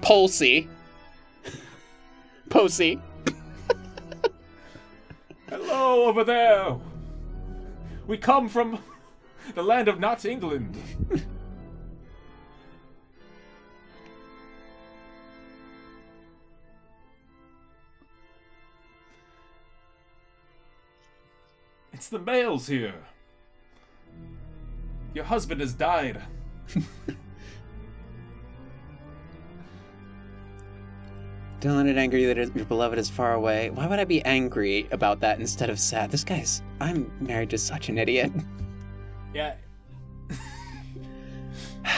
Polsea. 0.00 0.66
Posey. 2.48 3.00
Hello, 5.48 6.04
over 6.06 6.24
there. 6.24 6.76
We 8.06 8.18
come 8.18 8.48
from 8.48 8.78
the 9.54 9.62
land 9.62 9.88
of 9.88 10.00
not 10.00 10.24
England. 10.24 10.76
It's 21.92 22.08
the 22.08 22.18
males 22.18 22.66
here. 22.66 22.94
Your 25.14 25.24
husband 25.24 25.60
has 25.60 25.72
died. 25.72 26.22
Don't 31.66 31.98
anger 31.98 32.32
that 32.32 32.54
your 32.54 32.64
beloved 32.66 32.96
is 32.96 33.10
far 33.10 33.34
away. 33.34 33.70
Why 33.70 33.88
would 33.88 33.98
I 33.98 34.04
be 34.04 34.24
angry 34.24 34.86
about 34.92 35.18
that 35.18 35.40
instead 35.40 35.68
of 35.68 35.80
sad? 35.80 36.12
This 36.12 36.22
guy's. 36.22 36.62
I'm 36.80 37.10
married 37.18 37.50
to 37.50 37.58
such 37.58 37.88
an 37.88 37.98
idiot. 37.98 38.30
Yeah. 39.34 39.54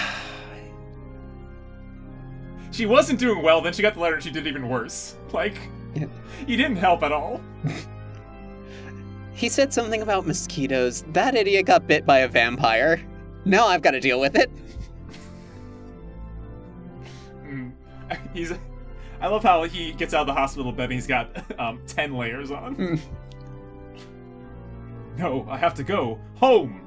she 2.71 2.87
wasn't 2.87 3.19
doing 3.19 3.43
well, 3.43 3.61
then 3.61 3.75
she 3.75 3.83
got 3.83 3.93
the 3.93 4.01
letter 4.01 4.15
and 4.15 4.25
she 4.25 4.31
did 4.31 4.47
even 4.47 4.71
worse. 4.71 5.17
Like, 5.35 5.59
Yeah. 5.95 6.07
you 6.47 6.57
didn't 6.57 6.77
help 6.77 7.03
at 7.03 7.13
all. 7.13 7.43
He 9.35 9.49
said 9.49 9.73
something 9.73 10.01
about 10.03 10.27
mosquitoes. 10.27 11.05
That 11.13 11.37
idiot 11.37 11.67
got 11.67 11.87
bit 11.87 12.05
by 12.05 12.19
a 12.21 12.29
vampire. 12.29 13.01
Now 13.45 13.69
I've 13.69 13.83
got 13.83 13.93
to 13.93 14.01
deal 14.01 14.19
with 14.19 14.35
it. 14.35 14.51
Mm. 17.45 17.71
He's. 18.35 18.53
I 19.21 19.27
love 19.27 19.43
how 19.43 19.65
he 19.65 19.93
gets 19.93 20.15
out 20.15 20.23
of 20.23 20.27
the 20.29 20.35
hospital 20.35 20.71
bed 20.73 20.85
and 20.85 20.93
he's 20.93 21.07
got 21.07 21.31
um, 21.61 21.81
10 21.87 22.15
layers 22.15 22.51
on. 22.51 22.77
Mm. 22.77 23.01
No, 25.17 25.47
I 25.51 25.57
have 25.57 25.75
to 25.75 25.83
go. 25.83 26.19
Home! 26.37 26.81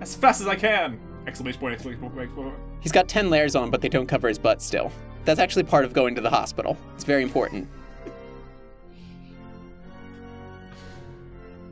As 0.00 0.14
fast 0.16 0.40
as 0.40 0.48
I 0.48 0.56
can! 0.56 0.98
Exclamation 1.26 1.60
point, 1.60 1.74
exclamation 1.74 2.00
point, 2.00 2.18
exclamation 2.18 2.52
point. 2.52 2.68
He's 2.80 2.92
got 2.92 3.08
10 3.08 3.30
layers 3.30 3.54
on, 3.54 3.70
but 3.70 3.80
they 3.80 3.88
don't 3.88 4.06
cover 4.06 4.28
his 4.28 4.38
butt 4.38 4.60
still. 4.60 4.90
That's 5.24 5.38
actually 5.40 5.64
part 5.64 5.84
of 5.84 5.92
going 5.92 6.14
to 6.16 6.20
the 6.20 6.30
hospital. 6.30 6.76
It's 6.94 7.04
very 7.04 7.22
important. 7.22 7.68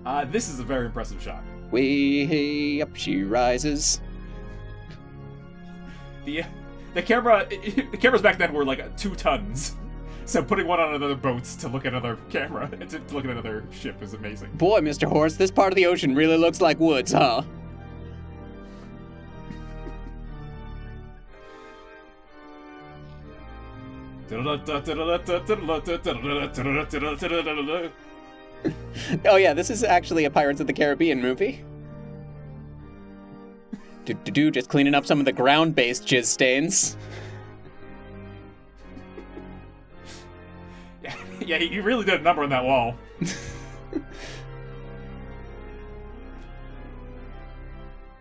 Uh, 0.07 0.25
this 0.27 0.49
is 0.49 0.61
a 0.61 0.63
very 0.63 0.87
impressive 0.87 1.21
shot. 1.21 1.43
Way 1.73 2.81
up 2.81 2.95
she 2.95 3.25
rises. 3.25 4.01
The 6.25 6.45
the 6.97 7.03
camera 7.03 7.47
the 7.51 7.99
cameras 7.99 8.23
back 8.23 8.39
then 8.39 8.53
were 8.53 8.65
like 8.65 8.97
two 8.97 9.15
tons. 9.15 9.77
So 10.29 10.43
putting 10.43 10.67
one 10.67 10.81
on 10.81 10.93
another 10.93 11.15
boat 11.15 11.45
to 11.45 11.69
look 11.69 11.87
at 11.87 11.93
another 11.93 12.19
camera 12.31 12.69
to, 12.89 12.99
to 12.99 13.15
look 13.15 13.25
at 13.25 13.31
another 13.31 13.63
ship 13.71 14.03
is 14.03 14.13
amazing. 14.13 14.51
Boy, 14.55 14.81
Mr. 14.81 15.07
Horse, 15.07 15.37
this 15.37 15.53
part 15.53 15.73
of 15.73 15.77
the 15.77 15.87
ocean 15.87 16.17
really 16.17 16.37
looks 16.37 16.61
like 16.61 16.81
woods, 16.81 17.13
huh? 17.13 17.43
Oh 29.25 29.37
yeah, 29.37 29.55
this 29.55 29.71
is 29.71 29.85
actually 29.85 30.25
a 30.25 30.31
Pirates 30.31 30.61
of 30.61 30.67
the 30.67 30.73
Caribbean 30.73 31.23
movie. 31.23 31.65
Do 34.07 34.15
do 34.15 34.31
do, 34.31 34.51
just 34.53 34.71
cleaning 34.71 34.95
up 34.95 35.05
some 35.05 35.19
of 35.19 35.25
the 35.25 35.33
ground-based 35.33 36.07
jizz 36.07 36.27
stains. 36.27 36.97
Yeah, 41.03 41.15
yeah, 41.41 41.57
you 41.59 41.83
really 41.83 42.05
did 42.05 42.21
a 42.21 42.23
number 42.23 42.45
on 42.45 42.51
that 42.51 42.65
wall. 42.65 42.95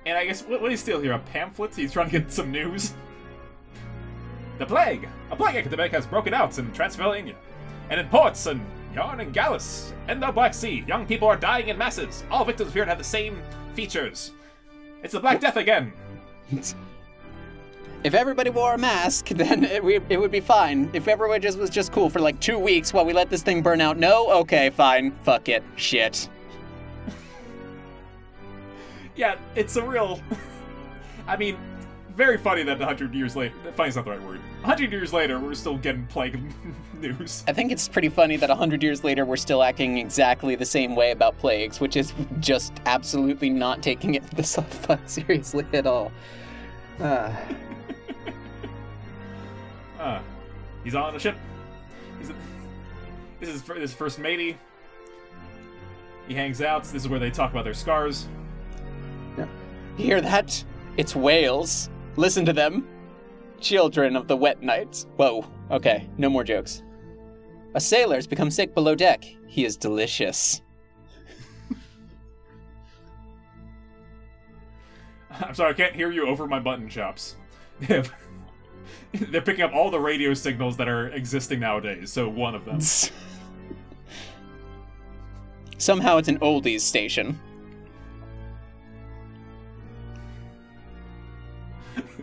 and 0.08 0.18
I 0.18 0.26
guess 0.26 0.42
what, 0.42 0.60
what 0.60 0.70
do 0.70 0.72
you 0.72 0.78
steal 0.78 1.00
here? 1.00 1.14
A 1.14 1.20
pamphlet? 1.20 1.76
He's 1.76 1.94
trying 1.94 2.10
to 2.10 2.20
get 2.20 2.32
some 2.32 2.52
news. 2.52 2.96
The 4.58 4.66
plague! 4.66 5.08
A 5.30 5.36
plague 5.36 5.56
epidemic 5.56 5.92
has 5.92 6.08
broken 6.08 6.34
out 6.34 6.58
in 6.58 6.72
Transylvania, 6.74 7.36
and 7.92 8.00
in 8.00 8.08
ports 8.08 8.48
and 8.48 8.60
Varna 8.96 9.22
and 9.22 9.36
Galatz, 9.36 9.94
and 10.08 10.20
the 10.20 10.32
Black 10.32 10.56
Sea. 10.56 10.84
Young 10.88 11.06
people 11.06 11.28
are 11.28 11.38
dying 11.38 11.68
in 11.68 11.78
masses. 11.78 12.24
All 12.32 12.44
victims 12.44 12.72
appear 12.72 12.86
to 12.86 12.90
have 12.90 12.98
the 12.98 13.04
same 13.04 13.40
features. 13.76 14.32
It's 15.06 15.14
the 15.14 15.20
Black 15.20 15.40
Death 15.40 15.56
again. 15.56 15.94
If 18.04 18.16
everybody 18.16 18.50
wore 18.50 18.74
a 18.74 18.78
mask, 18.80 19.28
then 19.30 19.64
it, 19.64 19.84
we, 19.84 20.00
it 20.10 20.20
would 20.20 20.32
be 20.32 20.40
fine. 20.40 20.90
If 20.94 21.08
everyone 21.08 21.42
just 21.42 21.60
was 21.60 21.70
just 21.70 21.92
cool 21.92 22.10
for 22.10 22.20
like 22.20 22.40
two 22.40 22.58
weeks 22.58 22.92
while 22.92 23.06
we 23.06 23.14
let 23.14 23.30
this 23.30 23.44
thing 23.44 23.62
burn 23.62 23.82
out, 23.82 24.00
no, 24.00 24.32
okay, 24.40 24.72
fine, 24.72 25.12
fuck 25.22 25.48
it, 25.48 25.64
shit. 25.76 26.28
Yeah, 29.16 29.38
it's 29.54 29.76
a 29.76 29.84
real. 29.84 30.20
I 31.28 31.38
mean, 31.38 31.56
very 32.16 32.38
funny 32.38 32.64
that 32.64 32.82
a 32.82 32.86
hundred 32.86 33.14
years 33.14 33.36
later. 33.36 33.54
Funny's 33.76 33.96
not 33.96 34.06
the 34.06 34.12
right 34.12 34.22
word. 34.24 34.40
A 34.64 34.66
hundred 34.66 34.92
years 34.92 35.12
later, 35.12 35.40
we're 35.40 35.54
still 35.54 35.78
getting 35.78 36.06
plague 36.08 36.40
news. 37.02 37.44
I 37.48 37.54
think 37.54 37.72
it's 37.72 37.88
pretty 37.88 38.10
funny 38.10 38.38
that 38.38 38.50
a 38.50 38.56
hundred 38.56 38.82
years 38.82 39.04
later 39.04 39.26
we're 39.26 39.36
still 39.38 39.62
acting 39.62 39.98
exactly 39.98 40.56
the 40.56 40.66
same 40.66 40.96
way 40.96 41.12
about 41.12 41.38
plagues, 41.38 41.80
which 41.80 41.96
is 41.96 42.14
just 42.40 42.74
absolutely 42.86 43.50
not 43.50 43.84
taking 43.84 44.16
it 44.16 44.24
the 44.36 44.44
this 44.44 45.00
seriously 45.06 45.66
at 45.74 45.86
all. 45.86 46.12
Uh, 47.00 47.36
Uh, 50.00 50.22
he's 50.84 50.96
on 50.96 51.16
a 51.16 51.20
ship. 51.20 51.36
He's 52.20 52.32
this 53.40 53.50
is 53.50 53.62
his 53.62 53.94
first 53.94 54.20
matey. 54.20 54.58
He 56.28 56.34
hangs 56.34 56.62
out. 56.62 56.84
This 56.84 57.04
is 57.04 57.10
where 57.10 57.20
they 57.20 57.30
talk 57.30 57.52
about 57.52 57.66
their 57.66 57.74
scars. 57.74 58.28
you 59.38 59.46
hear 60.06 60.22
that? 60.22 60.64
It's 60.98 61.16
whales. 61.16 61.90
Listen 62.18 62.46
to 62.46 62.54
them. 62.54 62.88
Children 63.60 64.16
of 64.16 64.28
the 64.28 64.38
wet 64.38 64.62
nights. 64.62 65.08
Whoa. 65.18 65.46
Okay, 65.72 66.10
no 66.18 66.30
more 66.30 66.44
jokes. 66.44 66.84
A 67.74 67.80
sailor 67.80 68.16
has 68.16 68.28
become 68.28 68.52
sick 68.52 68.74
below 68.74 68.96
deck. 68.96 69.26
He 69.48 69.66
is 69.66 69.76
delicious. 69.76 70.62
I'm 75.32 75.54
sorry, 75.54 75.72
I 75.72 75.74
can't 75.74 75.96
hear 75.96 76.12
you 76.12 76.28
over 76.28 76.48
my 76.48 76.60
button 76.60 76.88
chops. 76.88 77.36
They're 77.80 79.42
picking 79.42 79.64
up 79.64 79.74
all 79.74 79.92
the 79.92 80.00
radio 80.00 80.34
signals 80.34 80.78
that 80.78 80.88
are 80.88 81.10
existing 81.10 81.60
nowadays, 81.60 82.12
so 82.12 82.30
one 82.30 82.56
of 82.56 82.64
them. 82.66 82.80
Somehow 85.78 86.18
it's 86.18 86.30
an 86.30 86.40
oldies 86.40 86.82
station. 86.82 87.40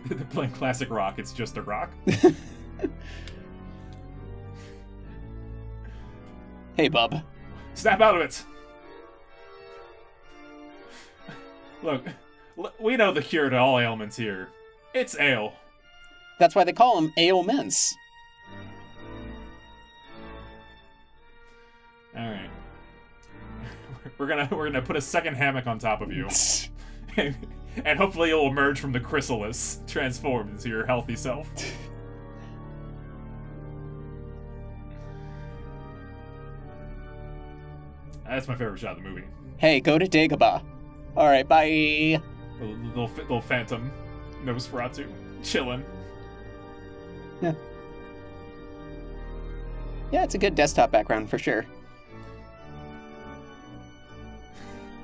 They're 0.07 0.25
playing 0.25 0.51
classic 0.51 0.89
rock, 0.89 1.19
it's 1.19 1.31
just 1.33 1.57
a 1.57 1.61
rock. 1.61 1.91
Hey, 6.75 6.87
bub. 6.87 7.21
Snap 7.75 8.01
out 8.01 8.15
of 8.15 8.21
it! 8.21 8.43
Look, 11.83 12.05
l- 12.57 12.73
we 12.79 12.97
know 12.97 13.11
the 13.11 13.21
cure 13.21 13.49
to 13.49 13.57
all 13.57 13.79
ailments 13.79 14.15
here. 14.15 14.49
It's 14.93 15.19
ale. 15.19 15.53
That's 16.39 16.55
why 16.55 16.63
they 16.63 16.73
call 16.73 16.97
him 16.97 17.11
Aomens. 17.17 17.93
All 22.17 22.27
right. 22.27 22.49
We're 24.17 24.27
gonna 24.27 24.47
we're 24.51 24.67
gonna 24.69 24.81
put 24.81 24.95
a 24.95 25.01
second 25.01 25.35
hammock 25.35 25.65
on 25.65 25.79
top 25.79 26.01
of 26.01 26.11
you, 26.11 26.27
and, 27.85 27.97
hopefully 27.97 28.29
you'll 28.29 28.47
emerge 28.47 28.79
from 28.79 28.91
the 28.91 28.99
chrysalis 28.99 29.79
transformed 29.87 30.51
into 30.51 30.69
your 30.69 30.85
healthy 30.85 31.15
self. 31.15 31.49
That's 38.25 38.47
my 38.47 38.55
favorite 38.55 38.79
shot 38.79 38.97
of 38.97 39.03
the 39.03 39.09
movie. 39.09 39.25
Hey, 39.57 39.79
go 39.79 39.99
to 39.99 40.07
Dagobah. 40.07 40.63
All 41.15 41.27
right, 41.27 41.47
bye. 41.47 42.19
Little 42.59 42.75
little, 42.87 43.07
little 43.15 43.41
phantom 43.41 43.91
Nosferatu 44.43 45.07
chilling. 45.43 45.83
Yeah. 47.41 47.53
Yeah, 50.11 50.23
it's 50.23 50.35
a 50.35 50.37
good 50.37 50.55
desktop 50.55 50.91
background 50.91 51.29
for 51.29 51.37
sure. 51.37 51.65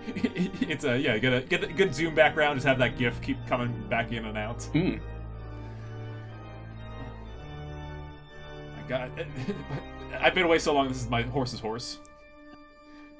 it's 0.15 0.85
a 0.85 0.97
yeah, 0.97 1.17
get 1.17 1.33
a 1.33 1.41
get 1.41 1.63
a 1.63 1.67
good 1.67 1.93
zoom 1.93 2.15
background. 2.15 2.57
Just 2.57 2.67
have 2.67 2.79
that 2.79 2.97
GIF 2.97 3.21
keep 3.21 3.37
coming 3.47 3.71
back 3.89 4.11
in 4.11 4.25
and 4.25 4.37
out. 4.37 4.63
Hmm. 4.63 4.97
My 8.75 8.83
God, 8.87 9.11
I've 10.19 10.33
been 10.33 10.45
away 10.45 10.59
so 10.59 10.73
long. 10.73 10.87
This 10.87 11.01
is 11.01 11.09
my 11.09 11.21
horse's 11.23 11.59
horse. 11.59 11.99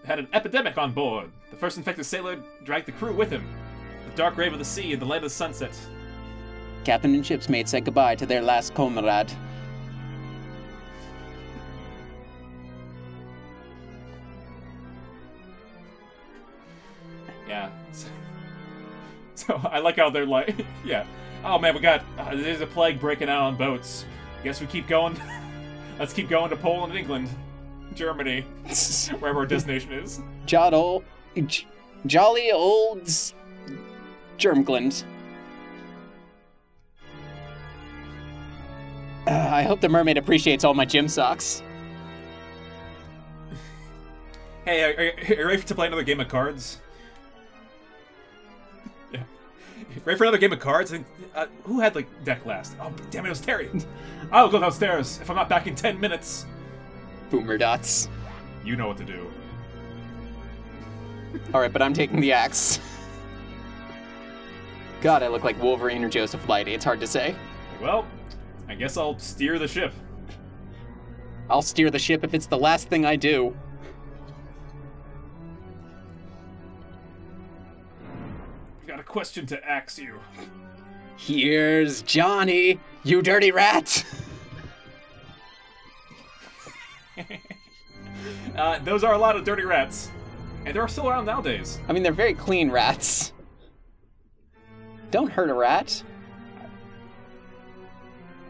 Had 0.05 0.19
an 0.19 0.27
epidemic 0.33 0.77
on 0.77 0.93
board. 0.93 1.29
The 1.51 1.57
first 1.57 1.77
infected 1.77 2.05
sailor 2.05 2.41
dragged 2.63 2.87
the 2.87 2.93
crew 2.93 3.13
with 3.13 3.29
him. 3.29 3.45
The 4.09 4.15
dark 4.15 4.35
grave 4.35 4.53
of 4.53 4.59
the 4.59 4.65
sea 4.65 4.93
and 4.93 5.01
the 5.01 5.05
land 5.05 5.23
of 5.23 5.29
the 5.29 5.35
sunset. 5.35 5.77
Captain 6.85 7.13
and 7.13 7.25
ship's 7.25 7.49
mate 7.49 7.67
said 7.67 7.85
goodbye 7.85 8.15
to 8.15 8.25
their 8.25 8.41
last 8.41 8.73
comrade. 8.73 9.31
So 19.49 19.59
I 19.71 19.79
like 19.79 19.97
how 19.97 20.09
they're 20.09 20.25
like, 20.25 20.65
yeah. 20.85 21.05
Oh 21.43 21.57
man, 21.57 21.73
we 21.73 21.81
got 21.81 22.03
uh, 22.17 22.35
there's 22.35 22.61
a 22.61 22.67
plague 22.67 22.99
breaking 22.99 23.29
out 23.29 23.41
on 23.41 23.55
boats. 23.55 24.05
Guess 24.43 24.61
we 24.61 24.67
keep 24.67 24.87
going. 24.87 25.19
Let's 25.99 26.13
keep 26.13 26.29
going 26.29 26.49
to 26.49 26.55
Poland, 26.55 26.95
England, 26.95 27.29
Germany, 27.93 28.41
wherever 29.19 29.39
our 29.39 29.45
destination 29.45 29.91
is. 29.91 30.21
Jolly, 30.45 31.03
j- 31.45 31.67
jolly 32.05 32.51
old 32.51 33.03
Germgland. 34.37 35.03
Uh, 39.27 39.31
I 39.31 39.63
hope 39.63 39.81
the 39.81 39.89
mermaid 39.89 40.17
appreciates 40.17 40.63
all 40.63 40.73
my 40.73 40.85
gym 40.85 41.09
socks. 41.09 41.61
Hey, 44.63 44.83
are, 44.83 44.93
are, 44.93 45.31
are 45.31 45.41
you 45.41 45.47
ready 45.47 45.61
to 45.61 45.75
play 45.75 45.87
another 45.87 46.03
game 46.03 46.21
of 46.21 46.29
cards? 46.29 46.79
Ready 50.05 50.17
for 50.17 50.23
another 50.23 50.37
game 50.37 50.53
of 50.53 50.59
cards? 50.59 50.91
And, 50.91 51.05
uh, 51.35 51.47
who 51.63 51.79
had 51.79 51.95
like 51.95 52.07
deck 52.23 52.45
last? 52.45 52.75
Oh, 52.79 52.91
damn 53.11 53.25
it, 53.25 53.27
it 53.27 53.31
was 53.31 53.41
Terry. 53.41 53.69
I'll 54.31 54.49
go 54.49 54.59
downstairs 54.59 55.19
if 55.21 55.29
I'm 55.29 55.35
not 55.35 55.49
back 55.49 55.67
in 55.67 55.75
ten 55.75 55.99
minutes. 55.99 56.45
Boomer 57.29 57.57
dots. 57.57 58.09
You 58.63 58.75
know 58.75 58.87
what 58.87 58.97
to 58.97 59.05
do. 59.05 59.31
All 61.53 61.61
right, 61.61 61.71
but 61.71 61.81
I'm 61.81 61.93
taking 61.93 62.19
the 62.19 62.31
axe. 62.31 62.79
God, 65.01 65.23
I 65.23 65.27
look 65.27 65.43
like 65.43 65.61
Wolverine 65.61 66.03
or 66.03 66.09
Joseph 66.09 66.45
Lighty. 66.47 66.69
It's 66.69 66.83
hard 66.83 66.99
to 66.99 67.07
say. 67.07 67.35
Well, 67.81 68.05
I 68.67 68.75
guess 68.75 68.97
I'll 68.97 69.17
steer 69.17 69.57
the 69.57 69.67
ship. 69.67 69.93
I'll 71.49 71.61
steer 71.61 71.89
the 71.89 71.99
ship 71.99 72.23
if 72.23 72.33
it's 72.33 72.47
the 72.47 72.57
last 72.57 72.89
thing 72.89 73.05
I 73.05 73.15
do. 73.15 73.55
Question 79.09 79.45
to 79.47 79.61
ask 79.67 79.97
you. 79.97 80.17
Here's 81.17 82.01
Johnny, 82.03 82.79
you 83.03 83.21
dirty 83.21 83.51
rat. 83.51 84.05
Uh, 88.57 88.79
those 88.79 89.03
are 89.05 89.13
a 89.13 89.17
lot 89.17 89.37
of 89.37 89.43
dirty 89.45 89.63
rats, 89.63 90.09
and 90.65 90.75
they're 90.75 90.87
still 90.89 91.07
around 91.07 91.25
nowadays. 91.25 91.79
I 91.87 91.93
mean, 91.93 92.03
they're 92.03 92.11
very 92.11 92.33
clean 92.33 92.69
rats. 92.69 93.31
Don't 95.11 95.31
hurt 95.31 95.49
a 95.49 95.53
rat. 95.53 96.03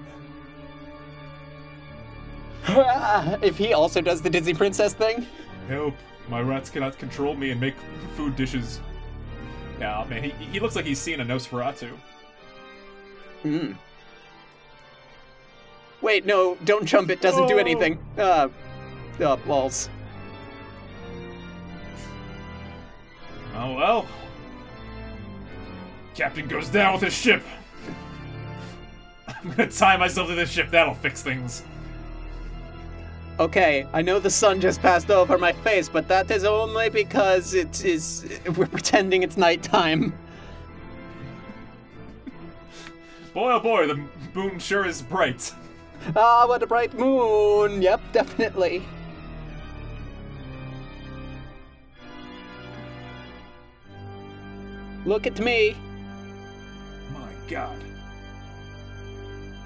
If 3.43 3.57
he 3.57 3.73
also 3.75 4.01
does 4.01 4.21
the 4.23 4.31
Disney 4.31 4.55
princess 4.55 4.93
thing, 4.95 5.27
Help! 5.69 5.95
My 6.29 6.41
rats 6.41 6.71
cannot 6.71 6.99
control 6.99 7.35
me 7.37 7.51
and 7.51 7.61
make 7.61 7.75
food 8.17 8.35
dishes. 8.37 8.81
Yeah, 9.79 10.05
man, 10.09 10.23
he, 10.25 10.31
he 10.31 10.59
looks 10.61 10.75
like 10.75 10.85
he's 10.85 10.99
seen 10.99 11.21
a 11.21 11.25
Nosferatu. 11.25 11.91
Hmm. 13.43 13.73
Wait, 16.03 16.27
no, 16.27 16.57
don't 16.65 16.85
jump. 16.85 17.11
It 17.11 17.21
doesn't 17.21 17.47
do 17.47 17.55
Oh. 17.57 17.59
anything. 17.59 17.99
Uh, 18.19 18.49
uh, 19.21 19.37
balls. 19.37 19.89
Oh 23.55 23.75
well. 23.75 24.07
Captain 26.15 26.47
goes 26.49 26.69
down 26.69 26.95
with 26.95 27.03
his 27.03 27.15
ship. 27.15 27.43
I'm 29.29 29.51
gonna 29.53 29.71
tie 29.71 29.97
myself 29.97 30.29
to 30.29 30.35
this 30.35 30.51
ship. 30.51 30.71
That'll 30.71 30.95
fix 30.95 31.23
things. 31.23 31.63
Okay, 33.39 33.87
I 33.93 34.01
know 34.01 34.19
the 34.19 34.31
sun 34.31 34.63
just 34.63 34.81
passed 34.81 35.11
over 35.11 35.37
my 35.37 35.53
face, 35.53 35.91
but 35.91 36.09
that 36.09 36.31
is 36.31 36.45
only 36.45 36.89
because 36.89 37.53
it 37.53 37.85
is. 37.85 38.27
We're 38.57 38.67
pretending 38.67 39.23
it's 39.23 39.37
nighttime. 39.37 40.15
Boy, 43.35 43.53
oh 43.53 43.61
boy, 43.61 43.87
the 43.89 44.03
moon 44.35 44.59
sure 44.59 44.87
is 44.87 45.03
bright. 45.03 45.53
Ah, 46.15 46.47
what 46.47 46.63
a 46.63 46.67
bright 46.67 46.95
moon! 46.95 47.83
Yep, 47.83 48.01
definitely. 48.13 48.83
Look 55.05 55.27
at 55.27 55.39
me. 55.41 55.77
My 57.13 57.29
God. 57.49 57.79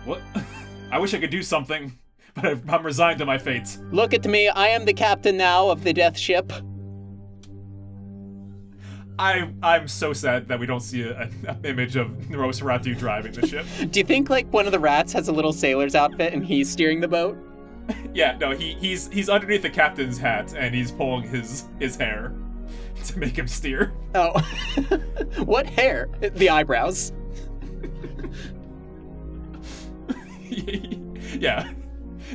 What? 0.04 0.20
I 0.90 0.98
wish 0.98 1.14
I 1.14 1.20
could 1.20 1.30
do 1.30 1.44
something, 1.44 1.96
but 2.42 2.58
I'm 2.68 2.84
resigned 2.84 3.18
to 3.18 3.26
my 3.26 3.38
fate. 3.38 3.78
Look 3.90 4.14
at 4.14 4.24
me. 4.26 4.48
I 4.48 4.68
am 4.68 4.84
the 4.84 4.94
captain 4.94 5.36
now 5.36 5.68
of 5.68 5.84
the 5.84 5.92
death 5.92 6.18
ship. 6.18 6.52
I 9.18 9.50
I'm 9.62 9.86
so 9.86 10.14
sad 10.14 10.48
that 10.48 10.58
we 10.58 10.64
don't 10.66 10.80
see 10.80 11.02
an 11.02 11.58
image 11.64 11.96
of 11.96 12.08
Nosferatu 12.30 12.98
driving 12.98 13.32
the 13.32 13.46
ship. 13.46 13.66
Do 13.90 14.00
you 14.00 14.04
think 14.04 14.30
like 14.30 14.50
one 14.50 14.64
of 14.64 14.72
the 14.72 14.78
rats 14.78 15.12
has 15.12 15.28
a 15.28 15.32
little 15.32 15.52
sailor's 15.52 15.94
outfit 15.94 16.32
and 16.32 16.44
he's 16.44 16.70
steering 16.70 17.00
the 17.00 17.08
boat? 17.08 17.36
Yeah, 18.14 18.36
no, 18.40 18.52
he 18.52 18.74
he's 18.74 19.08
he's 19.08 19.28
underneath 19.28 19.62
the 19.62 19.70
captain's 19.70 20.16
hat 20.16 20.54
and 20.56 20.72
he's 20.72 20.92
pulling 20.92 21.28
his 21.28 21.64
his 21.80 21.96
hair 21.96 22.32
to 23.06 23.18
make 23.18 23.36
him 23.36 23.48
steer. 23.48 23.92
Oh. 24.14 24.38
what 25.44 25.66
hair? 25.66 26.08
The 26.20 26.50
eyebrows. 26.50 27.12
yeah. 30.50 31.72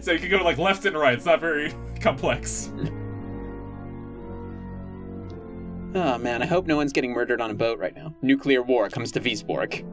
So 0.01 0.11
you 0.11 0.19
can 0.19 0.29
go 0.29 0.43
like 0.43 0.57
left 0.57 0.85
and 0.85 0.97
right. 0.97 1.13
It's 1.13 1.25
not 1.25 1.39
very 1.39 1.73
complex. 2.01 2.71
Oh 5.95 6.17
man, 6.17 6.41
I 6.41 6.45
hope 6.45 6.67
no 6.67 6.75
one's 6.75 6.91
getting 6.91 7.13
murdered 7.13 7.39
on 7.39 7.51
a 7.51 7.53
boat 7.53 7.79
right 7.79 7.95
now. 7.95 8.13
Nuclear 8.21 8.61
war 8.61 8.89
comes 8.89 9.11
to 9.13 9.21
Wisborg. 9.21 9.83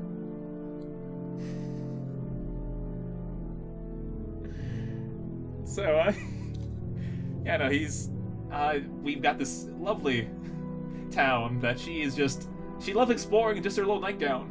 So 5.65 5.85
uh 5.85 6.13
Yeah, 7.45 7.57
no, 7.59 7.71
he's 7.71 8.11
uh 8.53 8.79
we've 9.01 9.23
got 9.23 9.39
this 9.39 9.69
lovely 9.79 10.29
town 11.11 11.61
that 11.61 11.79
she 11.79 12.03
is 12.03 12.15
just 12.15 12.49
she 12.81 12.93
loves 12.93 13.11
exploring 13.11 13.59
in 13.59 13.63
just 13.63 13.77
her 13.77 13.85
little 13.85 14.01
nightgown. 14.01 14.51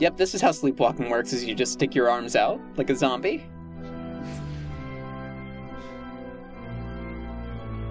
Yep, 0.00 0.16
this 0.16 0.34
is 0.34 0.40
how 0.40 0.50
sleepwalking 0.50 1.10
works 1.10 1.34
is 1.34 1.44
you 1.44 1.54
just 1.54 1.74
stick 1.74 1.94
your 1.94 2.08
arms 2.08 2.34
out 2.34 2.58
like 2.76 2.88
a 2.88 2.96
zombie. 2.96 3.44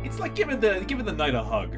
It's 0.04 0.20
like 0.20 0.34
giving 0.34 0.60
the 0.60 0.84
giving 0.88 1.06
the 1.06 1.14
night 1.14 1.36
a 1.36 1.44
hug. 1.44 1.78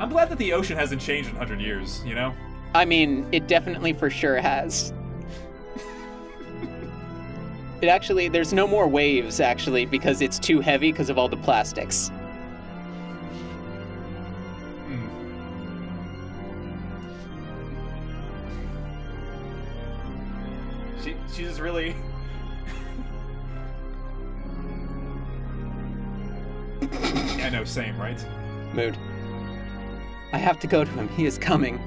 I'm 0.00 0.08
glad 0.08 0.30
that 0.30 0.38
the 0.38 0.54
ocean 0.54 0.78
hasn't 0.78 1.02
changed 1.02 1.28
in 1.28 1.36
100 1.36 1.60
years, 1.60 2.02
you 2.06 2.14
know? 2.14 2.34
I 2.74 2.86
mean, 2.86 3.28
it 3.32 3.46
definitely 3.46 3.92
for 3.92 4.10
sure 4.10 4.40
has. 4.40 4.92
It 7.82 7.88
actually, 7.88 8.28
there's 8.28 8.54
no 8.54 8.66
more 8.66 8.88
waves 8.88 9.38
actually 9.38 9.84
because 9.84 10.22
it's 10.22 10.38
too 10.38 10.60
heavy 10.60 10.92
because 10.92 11.10
of 11.10 11.18
all 11.18 11.28
the 11.28 11.36
plastics. 11.36 12.10
She's 21.36 21.60
really 21.60 21.94
I 27.42 27.50
know, 27.50 27.64
same, 27.64 27.98
right? 27.98 28.24
Mood. 28.74 28.96
I 30.32 30.38
have 30.38 30.58
to 30.60 30.66
go 30.66 30.84
to 30.84 30.90
him. 30.90 31.08
He 31.10 31.26
is 31.26 31.38
coming. 31.38 31.78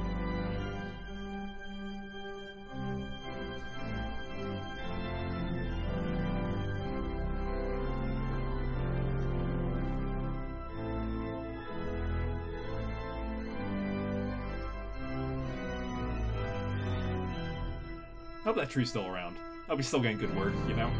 That 18.69 18.73
tree's 18.73 18.89
still 18.89 19.07
around. 19.07 19.35
I'll 19.69 19.75
be 19.75 19.83
still 19.83 19.99
getting 19.99 20.17
good 20.17 20.35
work, 20.35 20.53
you 20.67 20.75
know? 20.75 20.91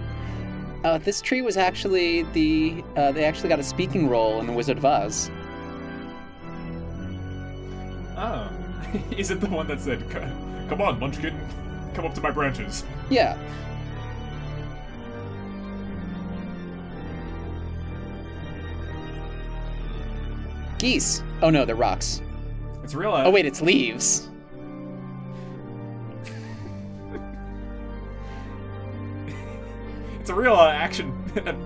Uh, 0.84 0.97
this 0.97 1.22
tree 1.22 1.41
was 1.41 1.57
actually 1.57 2.24
the. 2.34 2.84
Uh, 2.95 3.11
they 3.11 3.26
actually 3.26 3.49
got 3.49 3.59
a 3.59 3.63
speaking 3.63 4.09
role 4.09 4.39
in 4.39 4.47
The 4.47 4.53
Wizard 4.53 4.78
of 4.78 4.86
Oz. 4.86 5.30
Oh. 8.17 8.49
Is 9.17 9.30
it 9.30 9.39
the 9.39 9.47
one 9.47 9.67
that 9.67 9.80
said, 9.80 10.09
Come 10.09 10.82
on, 10.82 10.99
Munchkin, 10.99 11.38
come 11.93 12.05
up 12.05 12.13
to 12.15 12.22
my 12.22 12.32
branches? 12.32 12.84
Yeah. 13.09 13.38
Geese. 20.80 21.22
Oh 21.41 21.49
no, 21.49 21.65
they're 21.65 21.76
rocks. 21.76 22.22
It's 22.84 22.95
real. 22.95 23.13
Uh, 23.13 23.26
Oh 23.26 23.32
wait, 23.32 23.45
it's 23.45 23.61
leaves. 23.61 24.30
It's 30.30 30.38
a 30.38 30.40
real 30.40 30.54
uh, 30.54 30.70
action 30.70 31.12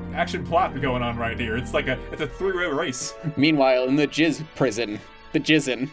action 0.16 0.47
plot 0.47 0.80
going 0.80 1.03
on 1.03 1.18
right 1.18 1.38
here. 1.38 1.57
It's 1.57 1.74
like 1.74 1.89
a 1.89 1.99
it's 2.14 2.22
a 2.22 2.28
three 2.28 2.55
way 2.55 2.68
race. 2.68 3.14
Meanwhile, 3.36 3.89
in 3.89 3.97
the 3.97 4.07
Jizz 4.07 4.45
prison, 4.55 5.01
the 5.34 5.39
Jizzin. 5.41 5.89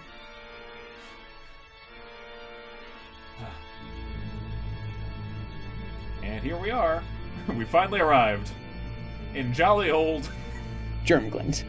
And 6.22 6.44
here 6.44 6.56
we 6.56 6.70
are. 6.70 7.02
We 7.56 7.64
finally 7.64 7.98
arrived 7.98 8.52
in 9.34 9.52
jolly 9.52 9.90
old. 9.90 10.30
Germgland. 11.04 11.64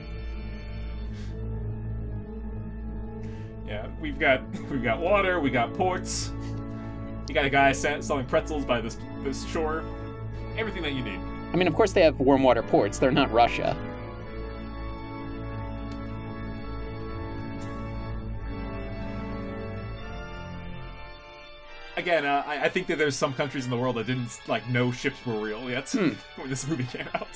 Yeah, 3.66 3.88
we've 4.00 4.20
got 4.20 4.44
we've 4.70 4.84
got 4.84 5.00
water, 5.00 5.40
we 5.40 5.50
got 5.50 5.74
ports. 5.74 6.32
You 7.28 7.34
got 7.34 7.46
a 7.46 7.50
guy 7.50 7.72
selling 7.72 8.28
pretzels 8.28 8.66
by 8.66 8.82
this 8.82 9.00
this 9.24 9.48
shore. 9.48 9.84
Everything 10.58 10.84
that 10.84 10.94
you 10.94 11.04
need. 11.04 11.20
I 11.54 11.56
mean, 11.58 11.68
of 11.68 11.76
course 11.76 11.92
they 11.92 12.02
have 12.02 12.20
warm 12.20 12.44
water 12.44 12.64
ports. 12.64 12.98
They're 13.00 13.12
not 13.12 13.32
Russia. 13.32 13.76
Again, 21.98 22.26
uh, 22.26 22.44
I, 22.48 22.64
I 22.66 22.70
think 22.70 22.88
that 22.88 22.98
there's 22.98 23.16
some 23.16 23.34
countries 23.34 23.66
in 23.66 23.70
the 23.72 23.78
world 23.78 23.98
that 23.98 24.08
didn't 24.08 24.40
like 24.48 24.68
know 24.70 24.92
ships 24.92 25.24
were 25.26 25.40
real 25.40 25.70
yet 25.70 25.90
Hmm. 25.92 26.10
when 26.38 26.50
this 26.50 26.68
movie 26.68 26.86
came 26.86 27.08
out. 27.16 27.28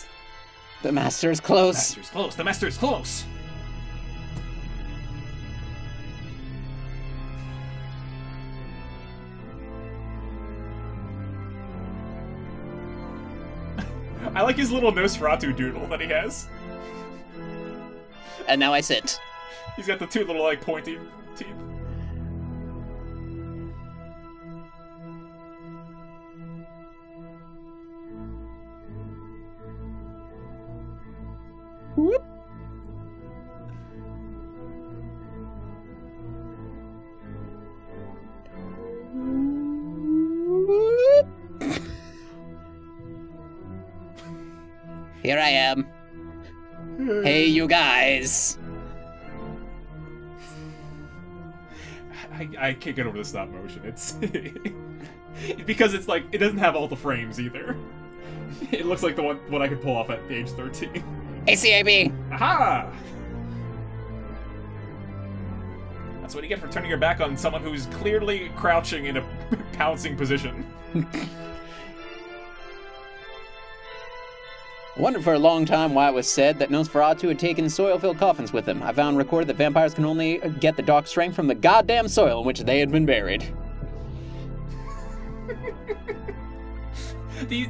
The 0.81 0.91
master 0.91 1.29
is 1.31 1.39
close. 1.39 1.75
Master's 1.75 2.09
close. 2.09 2.35
The 2.35 2.43
master's 2.43 2.77
close. 2.77 3.25
I 14.35 14.41
like 14.41 14.57
his 14.57 14.69
little 14.69 14.91
Nosferatu 14.91 15.55
doodle 15.55 15.87
that 15.87 16.01
he 16.01 16.07
has. 16.07 16.49
And 18.49 18.59
now 18.59 18.73
I 18.73 18.81
sit. 18.81 19.17
He's 19.77 19.87
got 19.87 19.97
the 19.97 20.05
two 20.05 20.25
little 20.25 20.43
like 20.43 20.59
pointy 20.59 20.99
teeth. 21.37 21.47
Whoop. 31.95 32.21
Whoop. 32.21 32.34
Here 45.25 45.39
I 45.39 45.49
am. 45.49 45.87
Hey, 47.23 47.47
you 47.47 47.67
guys. 47.67 48.59
I, 52.31 52.49
I 52.59 52.73
can't 52.73 52.95
get 52.95 53.07
over 53.07 53.17
the 53.17 53.25
stop 53.25 53.49
motion. 53.49 53.81
It's 53.83 54.11
because 55.65 55.95
it's 55.95 56.07
like 56.07 56.25
it 56.31 56.37
doesn't 56.37 56.59
have 56.59 56.75
all 56.75 56.87
the 56.87 56.95
frames 56.95 57.39
either. 57.39 57.75
It 58.71 58.85
looks 58.85 59.03
like 59.03 59.17
the 59.17 59.23
one 59.23 59.37
what 59.49 59.61
I 59.61 59.67
could 59.67 59.81
pull 59.81 59.97
off 59.97 60.09
at 60.09 60.19
age 60.29 60.49
13. 60.49 61.03
ACAB. 61.47 62.31
Aha! 62.31 62.89
That's 66.21 66.33
what 66.33 66.43
you 66.43 66.47
get 66.47 66.59
for 66.59 66.67
turning 66.69 66.89
your 66.89 66.99
back 66.99 67.19
on 67.19 67.35
someone 67.35 67.61
who's 67.61 67.87
clearly 67.87 68.51
crouching 68.55 69.07
in 69.07 69.17
a 69.17 69.27
pouncing 69.73 70.15
position. 70.15 70.65
I 74.95 75.01
wondered 75.01 75.23
for 75.23 75.33
a 75.33 75.39
long 75.39 75.65
time 75.65 75.93
why 75.93 76.07
it 76.07 76.13
was 76.13 76.27
said 76.27 76.57
that 76.59 76.69
Nosferatu 76.69 77.27
had 77.27 77.37
taken 77.37 77.69
soil-filled 77.69 78.17
coffins 78.17 78.53
with 78.53 78.65
him. 78.65 78.81
I 78.81 78.93
found 78.93 79.17
recorded 79.17 79.49
that 79.49 79.57
vampires 79.57 79.93
can 79.93 80.05
only 80.05 80.37
get 80.59 80.77
the 80.77 80.83
dark 80.83 81.05
strength 81.05 81.35
from 81.35 81.47
the 81.47 81.55
goddamn 81.55 82.07
soil 82.07 82.39
in 82.39 82.45
which 82.45 82.61
they 82.61 82.79
had 82.79 82.91
been 82.91 83.05
buried. 83.05 83.45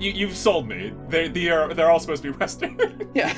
You, 0.00 0.10
you've 0.10 0.36
sold 0.36 0.68
me. 0.68 0.92
They, 1.08 1.28
they 1.28 1.48
are, 1.48 1.72
they're 1.72 1.90
all 1.90 1.98
supposed 2.00 2.22
to 2.24 2.32
be 2.32 2.38
Western. 2.38 2.78
Yeah. 3.14 3.32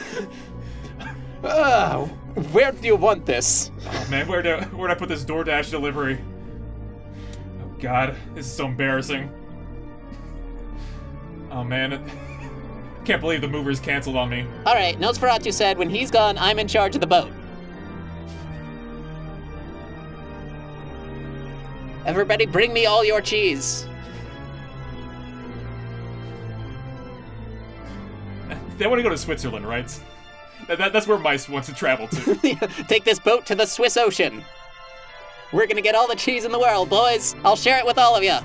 Ah, 1.45 2.07
where 2.51 2.73
do 2.73 2.87
you 2.87 2.97
want 2.97 3.27
this? 3.27 3.71
oh 3.87 4.07
man, 4.11 4.27
where 4.27 4.43
do 4.43 4.57
where'd 4.75 4.91
I 4.91 4.95
put 4.95 5.09
this 5.09 5.23
DoorDash 5.25 5.71
delivery? 5.71 6.19
Oh 7.63 7.69
god, 7.79 8.17
this 8.35 8.47
is 8.47 8.53
so 8.53 8.67
embarrassing. 8.67 9.31
Oh 11.51 11.63
man, 11.63 12.11
can't 13.07 13.21
believe 13.21 13.41
the 13.41 13.49
movers 13.49 13.79
canceled 13.81 14.17
on 14.17 14.29
me. 14.29 14.45
All 14.67 14.75
right, 14.75 14.99
Nosferatu 14.99 15.53
said, 15.53 15.79
when 15.79 15.89
he's 15.89 16.11
gone, 16.11 16.37
I'm 16.39 16.59
in 16.59 16.67
charge 16.69 16.95
of 16.97 17.01
the 17.01 17.07
boat. 17.07 17.31
Everybody, 22.05 22.47
bring 22.47 22.73
me 22.73 22.87
all 22.87 23.05
your 23.05 23.21
cheese. 23.21 23.87
They 28.79 28.87
want 28.87 28.99
to 28.99 29.03
go 29.03 29.09
to 29.09 29.17
Switzerland, 29.17 29.67
right? 29.67 29.89
That, 30.69 30.77
that- 30.77 30.93
that's 30.93 31.07
where 31.07 31.19
mice 31.19 31.49
want 31.49 31.65
to 31.65 31.75
travel 31.75 32.09
to. 32.09 32.35
Take 32.89 33.05
this 33.05 33.19
boat 33.19 33.47
to 33.47 33.55
the 33.55 33.65
Swiss 33.65 33.97
Ocean. 33.97 34.45
We're 35.53 35.67
gonna 35.67 35.81
get 35.81 35.95
all 35.95 36.07
the 36.07 36.15
cheese 36.17 36.45
in 36.45 36.53
the 36.53 36.59
world, 36.59 36.91
boys. 36.91 37.35
I'll 37.43 37.57
share 37.57 37.79
it 37.79 37.87
with 37.87 37.97
all 37.97 38.15
of 38.15 38.23
you. 38.23 38.37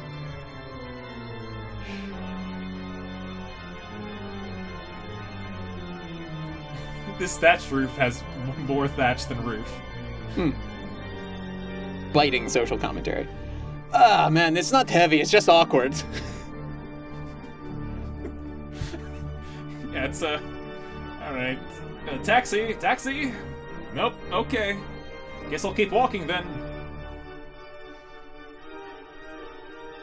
This 7.21 7.37
thatched 7.37 7.69
roof 7.69 7.95
has 7.97 8.23
more 8.65 8.87
thatch 8.87 9.27
than 9.27 9.39
roof. 9.45 9.71
Biting 12.13 12.49
social 12.49 12.79
commentary. 12.79 13.27
Ah, 13.93 14.27
man, 14.31 14.57
it's 14.57 14.71
not 14.71 14.89
heavy. 14.89 15.21
It's 15.21 15.31
just 15.31 15.47
awkward. 15.47 15.93
Yeah, 19.93 20.05
it's 20.05 20.23
uh, 20.23 20.39
all 21.21 21.33
right. 21.33 21.59
Uh, 22.09 22.17
taxi, 22.23 22.73
taxi. 22.75 23.33
Nope. 23.93 24.13
Okay. 24.31 24.79
Guess 25.49 25.65
I'll 25.65 25.73
keep 25.73 25.91
walking 25.91 26.25
then. 26.25 26.45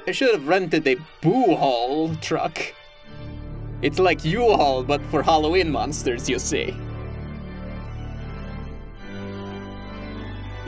I 0.06 0.10
should 0.10 0.34
have 0.34 0.46
rented 0.46 0.86
a 0.86 0.96
Boo-Haul 1.22 2.14
truck. 2.16 2.60
It's 3.80 3.98
like 3.98 4.26
U-Haul, 4.26 4.82
but 4.84 5.00
for 5.06 5.22
Halloween 5.22 5.70
monsters, 5.70 6.28
you 6.28 6.38
see. 6.38 6.76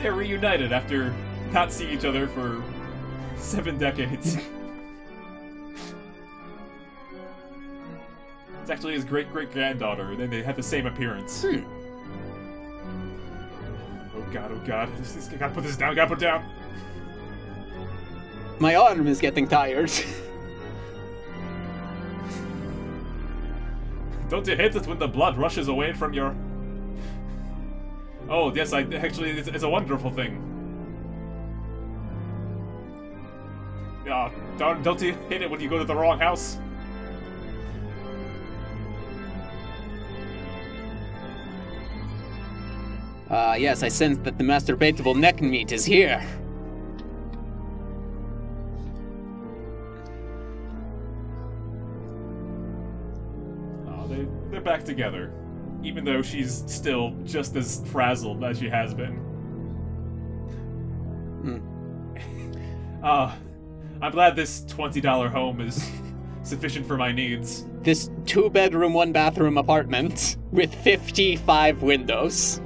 They're 0.01 0.13
reunited 0.13 0.71
after 0.71 1.13
not 1.51 1.71
see 1.71 1.87
each 1.87 2.05
other 2.05 2.27
for 2.27 2.63
seven 3.35 3.77
decades. 3.77 4.35
it's 8.61 8.69
actually 8.71 8.93
his 8.93 9.05
great 9.05 9.31
great 9.31 9.51
granddaughter, 9.51 10.11
and 10.11 10.33
they 10.33 10.41
have 10.41 10.55
the 10.55 10.63
same 10.63 10.87
appearance. 10.87 11.43
Hmm. 11.43 11.59
Oh 14.15 14.25
god, 14.33 14.51
oh 14.51 14.61
god. 14.65 14.89
This, 14.97 15.13
this, 15.13 15.27
gotta 15.27 15.53
put 15.53 15.63
this 15.63 15.77
down, 15.77 15.93
gotta 15.93 16.09
put 16.09 16.17
it 16.17 16.25
down. 16.25 16.45
My 18.59 18.73
arm 18.75 19.05
is 19.07 19.19
getting 19.19 19.47
tired. 19.47 19.91
Don't 24.29 24.47
you 24.47 24.55
hate 24.55 24.75
it 24.75 24.87
when 24.87 24.97
the 24.97 25.07
blood 25.07 25.37
rushes 25.37 25.67
away 25.67 25.93
from 25.93 26.13
your. 26.13 26.35
Oh, 28.33 28.53
yes, 28.55 28.71
I 28.71 28.83
actually, 28.83 29.31
it's, 29.31 29.49
it's 29.49 29.63
a 29.63 29.69
wonderful 29.69 30.09
thing. 30.09 30.41
Yeah, 34.05 34.31
don't 34.57 35.01
you 35.01 35.17
hate 35.27 35.41
it 35.41 35.51
when 35.51 35.59
you 35.59 35.69
go 35.69 35.77
to 35.77 35.83
the 35.83 35.93
wrong 35.93 36.17
house? 36.17 36.57
Ah, 43.29 43.55
yes, 43.55 43.83
I 43.83 43.89
sense 43.89 44.17
that 44.19 44.37
the 44.37 44.45
masturbatable 44.45 45.13
neck 45.13 45.41
meat 45.41 45.73
is 45.73 45.83
here. 45.83 46.25
Oh, 53.89 54.07
they, 54.07 54.25
they're 54.49 54.61
back 54.61 54.85
together. 54.85 55.33
Even 55.83 56.03
though 56.03 56.21
she's 56.21 56.63
still 56.67 57.15
just 57.23 57.55
as 57.55 57.81
frazzled 57.87 58.43
as 58.43 58.59
she 58.59 58.69
has 58.69 58.93
been. 58.93 59.19
Ah, 63.03 63.37
I'm 64.01 64.11
glad 64.11 64.35
this 64.35 64.61
$20 64.61 65.31
home 65.31 65.61
is 65.61 65.89
sufficient 66.43 66.87
for 66.87 66.97
my 66.97 67.11
needs. 67.11 67.65
This 67.81 68.09
two 68.25 68.49
bedroom, 68.49 68.93
one 68.93 69.11
bathroom 69.11 69.57
apartment 69.57 70.37
with 70.51 70.73
55 70.73 71.81
windows. 71.81 72.61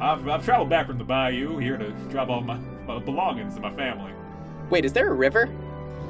I've, 0.00 0.26
I've 0.26 0.44
traveled 0.44 0.68
back 0.68 0.88
from 0.88 0.98
the 0.98 1.04
bayou 1.04 1.58
here 1.58 1.76
to 1.76 1.90
drop 2.10 2.28
off 2.28 2.44
my, 2.44 2.58
my 2.86 2.98
belongings 2.98 3.54
to 3.54 3.60
my 3.60 3.72
family. 3.76 4.12
Wait, 4.68 4.84
is 4.84 4.92
there 4.92 5.08
a 5.08 5.14
river? 5.14 5.48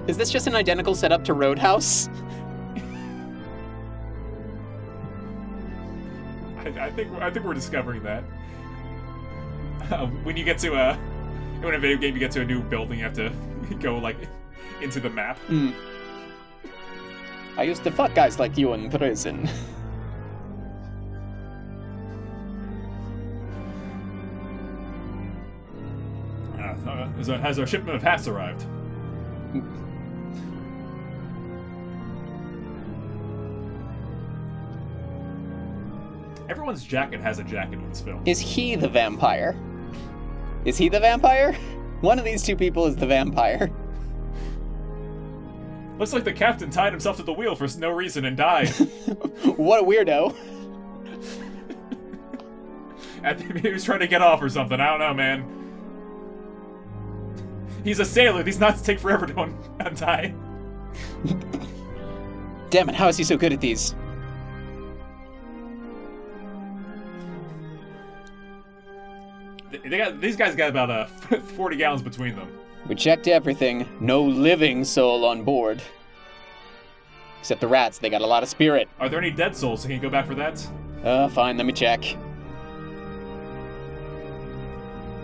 Is 0.09 0.17
this 0.17 0.31
just 0.31 0.49
an 0.49 0.57
identical 0.57 0.95
setup 0.97 1.25
to 1.25 1.33
Roadhouse? 1.33 2.09
I, 6.59 6.87
I 6.87 6.91
think 6.91 7.13
I 7.21 7.31
think 7.31 7.45
we're 7.47 7.55
discovering 7.55 8.03
that. 8.03 8.25
Uh, 9.91 10.07
when 10.25 10.37
you 10.37 10.45
get 10.45 10.59
to 10.59 10.75
a 10.75 10.99
in 11.63 11.75
a 11.75 11.79
video 11.79 11.97
game, 11.97 12.15
you 12.15 12.21
get 12.21 12.33
to 12.33 12.41
a 12.41 12.45
new 12.45 12.63
building, 12.63 12.99
you 12.99 13.05
have 13.05 13.15
to 13.15 13.31
go 13.81 13.97
like 13.99 14.17
into 14.81 14.99
the 14.99 15.11
map. 15.11 15.39
Hmm. 15.47 15.71
I 17.57 17.63
used 17.63 17.85
to 17.85 17.91
fuck 17.91 18.15
guys 18.15 18.39
like 18.39 18.59
you 18.59 18.73
in 18.73 18.91
prison. 18.91 19.49
Uh, 26.59 26.89
uh, 26.89 27.09
has, 27.13 27.29
our, 27.29 27.39
has 27.39 27.59
our 27.59 27.67
shipment 27.67 27.97
of 27.97 28.03
hats 28.03 28.29
arrived? 28.29 28.67
Everyone's 36.73 36.91
jacket 36.91 37.21
has 37.21 37.39
a 37.39 37.45
jacket 37.45 37.75
in 37.75 37.87
this 37.91 38.01
film. 38.01 38.23
Is 38.25 38.41
he 38.41 38.77
the 38.77 38.89
vampire? 38.89 39.55
Is 40.65 40.79
he 40.79 40.89
the 40.89 41.01
vampire? 41.01 41.53
One 42.01 42.19
of 42.19 42.25
these 42.25 42.43
two 42.43 42.57
people 42.57 42.87
is 42.87 42.97
the 42.97 43.05
vampire. 43.05 43.71
Looks 45.99 46.15
like 46.15 46.25
the 46.25 46.33
captain 46.33 46.71
tied 46.71 46.95
himself 46.95 47.19
to 47.19 47.25
the 47.25 47.33
wheel 47.35 47.55
for 47.55 47.69
no 47.79 47.91
reason 47.91 48.25
and 48.25 48.39
died. 48.39 48.71
what 49.59 49.83
a 49.83 49.85
weirdo. 49.85 50.35
I 53.23 53.35
think 53.35 53.59
he 53.59 53.69
was 53.69 53.85
trying 53.85 54.01
to 54.01 54.09
get 54.09 54.23
off 54.23 54.41
or 54.41 54.49
something. 54.49 54.81
I 54.81 54.87
don't 54.87 55.01
know, 55.01 55.13
man. 55.13 55.45
He's 57.85 58.01
a 58.01 58.07
sailor. 58.07 58.43
These 58.43 58.59
knots 58.59 58.81
take 58.81 58.99
forever 58.99 59.27
to 59.27 59.55
untie. 59.79 60.35
Damn 62.71 62.89
it, 62.89 62.95
how 62.95 63.09
is 63.09 63.19
he 63.19 63.25
so 63.25 63.37
good 63.37 63.53
at 63.53 63.61
these? 63.61 63.95
They 69.85 69.99
got 69.99 70.21
these 70.21 70.37
guys 70.37 70.55
got 70.55 70.71
about 70.71 70.91
uh, 70.91 71.07
40 71.57 71.77
gallons 71.77 72.03
between 72.03 72.37
them. 72.37 72.49
We 72.87 72.95
checked 72.95 73.29
everything. 73.29 73.89
No 74.01 74.23
living 74.23 74.85
soul 74.85 75.25
on 75.25 75.43
board. 75.45 75.83
Except 77.41 77.61
the 77.61 77.67
rats, 77.69 77.99
they 77.99 78.09
got 78.09 78.23
a 78.23 78.27
lot 78.27 78.43
of 78.43 78.49
spirit. 78.49 78.89
Are 79.01 79.09
there 79.09 79.19
any 79.19 79.31
dead 79.31 79.57
souls? 79.57 79.83
Can 79.83 79.91
you 79.93 79.99
go 79.99 80.11
back 80.11 80.27
for 80.27 80.35
that? 80.37 80.65
Uh, 81.03 81.29
fine, 81.29 81.57
let 81.57 81.67
me 81.67 81.73
check. 81.73 82.05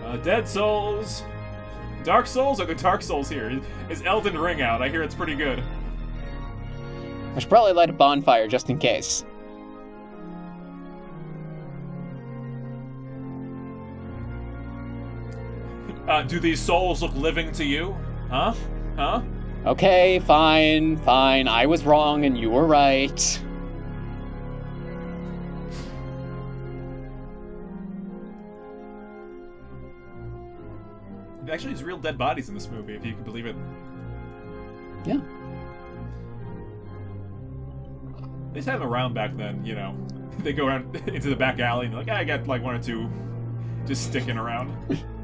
Uh, 0.03 0.17
dead 0.17 0.47
souls. 0.47 1.23
Dark 2.03 2.27
souls? 2.27 2.59
Are 2.59 2.65
the 2.65 2.75
dark 2.75 3.01
souls 3.01 3.29
here? 3.29 3.61
Is 3.89 4.01
Elden 4.03 4.37
Ring 4.37 4.61
out? 4.61 4.81
I 4.81 4.89
hear 4.89 5.03
it's 5.03 5.15
pretty 5.15 5.35
good. 5.35 5.63
I 7.35 7.39
should 7.39 7.49
probably 7.49 7.73
light 7.73 7.89
a 7.89 7.93
bonfire 7.93 8.47
just 8.47 8.69
in 8.69 8.79
case. 8.79 9.23
Uh, 16.09 16.23
do 16.23 16.39
these 16.39 16.59
souls 16.59 17.03
look 17.03 17.13
living 17.13 17.51
to 17.51 17.63
you? 17.63 17.95
Huh? 18.31 18.55
Huh? 18.95 19.21
Okay, 19.67 20.17
fine, 20.17 20.97
fine. 20.97 21.47
I 21.47 21.67
was 21.67 21.85
wrong 21.85 22.25
and 22.25 22.35
you 22.35 22.49
were 22.49 22.65
right. 22.65 23.39
Actually, 31.47 31.73
there's 31.73 31.83
real 31.83 31.97
dead 31.97 32.17
bodies 32.17 32.49
in 32.49 32.55
this 32.55 32.69
movie, 32.69 32.95
if 32.95 33.05
you 33.05 33.13
can 33.13 33.23
believe 33.23 33.45
it. 33.45 33.55
Yeah. 35.05 35.19
They 38.51 38.59
just 38.59 38.67
had 38.67 38.81
them 38.81 38.87
around 38.87 39.13
back 39.13 39.37
then, 39.37 39.63
you 39.63 39.75
know. 39.75 39.95
They 40.39 40.53
go 40.53 40.65
around 40.65 40.95
into 41.07 41.29
the 41.29 41.35
back 41.35 41.59
alley 41.59 41.85
and 41.85 41.93
they're 41.93 42.01
like, 42.01 42.11
"Ah, 42.11 42.17
I 42.17 42.23
got 42.23 42.47
like 42.47 42.63
one 42.63 42.73
or 42.73 42.81
two 42.81 43.07
just 43.85 44.05
sticking 44.05 44.37
around. 44.37 44.75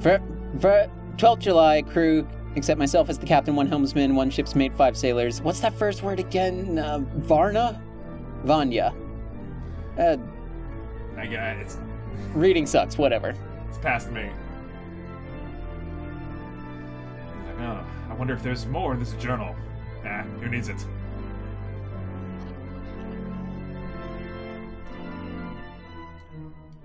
For, 0.00 0.18
for 0.60 0.90
12th 1.16 1.38
July, 1.40 1.82
crew, 1.82 2.26
except 2.56 2.78
myself 2.78 3.10
as 3.10 3.18
the 3.18 3.26
captain, 3.26 3.54
one 3.54 3.66
helmsman, 3.66 4.16
one 4.16 4.30
ship's 4.30 4.54
mate, 4.54 4.74
five 4.74 4.96
sailors. 4.96 5.42
What's 5.42 5.60
that 5.60 5.74
first 5.74 6.02
word 6.02 6.18
again? 6.18 6.78
Uh, 6.78 7.00
Varna? 7.16 7.82
Vanya. 8.44 8.94
Uh, 9.98 10.16
I 11.18 11.26
got 11.26 11.56
it's 11.58 11.76
reading 12.32 12.64
sucks, 12.64 12.96
whatever. 12.96 13.34
it's 13.68 13.78
past 13.78 14.10
me. 14.10 14.30
Oh, 17.58 17.86
I 18.08 18.14
wonder 18.14 18.32
if 18.32 18.42
there's 18.42 18.64
more 18.66 18.94
in 18.94 19.00
this 19.00 19.12
journal. 19.14 19.54
Ah, 20.06 20.22
who 20.40 20.48
needs 20.48 20.70
it? 20.70 20.82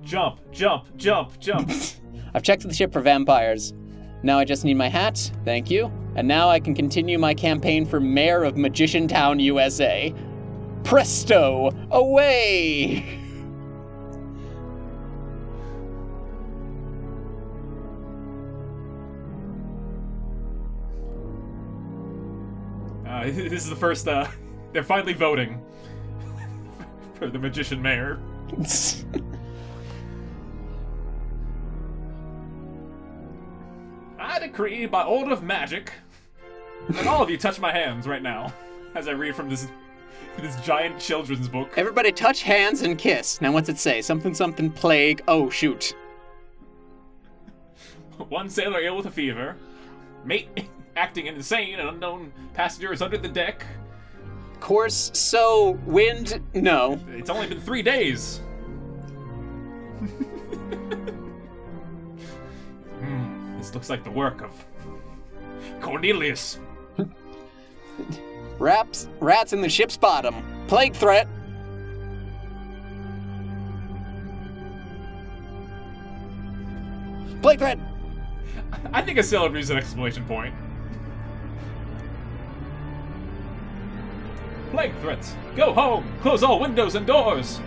Jump, 0.04 0.40
jump, 0.52 0.98
jump, 0.98 1.40
jump. 1.40 1.72
I've 2.36 2.44
checked 2.44 2.68
the 2.68 2.74
ship 2.74 2.92
for 2.92 3.00
vampires. 3.00 3.74
Now 4.22 4.38
I 4.38 4.44
just 4.44 4.66
need 4.66 4.74
my 4.74 4.90
hat, 4.90 5.32
thank 5.46 5.72
you. 5.72 5.90
And 6.18 6.28
now 6.28 6.50
I 6.50 6.60
can 6.60 6.76
continue 6.76 7.18
my 7.18 7.34
campaign 7.34 7.86
for 7.86 8.02
mayor 8.02 8.44
of 8.44 8.58
Magician 8.58 9.08
Town, 9.08 9.40
USA. 9.40 10.14
Presto! 10.84 11.72
Away! 11.92 13.22
Uh, 23.06 23.24
this 23.32 23.64
is 23.64 23.70
the 23.70 23.76
first, 23.76 24.10
uh, 24.10 24.28
they're 24.74 24.84
finally 24.84 25.14
voting 25.14 25.64
for 27.14 27.28
the 27.30 27.40
magician 27.40 27.82
mayor. 27.82 28.20
Decree 34.56 34.86
by 34.86 35.04
order 35.04 35.34
of 35.34 35.44
magic 35.44 35.92
that 36.88 37.06
all 37.06 37.22
of 37.22 37.30
you 37.30 37.38
touch 37.38 37.60
my 37.60 37.74
hands 37.74 38.08
right 38.08 38.22
now 38.22 38.54
as 38.96 39.10
I 39.10 39.12
read 39.12 39.36
from 39.36 39.50
this 39.50 39.68
this 40.38 40.56
giant 40.62 40.98
children's 40.98 41.50
book. 41.50 41.72
Everybody 41.76 42.14
touch 42.14 42.42
hands 42.42 42.82
and 42.82 42.98
kiss. 42.98 43.42
Now 43.42 43.52
what's 43.52 43.68
it 43.68 43.78
say? 43.78 44.02
Something 44.02 44.34
something 44.34 44.72
plague. 44.72 45.22
Oh 45.28 45.50
shoot. 45.50 45.94
One 48.30 48.48
sailor 48.48 48.80
ill 48.80 48.96
with 48.96 49.08
a 49.08 49.12
fever, 49.12 49.58
mate 50.24 50.48
acting 50.96 51.28
insane, 51.28 51.78
An 51.78 51.90
unknown 51.90 52.32
passenger 52.54 52.94
is 52.94 53.02
under 53.02 53.18
the 53.18 53.28
deck. 53.28 53.66
course. 54.62 55.12
So, 55.14 55.72
wind, 55.86 56.42
no. 56.54 56.98
It's 57.10 57.30
only 57.30 57.48
been 57.48 57.60
three 57.60 57.82
days. 57.82 58.40
Looks 63.76 63.90
like 63.90 64.06
the 64.06 64.10
work 64.10 64.42
of 64.42 64.66
Cornelius. 65.82 66.60
Raps, 68.58 69.10
rats 69.20 69.52
in 69.52 69.60
the 69.60 69.68
ship's 69.68 69.98
bottom. 69.98 70.34
Plague 70.68 70.96
threat. 70.96 71.28
Plague 77.42 77.60
threat. 77.60 77.80
I 78.94 79.02
think 79.02 79.18
a 79.18 79.24
celebrity 79.24 79.64
is 79.64 79.70
an 79.70 79.78
exclamation 79.78 80.24
point. 80.24 80.56
Plague 84.72 84.98
threats. 85.02 85.36
Go 85.58 85.74
home. 85.74 86.10
Close 86.22 86.44
all 86.44 86.62
windows 86.62 86.96
and 86.96 87.06
doors. 87.06 87.60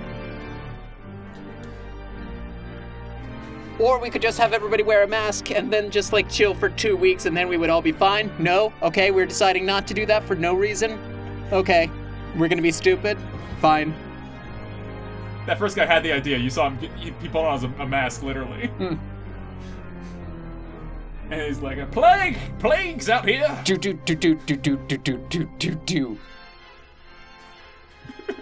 Or 3.79 4.01
we 4.01 4.11
could 4.11 4.23
just 4.23 4.39
have 4.39 4.53
everybody 4.53 4.83
wear 4.83 5.05
a 5.05 5.07
mask 5.07 5.53
and 5.53 5.73
then 5.73 5.91
just 5.91 6.13
like 6.13 6.29
chill 6.29 6.53
for 6.55 6.69
two 6.69 6.97
weeks 6.97 7.27
and 7.27 7.37
then 7.37 7.49
we 7.49 7.57
would 7.57 7.71
all 7.71 7.83
be 7.83 7.93
fine. 7.93 8.31
No? 8.39 8.73
Okay, 8.83 9.11
we're 9.11 9.27
deciding 9.27 9.65
not 9.65 9.87
to 9.89 9.95
do 9.95 10.05
that 10.07 10.25
for 10.25 10.35
no 10.35 10.55
reason. 10.55 10.99
Okay, 11.53 11.89
we're 12.37 12.49
gonna 12.49 12.61
be 12.61 12.73
stupid. 12.73 13.17
Fine. 13.61 13.95
That 15.47 15.59
first 15.59 15.77
guy 15.77 15.87
had 15.87 16.03
the 16.03 16.13
idea. 16.13 16.37
You 16.37 16.51
saw 16.51 16.69
him. 16.69 16.79
He, 16.97 17.13
he 17.23 17.29
pulled 17.29 17.47
on 17.47 17.65
a, 17.79 17.83
a 17.85 17.87
mask, 17.87 18.23
literally. 18.23 18.67
Hmm. 18.67 18.95
And 21.31 21.43
he's 21.43 21.61
like, 21.61 21.77
"A 21.77 21.85
plague! 21.85 22.39
Plagues 22.59 23.11
out 23.11 23.29
here!" 23.29 23.61
Do 23.63 23.77
do 23.77 23.93
do 23.93 24.15
do 24.15 24.35
do 24.35 24.57
do 24.57 24.77
do 24.77 24.97
do 24.97 25.19
do 25.29 25.45
do 25.59 25.75
do. 25.75 26.19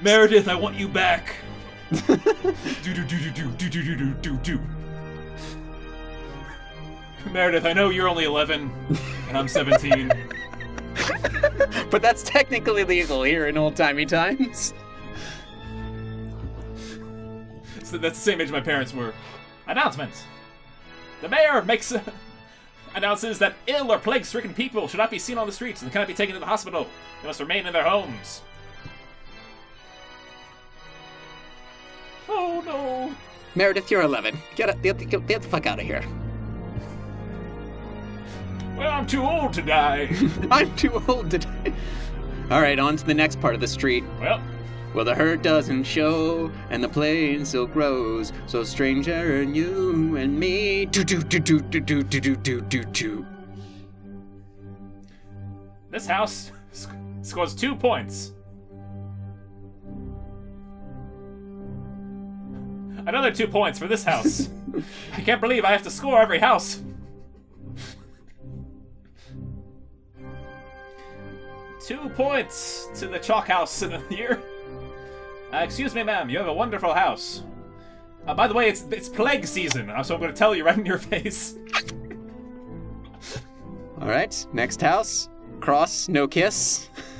Meredith, 0.00 0.48
I 0.48 0.56
want 0.56 0.74
you 0.74 0.88
back. 0.88 1.36
Do 1.92 2.94
do 2.94 3.04
do 3.04 3.18
do 3.18 3.30
do 3.30 3.68
do 3.68 3.82
do 3.82 3.96
do 3.96 4.14
do 4.14 4.36
do. 4.38 4.60
Meredith, 7.30 7.64
I 7.66 7.72
know 7.72 7.90
you're 7.90 8.08
only 8.08 8.24
11 8.24 8.70
and 9.28 9.38
I'm 9.38 9.48
17. 9.48 10.12
But 11.90 12.00
that's 12.00 12.22
technically 12.22 12.84
legal 12.84 13.22
here 13.22 13.48
in 13.48 13.58
old 13.58 13.76
timey 13.76 14.06
times. 14.06 14.72
so 17.82 17.98
that's 17.98 18.18
the 18.18 18.24
same 18.24 18.40
age 18.40 18.50
my 18.50 18.60
parents 18.60 18.94
were. 18.94 19.12
Announcement. 19.66 20.12
The 21.20 21.28
mayor 21.28 21.60
makes 21.62 21.92
announces 22.94 23.38
that 23.40 23.56
ill 23.66 23.92
or 23.92 23.98
plague-stricken 23.98 24.54
people 24.54 24.88
should 24.88 24.98
not 24.98 25.10
be 25.10 25.18
seen 25.18 25.36
on 25.36 25.46
the 25.46 25.52
streets 25.52 25.82
and 25.82 25.92
cannot 25.92 26.08
be 26.08 26.14
taken 26.14 26.32
to 26.32 26.40
the 26.40 26.46
hospital. 26.46 26.86
They 27.20 27.26
must 27.26 27.40
remain 27.40 27.66
in 27.66 27.72
their 27.74 27.84
homes. 27.88 28.40
Oh 32.28 32.62
no. 32.64 33.14
Meredith, 33.54 33.90
you're 33.90 34.02
11. 34.02 34.36
Get, 34.56 34.80
get, 34.82 34.98
get, 35.10 35.26
get 35.26 35.42
the 35.42 35.48
fuck 35.48 35.66
out 35.66 35.78
of 35.78 35.84
here. 35.84 36.02
Well, 38.76 38.90
I'm 38.90 39.06
too 39.06 39.22
old 39.22 39.52
to 39.54 39.62
die. 39.62 40.08
I'm 40.50 40.74
too 40.76 41.02
old 41.06 41.30
to 41.32 41.38
die. 41.38 41.72
All 42.50 42.60
right, 42.62 42.78
on 42.78 42.96
to 42.96 43.04
the 43.04 43.14
next 43.14 43.40
part 43.40 43.54
of 43.54 43.60
the 43.60 43.68
street. 43.68 44.04
well, 44.20 44.42
Well, 44.94 45.04
the 45.04 45.14
hurt 45.14 45.42
doesn't 45.42 45.84
show, 45.84 46.50
and 46.70 46.82
the 46.82 46.88
plain 46.88 47.44
still 47.44 47.66
grows. 47.66 48.32
So 48.46 48.64
stranger 48.64 49.40
and 49.42 49.54
you 49.56 50.16
and 50.16 50.38
me. 50.38 50.86
Do 50.86 51.04
do 51.04 51.22
do 51.22 51.38
do 51.38 51.60
do 51.60 51.80
do 51.80 52.02
do 52.02 52.20
do 52.20 52.36
do 52.36 52.60
do 52.62 52.84
do. 52.84 53.26
this 55.90 56.06
house 56.06 56.50
sc- 56.72 56.90
scores 57.20 57.54
two 57.54 57.74
points. 57.76 58.32
Another 63.06 63.30
two 63.30 63.48
points 63.48 63.78
for 63.78 63.86
this 63.86 64.04
house. 64.04 64.48
I 65.14 65.20
can't 65.20 65.40
believe 65.40 65.64
I 65.64 65.72
have 65.72 65.82
to 65.82 65.90
score 65.90 66.20
every 66.20 66.38
house. 66.38 66.82
Two 71.84 72.08
points 72.10 72.88
to 72.94 73.08
the 73.08 73.18
chalk 73.18 73.48
house 73.48 73.82
in 73.82 73.90
the 73.90 74.14
year. 74.14 74.40
Uh, 75.52 75.58
excuse 75.58 75.94
me, 75.94 76.02
ma'am. 76.02 76.30
You 76.30 76.38
have 76.38 76.46
a 76.46 76.52
wonderful 76.52 76.94
house. 76.94 77.42
Uh, 78.26 78.34
by 78.34 78.46
the 78.46 78.54
way, 78.54 78.68
it's 78.68 78.82
it's 78.90 79.08
plague 79.08 79.46
season, 79.46 79.90
uh, 79.90 80.02
so 80.02 80.14
I'm 80.14 80.20
going 80.20 80.32
to 80.32 80.38
tell 80.38 80.54
you 80.54 80.64
right 80.64 80.78
in 80.78 80.86
your 80.86 80.98
face. 81.12 81.56
All 84.00 84.08
right, 84.08 84.46
next 84.52 84.80
house. 84.80 85.28
Cross, 85.60 86.08
no 86.08 86.26
kiss. 86.28 86.88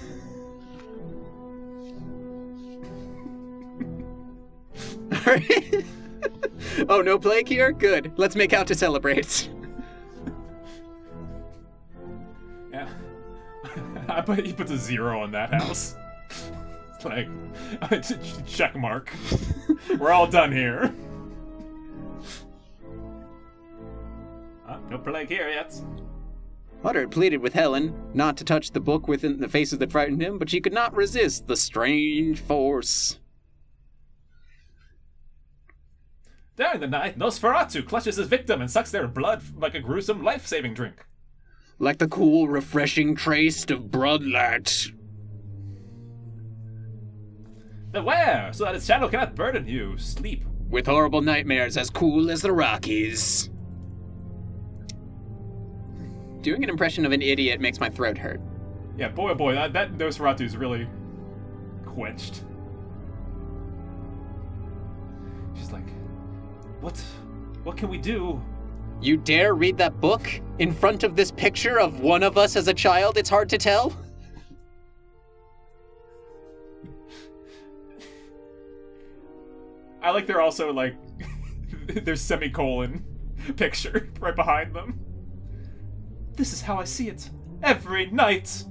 Oh, 6.88 7.02
no 7.02 7.18
plague 7.18 7.48
here? 7.48 7.72
Good. 7.72 8.12
Let's 8.16 8.36
make 8.36 8.52
out 8.52 8.66
to 8.68 8.74
celebrate. 8.74 9.50
Yeah. 12.72 12.88
I 14.08 14.20
put 14.20 14.44
he 14.44 14.52
puts 14.52 14.70
a 14.70 14.78
zero 14.78 15.20
on 15.20 15.32
that 15.32 15.52
house. 15.52 15.96
It's 16.94 17.04
like 17.04 17.28
check 18.46 18.76
mark. 18.76 19.12
We're 19.98 20.12
all 20.12 20.26
done 20.26 20.52
here. 20.52 20.94
Uh, 24.66 24.78
no 24.88 24.98
plague 24.98 25.28
here 25.28 25.48
yet. 25.48 25.78
Hutter 26.82 27.06
pleaded 27.06 27.38
with 27.38 27.54
Ellen 27.54 27.94
not 28.14 28.36
to 28.38 28.44
touch 28.44 28.70
the 28.70 28.80
book 28.80 29.06
within 29.06 29.38
the 29.40 29.48
faces 29.48 29.78
that 29.78 29.92
frightened 29.92 30.20
him, 30.20 30.38
but 30.38 30.50
she 30.50 30.60
could 30.60 30.72
not 30.72 30.94
resist 30.94 31.46
the 31.46 31.56
strange 31.56 32.40
force. 32.40 33.18
During 36.62 36.78
the 36.78 36.86
night, 36.86 37.18
Nosferatu 37.18 37.84
clutches 37.84 38.14
his 38.14 38.28
victim 38.28 38.60
and 38.60 38.70
sucks 38.70 38.92
their 38.92 39.08
blood 39.08 39.42
like 39.56 39.74
a 39.74 39.80
gruesome 39.80 40.22
life-saving 40.22 40.74
drink. 40.74 41.04
Like 41.80 41.98
the 41.98 42.06
cool, 42.06 42.46
refreshing 42.46 43.16
taste 43.16 43.72
of 43.72 43.86
bloodlet. 43.90 44.92
Beware, 47.90 48.50
so 48.52 48.62
that 48.62 48.76
its 48.76 48.86
shadow 48.86 49.08
cannot 49.08 49.34
burden 49.34 49.66
you. 49.66 49.98
Sleep. 49.98 50.44
With 50.70 50.86
horrible 50.86 51.20
nightmares 51.20 51.76
as 51.76 51.90
cool 51.90 52.30
as 52.30 52.42
the 52.42 52.52
Rockies. 52.52 53.50
Doing 56.42 56.62
an 56.62 56.70
impression 56.70 57.04
of 57.04 57.10
an 57.10 57.22
idiot 57.22 57.60
makes 57.60 57.80
my 57.80 57.90
throat 57.90 58.16
hurt. 58.16 58.40
Yeah, 58.96 59.08
boy 59.08 59.32
oh 59.32 59.34
boy, 59.34 59.54
that, 59.54 59.72
that 59.72 59.94
Nosferatu's 59.94 60.56
really 60.56 60.86
quenched. 61.84 62.44
What? 66.82 66.98
What 67.62 67.76
can 67.76 67.88
we 67.88 67.96
do? 67.96 68.42
You 69.00 69.16
dare 69.16 69.54
read 69.54 69.78
that 69.78 70.00
book 70.00 70.28
in 70.58 70.72
front 70.72 71.04
of 71.04 71.16
this 71.16 71.30
picture 71.30 71.80
of 71.80 72.00
one 72.00 72.22
of 72.22 72.36
us 72.36 72.56
as 72.56 72.68
a 72.68 72.74
child? 72.74 73.16
It's 73.16 73.30
hard 73.30 73.48
to 73.50 73.58
tell. 73.58 73.96
I 80.02 80.10
like 80.10 80.26
they're 80.26 80.40
also 80.40 80.72
like 80.72 80.96
there's 81.86 82.20
semicolon 82.20 83.04
picture 83.56 84.10
right 84.20 84.34
behind 84.34 84.74
them. 84.74 84.98
This 86.34 86.52
is 86.52 86.62
how 86.62 86.78
I 86.78 86.84
see 86.84 87.08
it 87.08 87.30
every 87.62 88.06
night. 88.10 88.64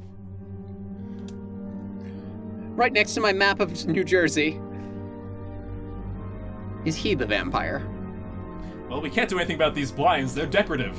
Right 2.76 2.92
next 2.92 3.14
to 3.14 3.22
my 3.22 3.32
map 3.32 3.60
of 3.60 3.86
New 3.86 4.04
Jersey. 4.04 4.60
Is 6.84 6.96
he 6.96 7.16
the 7.16 7.26
vampire? 7.26 7.91
Well, 8.92 9.00
we 9.00 9.10
can't 9.10 9.30
do 9.30 9.38
anything 9.38 9.56
about 9.56 9.74
these 9.74 9.90
blinds. 9.90 10.36
They're 10.36 10.46
decorative. 10.46 10.98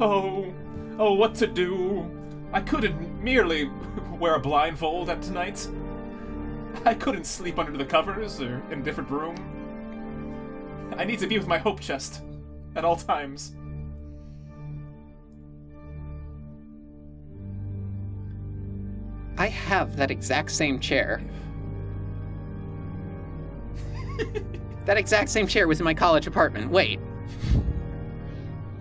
oh, 0.00 0.50
oh, 0.98 1.12
what 1.12 1.34
to 1.34 1.46
do? 1.46 2.10
I 2.54 2.62
couldn't 2.62 3.22
merely 3.22 3.70
wear 4.18 4.36
a 4.36 4.40
blindfold 4.40 5.10
at 5.10 5.20
tonight. 5.20 5.68
I 6.86 6.94
couldn't 6.94 7.24
sleep 7.24 7.58
under 7.58 7.76
the 7.76 7.84
covers 7.84 8.40
or 8.40 8.62
in 8.70 8.78
a 8.80 8.82
different 8.82 9.10
room. 9.10 9.36
I 10.96 11.04
need 11.04 11.18
to 11.18 11.26
be 11.26 11.36
with 11.36 11.46
my 11.46 11.58
hope 11.58 11.78
chest 11.78 12.22
at 12.74 12.86
all 12.86 12.96
times. 12.96 13.54
I 19.36 19.48
have 19.48 19.94
that 19.98 20.10
exact 20.10 20.52
same 20.52 20.80
chair. 20.80 21.20
that 24.86 24.96
exact 24.96 25.28
same 25.28 25.46
chair 25.46 25.68
was 25.68 25.80
in 25.80 25.84
my 25.84 25.94
college 25.94 26.26
apartment. 26.26 26.70
Wait. 26.70 27.00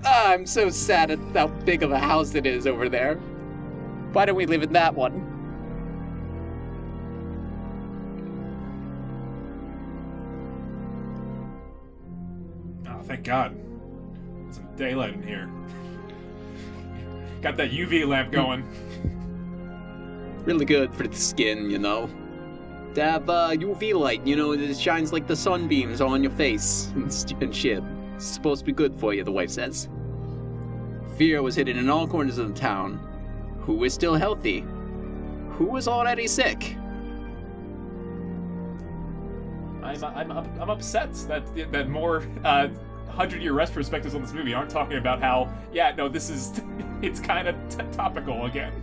Ah, 0.05 0.31
I'm 0.31 0.45
so 0.45 0.69
sad 0.69 1.11
at 1.11 1.19
how 1.33 1.47
big 1.47 1.83
of 1.83 1.91
a 1.91 1.99
house 1.99 2.35
it 2.35 2.45
is 2.45 2.65
over 2.65 2.89
there. 2.89 3.15
Why 4.13 4.25
don't 4.25 4.35
we 4.35 4.45
live 4.45 4.63
in 4.63 4.73
that 4.73 4.95
one? 4.95 5.25
Oh, 12.87 13.01
thank 13.03 13.23
God. 13.23 13.55
Some 14.51 14.67
daylight 14.75 15.13
in 15.13 15.23
here. 15.23 15.49
Got 17.41 17.57
that 17.57 17.71
UV 17.71 18.07
lamp 18.07 18.31
going. 18.31 18.65
Really 20.45 20.65
good 20.65 20.93
for 20.95 21.07
the 21.07 21.15
skin, 21.15 21.69
you 21.69 21.77
know. 21.77 22.09
To 22.95 23.03
have 23.03 23.29
uh, 23.29 23.51
UV 23.51 23.93
light, 23.93 24.25
you 24.25 24.35
know, 24.35 24.53
it 24.53 24.77
shines 24.77 25.13
like 25.13 25.27
the 25.27 25.35
sunbeams 25.35 26.01
on 26.01 26.23
your 26.23 26.31
face 26.31 26.91
and, 26.95 27.55
shit. 27.55 27.83
It's 28.15 28.25
supposed 28.25 28.61
to 28.61 28.65
be 28.65 28.71
good 28.71 28.95
for 28.99 29.13
you, 29.13 29.23
the 29.23 29.31
wife 29.31 29.51
says. 29.51 29.89
Fear 31.17 31.43
was 31.43 31.55
hidden 31.55 31.77
in 31.77 31.89
all 31.89 32.07
corners 32.07 32.37
of 32.37 32.47
the 32.53 32.59
town. 32.59 32.99
Who 33.61 33.75
was 33.75 33.93
still 33.93 34.15
healthy? 34.15 34.65
Who 35.51 35.65
was 35.65 35.87
already 35.87 36.27
sick? 36.27 36.75
I'm 39.83 40.03
I'm 40.03 40.31
I'm 40.31 40.69
upset 40.69 41.13
that 41.27 41.71
that 41.71 41.89
more 41.89 42.23
uh, 42.43 42.69
hundred 43.07 43.41
year 43.41 43.53
retrospectives 43.53 44.13
on 44.13 44.21
this 44.21 44.33
movie 44.33 44.53
aren't 44.53 44.69
talking 44.69 44.97
about 44.97 45.19
how 45.19 45.51
yeah 45.73 45.93
no 45.95 46.07
this 46.07 46.29
is 46.29 46.61
it's 47.01 47.19
kind 47.19 47.47
of 47.47 47.55
t- 47.69 47.83
topical 47.91 48.45
again. 48.45 48.73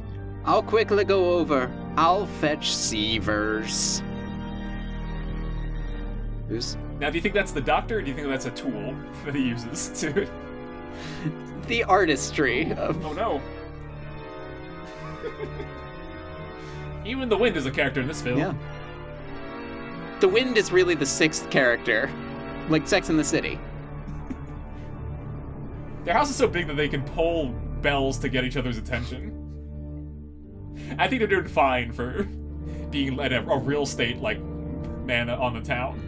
I'll 0.45 0.63
quickly 0.63 1.05
go 1.05 1.39
over. 1.39 1.71
I'll 1.97 2.27
fetch 2.27 2.75
Sievers. 2.75 4.03
Who's 6.49 6.77
Now, 7.01 7.11
do 7.11 7.17
you 7.17 7.23
think 7.23 7.35
that's 7.35 7.53
the 7.53 7.61
doctor, 7.61 7.99
or 7.99 8.03
do 8.03 8.09
you 8.09 8.15
think 8.15 8.29
that's 8.29 8.47
a 8.47 8.51
tool 8.51 8.95
that 9.25 9.35
he 9.35 9.43
uses 9.43 9.89
to? 10.01 10.29
the 11.67 11.85
artistry 11.85 12.73
of 12.75 13.05
Oh 13.05 13.13
no! 13.13 13.43
Even 17.05 17.29
the 17.29 17.37
wind 17.37 17.57
is 17.57 17.67
a 17.67 17.71
character 17.71 18.01
in 18.01 18.09
this 18.09 18.21
film. 18.21 18.39
Yeah. 18.39 18.55
The 20.19 20.29
Wind 20.29 20.57
is 20.57 20.73
really 20.73 20.95
the 20.95 21.05
sixth 21.05 21.51
character, 21.51 22.11
like 22.71 22.89
Sex 22.89 23.11
in 23.11 23.19
the 23.19 23.25
City. 23.25 23.59
Their 26.05 26.15
house 26.15 26.31
is 26.31 26.37
so 26.37 26.49
big 26.49 26.67
that 26.69 26.77
they 26.77 26.89
can 26.89 27.03
pull 27.03 27.49
bells 27.83 28.19
to 28.21 28.31
get 28.31 28.43
each 28.43 28.57
other's 28.57 28.79
attention. 28.79 29.36
I 30.99 31.09
think 31.09 31.21
they're 31.21 31.29
doing 31.29 31.49
fine 31.49 31.93
for 31.93 32.25
being 32.91 33.19
at 33.21 33.33
a, 33.33 33.41
a 33.49 33.59
real 33.59 33.83
estate 33.83 34.19
like 34.19 34.41
man 35.05 35.31
on 35.31 35.55
the 35.55 35.61
town. 35.61 36.01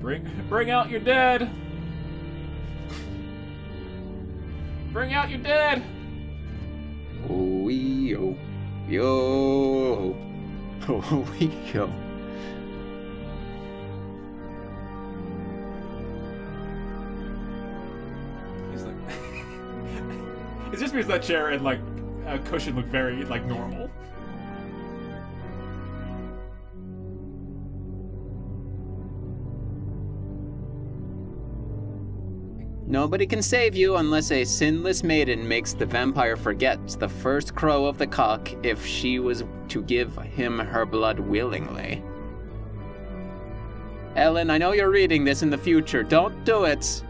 Bring 0.00 0.30
bring 0.48 0.70
out 0.70 0.90
your 0.90 1.00
dead. 1.00 1.50
Bring 4.92 5.12
out 5.12 5.28
your 5.28 5.38
dead. 5.38 5.82
Oh, 7.28 7.68
oh, 7.68 7.68
yo, 8.88 10.16
oh, 10.88 11.50
yo. 11.74 12.07
It's 20.72 20.80
just 20.80 20.92
because 20.92 21.08
that 21.08 21.22
chair 21.22 21.50
and 21.50 21.64
like 21.64 21.80
a 22.26 22.38
cushion 22.38 22.76
look 22.76 22.86
very 22.86 23.24
like 23.24 23.44
normal. 23.46 23.90
Nobody 32.86 33.26
can 33.26 33.42
save 33.42 33.76
you 33.76 33.96
unless 33.96 34.30
a 34.30 34.44
sinless 34.44 35.02
maiden 35.02 35.46
makes 35.46 35.74
the 35.74 35.84
vampire 35.84 36.38
forget 36.38 36.78
the 36.98 37.08
first 37.08 37.54
crow 37.54 37.84
of 37.84 37.98
the 37.98 38.06
cock 38.06 38.50
if 38.64 38.84
she 38.84 39.18
was 39.18 39.44
to 39.68 39.82
give 39.82 40.16
him 40.16 40.58
her 40.58 40.86
blood 40.86 41.20
willingly. 41.20 42.02
Ellen, 44.16 44.50
I 44.50 44.56
know 44.56 44.72
you're 44.72 44.90
reading 44.90 45.22
this 45.22 45.42
in 45.42 45.50
the 45.50 45.58
future. 45.58 46.02
Don't 46.02 46.44
do 46.44 46.64
it. 46.64 47.04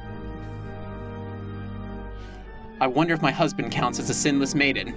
I 2.80 2.86
wonder 2.86 3.12
if 3.12 3.22
my 3.22 3.32
husband 3.32 3.72
counts 3.72 3.98
as 3.98 4.08
a 4.08 4.14
sinless 4.14 4.54
maiden. 4.54 4.94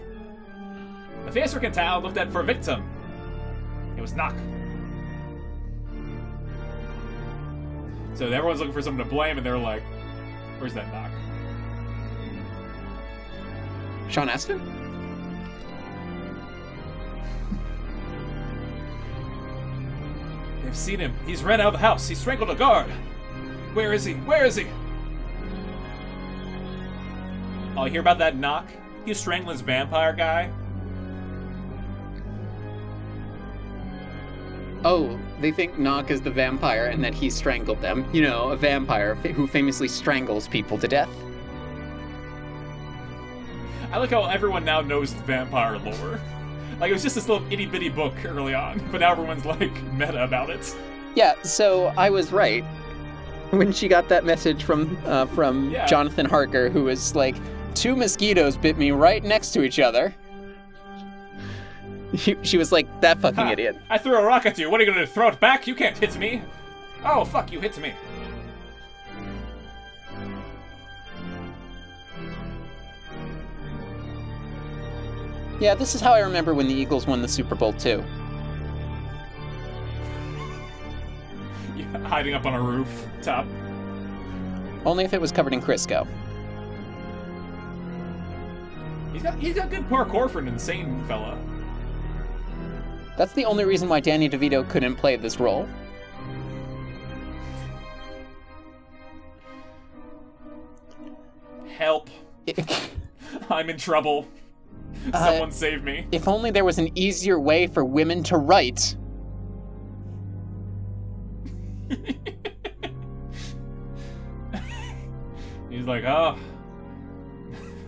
The 1.25 1.31
face 1.31 1.53
mercantile 1.53 2.01
looked 2.01 2.17
at 2.17 2.31
for 2.31 2.41
a 2.41 2.43
victim. 2.43 2.87
It 3.97 4.01
was 4.01 4.13
Knock. 4.13 4.35
So 8.13 8.27
everyone's 8.27 8.59
looking 8.59 8.73
for 8.73 8.81
someone 8.81 9.03
to 9.03 9.09
blame, 9.09 9.37
and 9.37 9.45
they're 9.45 9.57
like, 9.57 9.81
"Where's 10.59 10.73
that 10.75 10.91
Knock?" 10.93 11.11
Sean 14.09 14.29
Astin? 14.29 14.59
They've 20.63 20.75
seen 20.75 20.99
him. 20.99 21.15
He's 21.25 21.43
ran 21.43 21.61
out 21.61 21.67
of 21.67 21.73
the 21.73 21.79
house. 21.79 22.07
He 22.07 22.13
strangled 22.13 22.51
a 22.51 22.55
guard. 22.55 22.91
Where 23.73 23.93
is 23.93 24.03
he? 24.03 24.13
Where 24.13 24.45
is 24.45 24.55
he? 24.55 24.67
Oh, 27.81 27.85
you 27.85 27.91
hear 27.93 28.01
about 28.01 28.19
that 28.19 28.35
Knock? 28.35 28.67
He 29.05 29.09
was 29.09 29.19
strangling 29.19 29.55
this 29.57 29.61
vampire 29.65 30.13
guy. 30.13 30.51
Oh, 34.85 35.19
they 35.39 35.51
think 35.51 35.79
Knock 35.79 36.11
is 36.11 36.21
the 36.21 36.29
vampire 36.29 36.85
and 36.85 37.03
that 37.03 37.15
he 37.15 37.31
strangled 37.31 37.81
them. 37.81 38.05
You 38.13 38.21
know, 38.21 38.49
a 38.49 38.55
vampire 38.55 39.15
fa- 39.15 39.29
who 39.29 39.47
famously 39.47 39.87
strangles 39.87 40.47
people 40.47 40.77
to 40.77 40.87
death. 40.87 41.09
I 43.91 43.97
like 43.97 44.11
how 44.11 44.25
everyone 44.25 44.63
now 44.63 44.81
knows 44.81 45.13
vampire 45.13 45.79
lore. 45.79 46.21
Like 46.79 46.91
it 46.91 46.93
was 46.93 47.01
just 47.01 47.15
this 47.15 47.27
little 47.27 47.51
itty 47.51 47.65
bitty 47.65 47.89
book 47.89 48.13
early 48.25 48.53
on, 48.53 48.79
but 48.91 49.01
now 49.01 49.11
everyone's 49.11 49.45
like 49.45 49.73
meta 49.93 50.23
about 50.23 50.51
it. 50.51 50.75
Yeah, 51.15 51.33
so 51.41 51.87
I 51.97 52.11
was 52.11 52.31
right 52.31 52.63
when 53.49 53.71
she 53.71 53.87
got 53.87 54.07
that 54.09 54.23
message 54.23 54.63
from 54.63 54.95
uh, 55.05 55.25
from 55.25 55.71
Yeah. 55.71 55.87
Jonathan 55.87 56.27
Harker, 56.27 56.69
who 56.69 56.83
was 56.83 57.15
like, 57.15 57.35
two 57.75 57.95
mosquitoes 57.95 58.57
bit 58.57 58.77
me 58.77 58.91
right 58.91 59.23
next 59.23 59.51
to 59.51 59.63
each 59.63 59.79
other. 59.79 60.13
She, 62.13 62.35
she 62.41 62.57
was 62.57 62.73
like, 62.73 62.99
that 62.99 63.21
fucking 63.21 63.45
Ha, 63.45 63.51
idiot. 63.53 63.77
I 63.89 63.97
threw 63.97 64.17
a 64.17 64.21
rock 64.21 64.45
at 64.45 64.57
you. 64.57 64.69
What 64.69 64.81
are 64.81 64.83
you 64.83 64.91
gonna 64.91 65.05
do? 65.05 65.09
Throw 65.09 65.29
it 65.29 65.39
back? 65.39 65.65
You 65.65 65.75
can't 65.75 65.97
hit 65.97 66.17
me. 66.17 66.41
Oh 67.05 67.23
fuck! 67.23 67.53
You 67.53 67.61
hit 67.61 67.79
me. 67.79 67.93
Yeah, 75.61 75.75
this 75.75 75.93
is 75.93 76.01
how 76.01 76.11
I 76.13 76.19
remember 76.21 76.53
when 76.53 76.67
the 76.67 76.73
Eagles 76.73 77.05
won 77.05 77.21
the 77.21 77.27
Super 77.27 77.55
Bowl 77.55 77.71
too. 77.73 78.03
Yeah, 81.75 81.97
hiding 82.07 82.33
up 82.33 82.45
on 82.45 82.53
a 82.55 82.61
roof 82.61 83.05
top. 83.21 83.45
Only 84.85 85.05
if 85.05 85.13
it 85.13 85.21
was 85.21 85.31
covered 85.31 85.53
in 85.53 85.61
Crisco. 85.61 86.07
He's 89.11 89.23
got 89.23 89.37
he's 89.37 89.55
got 89.55 89.69
good 89.69 89.87
parkour 89.89 90.29
for 90.29 90.39
an 90.39 90.47
insane 90.47 91.03
fella. 91.07 91.37
That's 93.17 93.33
the 93.33 93.45
only 93.45 93.65
reason 93.65 93.89
why 93.89 93.99
Danny 93.99 94.29
DeVito 94.29 94.67
couldn't 94.69 94.95
play 94.95 95.15
this 95.17 95.39
role. 95.39 95.67
Help! 101.77 102.09
I'm 103.49 103.69
in 103.69 103.77
trouble. 103.77 104.27
Uh, 105.13 105.25
Someone 105.25 105.51
save 105.51 105.83
me. 105.83 106.05
if 106.11 106.27
only 106.27 106.51
there 106.51 106.65
was 106.65 106.77
an 106.77 106.95
easier 106.97 107.39
way 107.39 107.65
for 107.67 107.83
women 107.83 108.21
to 108.23 108.37
write. 108.37 108.95
He's 115.69 115.85
like, 115.85 116.03
oh, 116.03 116.37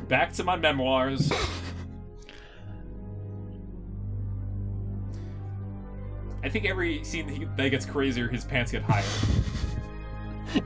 back 0.08 0.34
to 0.34 0.44
my 0.44 0.56
memoirs. 0.56 1.32
I 6.44 6.50
think 6.50 6.66
every 6.66 7.04
scene 7.04 7.26
that 7.28 7.36
he- 7.38 7.48
that 7.56 7.70
gets 7.70 7.86
crazier, 7.86 8.28
his 8.28 8.44
pants 8.44 8.72
get 8.72 8.84
higher. 8.84 9.04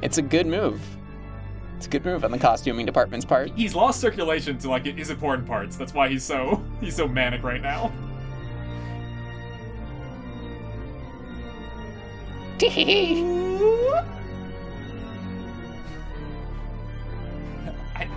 It's 0.01 0.17
a 0.17 0.21
good 0.21 0.47
move. 0.47 0.81
It's 1.77 1.85
a 1.85 1.89
good 1.89 2.03
move 2.03 2.25
on 2.25 2.31
the 2.31 2.39
costuming 2.39 2.85
department's 2.87 3.25
part. 3.25 3.51
He's 3.55 3.75
lost 3.75 4.01
circulation 4.01 4.57
to 4.57 4.69
like 4.69 4.85
his 4.85 5.11
important 5.11 5.47
parts. 5.47 5.75
That's 5.77 5.93
why 5.93 6.09
he's 6.09 6.23
so 6.23 6.63
he's 6.81 6.95
so 6.95 7.07
manic 7.07 7.43
right 7.43 7.61
now. 7.61 7.91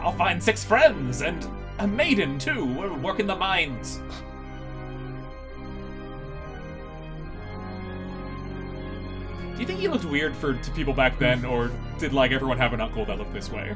I'll 0.01 0.12
find 0.12 0.43
six 0.43 0.65
friends 0.65 1.23
and 1.23 1.47
a 1.78 1.86
maiden 1.86 2.39
too. 2.39 2.65
We'll 2.65 2.97
work 2.97 3.20
in 3.20 3.27
the 3.27 3.36
mines. 3.36 4.01
Do 9.55 9.61
you 9.61 9.66
think 9.66 9.81
he 9.81 9.89
looked 9.89 10.05
weird 10.05 10.35
for 10.35 10.55
to 10.55 10.70
people 10.73 10.94
back 10.94 11.19
then, 11.19 11.44
or 11.44 11.70
did 11.98 12.12
like 12.12 12.32
everyone 12.32 12.57
have 12.59 12.73
an 12.73 12.81
uncle 12.81 13.05
that 13.05 13.19
looked 13.19 13.32
this 13.35 13.51
way? 13.51 13.74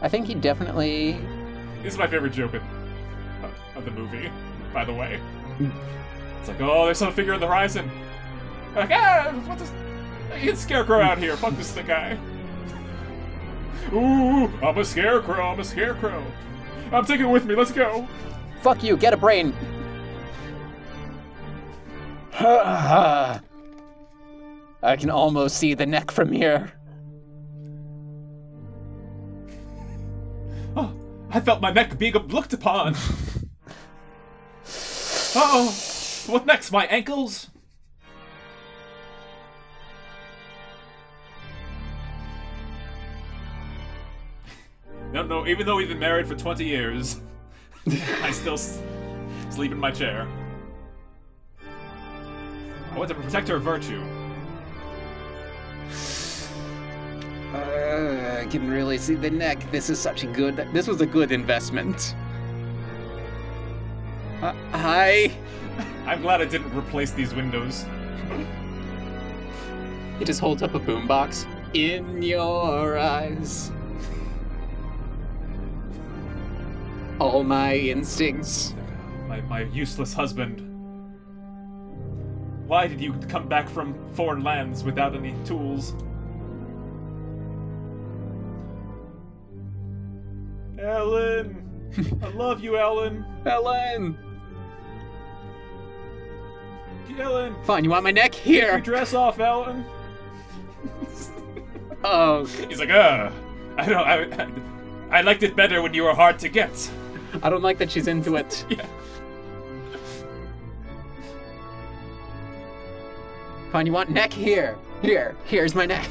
I 0.00 0.08
think 0.08 0.26
he 0.26 0.34
definitely. 0.34 1.18
This 1.82 1.94
is 1.94 1.98
my 1.98 2.06
favorite 2.06 2.32
joke 2.32 2.54
of, 2.54 2.62
of 3.76 3.84
the 3.84 3.90
movie, 3.90 4.30
by 4.72 4.84
the 4.84 4.92
way. 4.92 5.20
It's 6.40 6.48
like, 6.48 6.60
oh, 6.60 6.86
there's 6.86 6.98
some 6.98 7.12
figure 7.12 7.34
on 7.34 7.40
the 7.40 7.46
horizon. 7.46 7.90
Like, 8.74 8.90
ah, 8.90 9.32
what 9.46 9.58
the? 9.58 9.68
It's 10.36 10.60
Scarecrow 10.60 11.00
out 11.00 11.18
here. 11.18 11.36
Fuck 11.36 11.56
this 11.56 11.72
guy. 11.72 12.18
Ooh, 13.92 14.46
I'm 14.62 14.78
a 14.78 14.84
Scarecrow. 14.84 15.52
I'm 15.52 15.60
a 15.60 15.64
Scarecrow. 15.64 16.24
I'm 16.92 17.04
taking 17.04 17.26
it 17.26 17.30
with 17.30 17.44
me. 17.44 17.54
Let's 17.54 17.72
go. 17.72 18.08
Fuck 18.62 18.82
you, 18.82 18.96
get 18.96 19.12
a 19.12 19.16
brain. 19.16 19.54
I 22.40 23.40
can 24.98 25.10
almost 25.10 25.56
see 25.56 25.74
the 25.74 25.86
neck 25.86 26.10
from 26.10 26.32
here. 26.32 26.72
Oh, 30.76 30.92
I 31.30 31.38
felt 31.38 31.60
my 31.60 31.70
neck 31.70 31.96
being 31.98 32.14
looked 32.14 32.52
upon. 32.52 32.96
oh, 35.36 35.72
what 36.26 36.46
next? 36.46 36.72
My 36.72 36.86
ankles? 36.86 37.48
No, 45.14 45.22
no, 45.22 45.46
even 45.46 45.64
though 45.64 45.76
we've 45.76 45.86
been 45.86 46.00
married 46.00 46.26
for 46.26 46.34
20 46.34 46.64
years, 46.64 47.20
I 48.20 48.32
still 48.32 48.54
s- 48.54 48.82
sleep 49.48 49.70
in 49.70 49.78
my 49.78 49.92
chair. 49.92 50.26
I 52.90 52.98
want 52.98 53.08
to 53.10 53.14
protect 53.14 53.46
her 53.46 53.60
virtue. 53.60 54.02
Uh, 57.54 58.40
I 58.42 58.46
can 58.50 58.68
really 58.68 58.98
see 58.98 59.14
the 59.14 59.30
neck. 59.30 59.70
This 59.70 59.88
is 59.88 60.00
such 60.00 60.24
a 60.24 60.26
good. 60.26 60.56
This 60.72 60.88
was 60.88 61.00
a 61.00 61.06
good 61.06 61.30
investment. 61.30 62.16
Uh, 64.42 64.52
hi. 64.72 65.30
I'm 66.06 66.22
glad 66.22 66.40
I 66.42 66.44
didn't 66.44 66.76
replace 66.76 67.12
these 67.12 67.32
windows. 67.36 67.86
He 70.18 70.24
just 70.24 70.40
holds 70.40 70.64
up 70.64 70.74
a 70.74 70.80
boombox. 70.80 71.46
In 71.72 72.20
your 72.20 72.98
eyes. 72.98 73.70
All 77.20 77.44
my 77.44 77.74
instincts. 77.76 78.74
My, 79.28 79.40
my 79.42 79.62
useless 79.62 80.12
husband. 80.12 80.60
Why 82.66 82.86
did 82.86 83.00
you 83.00 83.12
come 83.28 83.48
back 83.48 83.68
from 83.68 83.94
foreign 84.14 84.42
lands 84.42 84.82
without 84.84 85.14
any 85.14 85.34
tools? 85.44 85.94
Ellen! 90.78 91.90
I 92.22 92.28
love 92.34 92.62
you, 92.62 92.76
Ellen! 92.78 93.24
Ellen! 93.46 94.18
Ellen! 97.16 97.54
Fine, 97.64 97.84
you 97.84 97.90
want 97.90 98.02
my 98.02 98.10
neck? 98.10 98.32
Take 98.32 98.46
your 98.46 98.70
Here! 98.72 98.80
dress 98.80 99.14
off, 99.14 99.38
Ellen! 99.38 99.84
Oh, 102.02 102.44
He's 102.68 102.80
like, 102.80 102.90
uh, 102.90 103.30
I 103.78 103.86
don't, 103.86 104.06
I, 104.06 104.22
I, 104.42 105.18
I 105.18 105.20
liked 105.22 105.42
it 105.42 105.54
better 105.54 105.80
when 105.80 105.94
you 105.94 106.02
were 106.02 106.14
hard 106.14 106.38
to 106.40 106.48
get. 106.48 106.90
I 107.42 107.50
don't 107.50 107.62
like 107.62 107.78
that 107.78 107.90
she's 107.90 108.08
into 108.08 108.36
it. 108.36 108.64
Yeah. 108.70 108.86
Fine, 113.72 113.86
you 113.86 113.92
want 113.92 114.08
neck? 114.08 114.32
Here. 114.32 114.78
Here. 115.02 115.34
Here's 115.46 115.74
my 115.74 115.84
neck. 115.84 116.08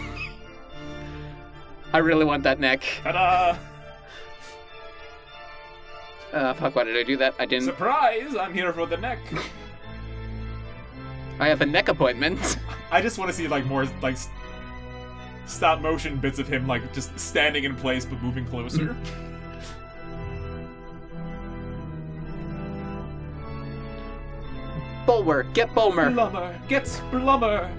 I 1.93 1.99
really 1.99 2.25
want 2.25 2.43
that 2.43 2.59
neck. 2.59 2.83
Ta-da! 3.03 3.57
Uh, 6.33 6.53
fuck, 6.55 6.75
why 6.75 6.83
did 6.83 6.97
I 6.97 7.03
do 7.03 7.15
that? 7.17 7.35
I 7.39 7.45
didn't. 7.45 7.65
Surprise! 7.65 8.35
I'm 8.35 8.53
here 8.53 8.73
for 8.73 8.85
the 8.85 8.97
neck. 8.97 9.19
I 11.39 11.47
have 11.47 11.61
a 11.61 11.65
neck 11.65 11.87
appointment. 11.87 12.57
I 12.91 13.01
just 13.01 13.17
want 13.17 13.29
to 13.29 13.35
see 13.35 13.47
like 13.47 13.65
more 13.65 13.85
like 14.01 14.17
stop 15.45 15.81
motion 15.81 16.17
bits 16.17 16.39
of 16.39 16.47
him 16.47 16.67
like 16.67 16.93
just 16.93 17.17
standing 17.19 17.65
in 17.65 17.75
place 17.75 18.05
but 18.05 18.21
moving 18.21 18.45
closer. 18.45 18.95
Bulwer, 25.05 25.43
get 25.53 25.73
Bulmer. 25.73 26.09
Blummer, 26.11 26.67
get 26.67 26.85
Blummer. 27.11 27.69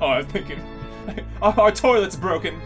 Oh, 0.00 0.06
I 0.06 0.18
was 0.18 0.26
thinking, 0.26 0.60
our, 1.42 1.58
our 1.58 1.72
toilet's 1.72 2.16
broken. 2.16 2.60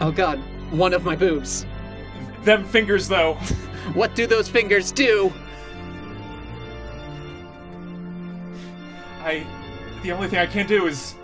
Oh 0.00 0.12
god, 0.12 0.38
one 0.70 0.92
of 0.92 1.04
my 1.04 1.16
boobs. 1.16 1.66
Them 2.42 2.64
fingers, 2.64 3.08
though. 3.08 3.38
What 3.94 4.16
do 4.16 4.26
those 4.26 4.48
fingers 4.48 4.90
do? 4.90 5.32
I. 9.20 9.46
The 10.02 10.10
only 10.10 10.26
thing 10.28 10.40
I 10.40 10.46
can 10.46 10.66
do 10.66 10.88
is. 10.88 11.14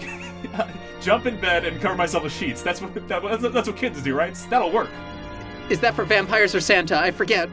jump 1.02 1.26
in 1.26 1.38
bed 1.38 1.66
and 1.66 1.80
cover 1.80 1.94
myself 1.94 2.24
with 2.24 2.32
sheets. 2.32 2.62
That's 2.62 2.80
what 2.80 2.94
that, 3.08 3.22
that's, 3.22 3.42
that's 3.42 3.68
what 3.68 3.76
kids 3.76 4.02
do, 4.02 4.14
right? 4.16 4.34
That'll 4.48 4.72
work. 4.72 4.88
Is 5.68 5.78
that 5.80 5.94
for 5.94 6.04
vampires 6.04 6.54
or 6.54 6.60
Santa? 6.60 6.98
I 6.98 7.10
forget. 7.10 7.50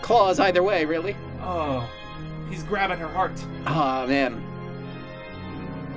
Claws 0.00 0.40
either 0.40 0.62
way, 0.62 0.84
really. 0.84 1.16
Oh, 1.40 1.88
he's 2.50 2.62
grabbing 2.62 2.98
her 2.98 3.08
heart. 3.08 3.32
Ah, 3.66 4.04
man. 4.06 4.42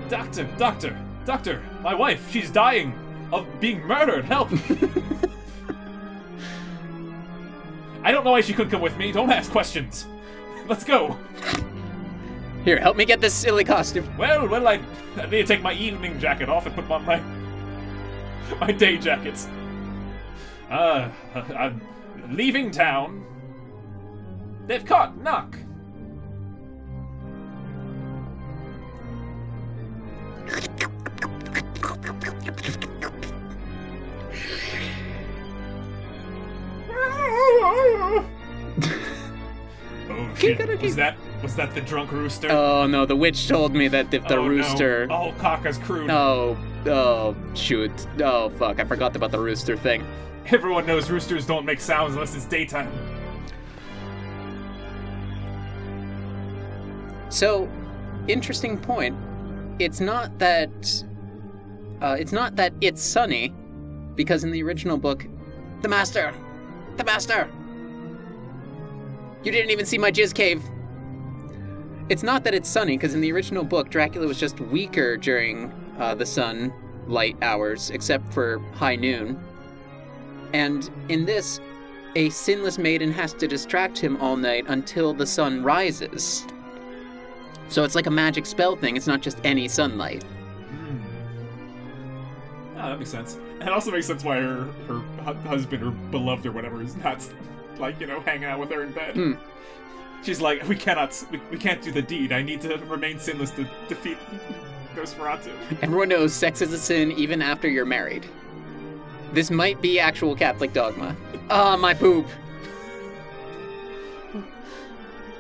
Doctor, 0.10 0.44
doctor, 0.58 0.98
doctor, 1.26 1.64
my 1.82 1.96
wife, 1.96 2.32
she's 2.32 2.52
dying 2.52 2.94
of 3.32 3.48
being 3.60 3.82
murdered. 3.82 4.26
Help! 4.26 4.50
I 8.04 8.12
don't 8.12 8.24
know 8.24 8.32
why 8.32 8.42
she 8.42 8.54
couldn't 8.54 8.70
come 8.70 8.82
with 8.82 8.98
me. 8.98 9.12
Don't 9.12 9.32
ask 9.32 9.52
questions. 9.52 10.06
Let's 10.68 10.84
go. 10.84 11.18
Here, 12.64 12.80
help 12.80 12.98
me 12.98 13.06
get 13.06 13.20
this 13.22 13.34
silly 13.34 13.64
costume. 13.64 14.08
Well, 14.18 14.48
well, 14.48 14.68
I, 14.68 14.80
I 15.18 15.26
need 15.26 15.42
to 15.42 15.46
take 15.46 15.62
my 15.62 15.74
evening 15.74 16.20
jacket 16.20 16.50
off 16.50 16.66
and 16.66 16.76
put 16.76 16.90
on 16.90 17.06
my 17.06 17.22
my 18.60 18.72
day 18.72 18.98
jackets. 18.98 19.48
Uh, 20.70 21.10
I'm 21.34 21.82
leaving 22.30 22.72
town. 22.72 23.26
They've 24.68 24.86
caught 24.86 25.18
Knock. 25.18 25.58
Oh 40.08 40.36
shit! 40.38 40.82
Was 40.82 40.96
that 40.96 41.18
was 41.42 41.56
that 41.56 41.74
the 41.74 41.82
drunk 41.82 42.12
rooster? 42.12 42.52
Oh 42.52 42.86
no, 42.86 43.06
the 43.06 43.16
witch 43.16 43.48
told 43.48 43.74
me 43.74 43.88
that 43.88 44.14
if 44.14 44.28
the 44.28 44.36
Oh, 44.38 44.44
no. 44.44 44.48
rooster. 44.48 45.08
Oh, 45.10 45.34
Kaka's 45.40 45.78
crew. 45.80 46.10
Oh, 46.10 46.56
oh, 46.86 47.36
shoot. 47.56 47.92
Oh, 48.24 48.50
fuck. 48.50 48.80
I 48.80 48.84
forgot 48.84 49.16
about 49.16 49.32
the 49.32 49.40
rooster 49.40 49.76
thing. 49.76 50.06
Everyone 50.48 50.86
knows 50.86 51.10
roosters 51.10 51.48
don't 51.48 51.66
make 51.66 51.82
sounds 51.82 52.14
unless 52.14 52.36
it's 52.36 52.46
daytime. 52.46 52.92
So, 57.30 57.68
interesting 58.28 58.78
point. 58.78 59.18
It's 59.80 60.00
not 60.00 60.38
that. 60.40 61.04
Uh, 62.02 62.16
it's 62.20 62.32
not 62.32 62.56
that 62.56 62.74
it's 62.82 63.02
sunny, 63.02 63.54
because 64.16 64.44
in 64.44 64.52
the 64.52 64.62
original 64.64 64.98
book, 64.98 65.26
the 65.82 65.88
master! 65.88 66.34
The 66.98 67.04
master! 67.04 67.50
You 69.44 69.52
didn't 69.52 69.72
even 69.72 69.86
see 69.86 69.98
my 69.98 70.12
jizz 70.12 70.34
cave! 70.34 70.64
It's 72.10 72.24
not 72.24 72.44
that 72.44 72.54
it's 72.54 72.70
sunny, 72.70 72.98
because 72.98 73.14
in 73.14 73.22
the 73.22 73.32
original 73.32 73.64
book, 73.64 73.90
Dracula 73.90 74.28
was 74.28 74.40
just 74.40 74.60
weaker 74.60 75.18
during 75.18 75.74
uh, 75.98 76.16
the 76.16 76.26
sun, 76.26 76.74
light 77.08 77.38
hours, 77.42 77.90
except 77.90 78.32
for 78.34 78.60
high 78.74 78.96
noon. 78.96 79.40
And 80.54 80.90
in 81.10 81.26
this, 81.26 81.60
a 82.16 82.30
sinless 82.30 82.78
maiden 82.78 83.12
has 83.12 83.34
to 83.34 83.48
distract 83.48 83.98
him 83.98 84.18
all 84.22 84.38
night 84.38 84.66
until 84.68 85.14
the 85.14 85.26
sun 85.26 85.64
rises. 85.64 86.46
So 87.70 87.84
it's 87.84 87.96
like 87.96 88.08
a 88.08 88.12
magic 88.12 88.46
spell 88.46 88.76
thing, 88.76 88.96
it's 88.96 89.08
not 89.08 89.22
just 89.22 89.40
any 89.44 89.68
sunlight. 89.68 90.24
Hmm. 90.24 90.98
Ah, 92.78 92.90
that 92.90 93.00
makes 93.00 93.10
sense. 93.12 93.38
And 93.60 93.64
it 93.64 93.70
also 93.70 93.92
makes 93.92 94.06
sense 94.08 94.24
why 94.24 94.40
her 94.42 94.66
her 94.88 95.00
hu- 95.00 95.48
husband 95.50 95.84
or 95.84 95.92
beloved 95.92 96.46
or 96.46 96.52
whatever 96.52 96.82
is 96.82 96.96
not 96.98 97.28
like 97.78 98.00
you 98.00 98.08
know 98.08 98.20
hanging 98.22 98.46
out 98.46 98.60
with 98.60 98.70
her 98.72 98.84
in 98.84 98.92
bed. 98.92 99.16
Hmm. 99.16 99.34
She's 100.24 100.42
like, 100.42 100.68
we 100.68 100.76
cannot, 100.76 101.24
we, 101.32 101.40
we 101.52 101.58
can't 101.58 101.82
do 101.84 101.92
the 101.92 102.02
deed. 102.02 102.32
I 102.32 102.42
need 102.42 102.60
to 102.62 102.78
remain 102.86 103.20
sinless 103.20 103.52
to 103.52 103.68
defeat 103.88 104.18
Nosferatu. 104.96 105.52
Everyone 105.84 106.10
knows 106.10 106.34
sex 106.34 106.62
is 106.62 106.74
a 106.74 106.80
sin 106.80 107.12
even 107.12 107.44
after 107.44 107.68
you're 107.68 107.86
married. 107.86 108.26
This 109.34 109.52
might 109.52 109.82
be 109.82 110.00
actual 110.00 110.36
Catholic 110.36 110.74
dogma. 110.74 111.16
Ah, 111.52 111.76
my 111.78 111.94
poop. 111.94 112.26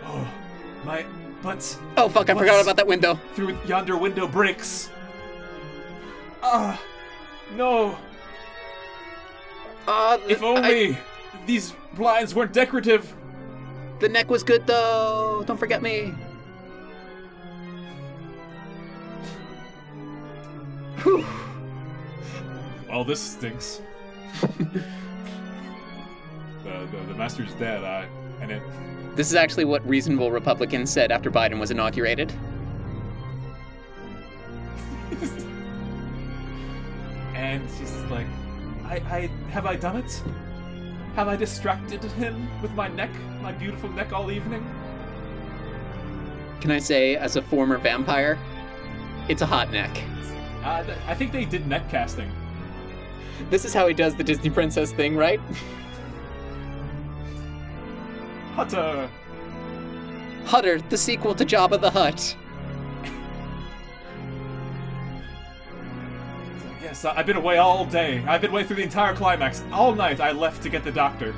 Oh, 0.03 0.27
my 0.83 1.03
butt 1.45 1.77
Oh 1.97 2.09
fuck, 2.09 2.29
I 2.29 2.33
forgot 2.33 2.61
about 2.61 2.75
that 2.77 2.87
window. 2.87 3.19
through 3.33 3.57
yonder 3.65 3.95
window 3.97 4.27
breaks. 4.27 4.89
Ah, 6.43 6.81
no. 7.55 7.97
Ah, 9.87 10.17
If 10.27 10.41
I- 10.43 10.45
only 10.45 10.97
these 11.45 11.73
blinds 11.93 12.33
weren't 12.35 12.51
decorative. 12.53 13.13
the 13.99 14.09
neck 14.09 14.29
was 14.29 14.43
good 14.43 14.65
though. 14.67 15.43
Don't 15.47 15.57
forget 15.57 15.81
me. 15.81 16.13
Whew. 21.03 21.25
Well, 22.89 23.03
this 23.03 23.19
stinks. 23.19 23.81
the, 24.41 24.81
the 26.63 26.97
the 27.07 27.13
master's 27.15 27.53
dead. 27.53 27.83
I 27.83 28.07
and 28.41 28.51
it. 28.51 28.61
This 29.15 29.27
is 29.29 29.35
actually 29.35 29.63
what 29.65 29.87
reasonable 29.87 30.29
Republicans 30.29 30.91
said 30.91 31.09
after 31.09 31.31
Biden 31.31 31.57
was 31.57 31.71
inaugurated. 31.71 32.33
and 37.33 37.65
she's 37.77 37.91
just 37.91 38.07
like, 38.07 38.27
I, 38.83 38.95
I 39.09 39.29
have 39.51 39.65
I 39.65 39.77
done 39.77 39.95
it? 39.95 40.21
Have 41.15 41.29
I 41.29 41.37
distracted 41.37 42.03
him 42.03 42.49
with 42.61 42.71
my 42.71 42.89
neck, 42.89 43.09
my 43.41 43.53
beautiful 43.53 43.89
neck, 43.89 44.11
all 44.11 44.29
evening? 44.29 44.69
Can 46.59 46.71
I 46.71 46.79
say, 46.79 47.15
as 47.15 47.37
a 47.37 47.41
former 47.41 47.77
vampire, 47.77 48.37
it's 49.29 49.41
a 49.41 49.45
hot 49.45 49.71
neck. 49.71 49.97
Uh, 50.61 50.83
th- 50.83 50.97
I 51.07 51.15
think 51.15 51.31
they 51.31 51.45
did 51.45 51.67
neck 51.67 51.89
casting. 51.89 52.29
This 53.49 53.63
is 53.63 53.73
how 53.73 53.87
he 53.87 53.93
does 53.93 54.15
the 54.15 54.25
Disney 54.25 54.49
princess 54.49 54.91
thing, 54.91 55.15
right? 55.15 55.39
Hutter. 58.55 59.09
Hutter, 60.45 60.79
the 60.81 60.97
sequel 60.97 61.35
to 61.35 61.45
Jabba 61.45 61.79
the 61.81 61.89
Hutt. 61.89 62.35
Yes, 66.81 67.03
I- 67.03 67.17
I've 67.17 67.25
been 67.25 67.35
away 67.37 67.57
all 67.57 67.85
day. 67.85 68.23
I've 68.27 68.41
been 68.41 68.51
away 68.51 68.63
through 68.63 68.77
the 68.77 68.83
entire 68.83 69.13
climax. 69.15 69.63
All 69.71 69.93
night 69.93 70.21
I 70.21 70.31
left 70.31 70.61
to 70.63 70.69
get 70.69 70.83
the 70.83 70.91
doctor. 70.91 71.33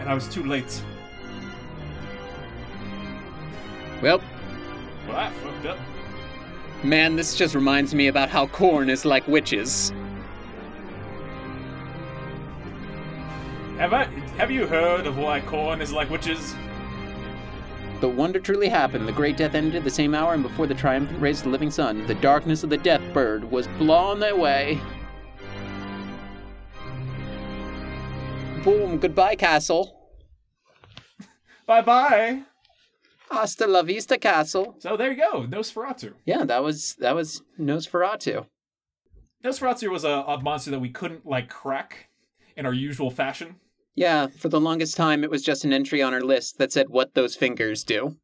And 0.00 0.08
I 0.08 0.14
was 0.14 0.28
too 0.28 0.44
late. 0.44 0.82
Well, 4.00 4.20
Well, 5.06 5.16
that 5.16 5.32
fucked 5.34 5.66
up. 5.66 5.78
man, 6.82 7.16
this 7.16 7.36
just 7.36 7.54
reminds 7.54 7.94
me 7.94 8.06
about 8.08 8.28
how 8.28 8.46
corn 8.46 8.88
is 8.88 9.04
like 9.04 9.26
witches. 9.28 9.92
Have 13.78 13.92
I? 13.92 14.04
Have 14.36 14.50
you 14.50 14.66
heard 14.66 15.06
of 15.06 15.18
why 15.18 15.40
corn 15.40 15.80
is 15.80 15.92
like 15.92 16.10
witches? 16.10 16.54
The 18.00 18.08
wonder 18.08 18.40
truly 18.40 18.68
happened. 18.68 19.06
The 19.06 19.12
great 19.12 19.36
death 19.36 19.54
ended 19.54 19.76
at 19.76 19.84
the 19.84 19.90
same 19.90 20.14
hour, 20.14 20.34
and 20.34 20.42
before 20.42 20.66
the 20.66 20.74
triumphant 20.74 21.20
rays 21.20 21.38
of 21.38 21.44
the 21.44 21.50
living 21.50 21.70
sun, 21.70 22.06
the 22.06 22.16
darkness 22.16 22.64
of 22.64 22.70
the 22.70 22.76
death 22.76 23.02
bird 23.14 23.48
was 23.50 23.68
blown 23.78 24.22
away. 24.22 24.80
Boom, 28.64 28.98
goodbye, 28.98 29.36
castle. 29.36 30.10
Bye 31.66 31.82
bye. 31.82 32.42
Hasta 33.30 33.66
la 33.66 33.82
vista, 33.82 34.18
castle. 34.18 34.76
So 34.80 34.96
there 34.96 35.10
you 35.10 35.16
go, 35.16 35.46
Nosferatu. 35.46 36.12
Yeah, 36.26 36.44
that 36.44 36.62
was 36.62 36.94
that 36.96 37.14
was 37.14 37.42
Nosferatu. 37.58 38.46
Nosferatu 39.44 39.90
was 39.90 40.04
a, 40.04 40.24
a 40.26 40.40
monster 40.40 40.70
that 40.70 40.80
we 40.80 40.90
couldn't 40.90 41.24
like 41.24 41.48
crack 41.48 42.08
in 42.56 42.66
our 42.66 42.74
usual 42.74 43.10
fashion. 43.10 43.56
Yeah, 43.94 44.28
for 44.28 44.48
the 44.48 44.60
longest 44.60 44.96
time, 44.96 45.22
it 45.22 45.30
was 45.30 45.42
just 45.42 45.64
an 45.64 45.72
entry 45.72 46.02
on 46.02 46.14
our 46.14 46.22
list 46.22 46.58
that 46.58 46.72
said 46.72 46.88
what 46.88 47.14
those 47.14 47.36
fingers 47.36 47.84
do. 47.84 48.16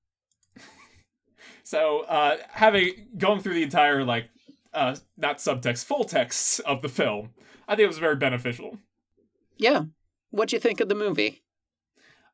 So 1.62 2.01
uh, 2.09 2.39
having 2.49 3.09
going 3.19 3.40
through 3.40 3.53
the 3.53 3.62
entire 3.62 4.03
like 4.03 4.31
uh, 4.73 4.97
not 5.19 5.36
subtext, 5.36 5.85
full 5.85 6.05
text 6.05 6.61
of 6.61 6.81
the 6.81 6.89
film, 6.89 7.31
I 7.69 7.77
think 7.77 7.85
it 7.85 7.89
was 7.89 7.99
very 7.99 8.16
beneficial. 8.16 8.78
Yeah. 9.59 9.82
What'd 10.31 10.53
you 10.53 10.61
think 10.61 10.81
of 10.81 10.89
the 10.89 10.95
movie? 10.95 11.43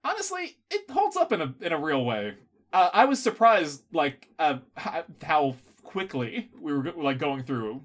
Honestly, 0.05 0.59
it 0.71 0.89
holds 0.89 1.17
up 1.17 1.33
in 1.33 1.41
a 1.41 1.55
in 1.61 1.73
a 1.73 1.79
real 1.79 2.05
way. 2.05 2.35
Uh, 2.73 2.91
I 2.93 3.07
was 3.07 3.21
surprised, 3.21 3.83
like 3.93 4.29
uh, 4.39 4.59
how, 4.77 5.05
how 5.23 5.57
quickly 5.83 6.51
we 6.61 6.73
were 6.73 6.93
like 6.93 7.19
going 7.19 7.43
through, 7.43 7.83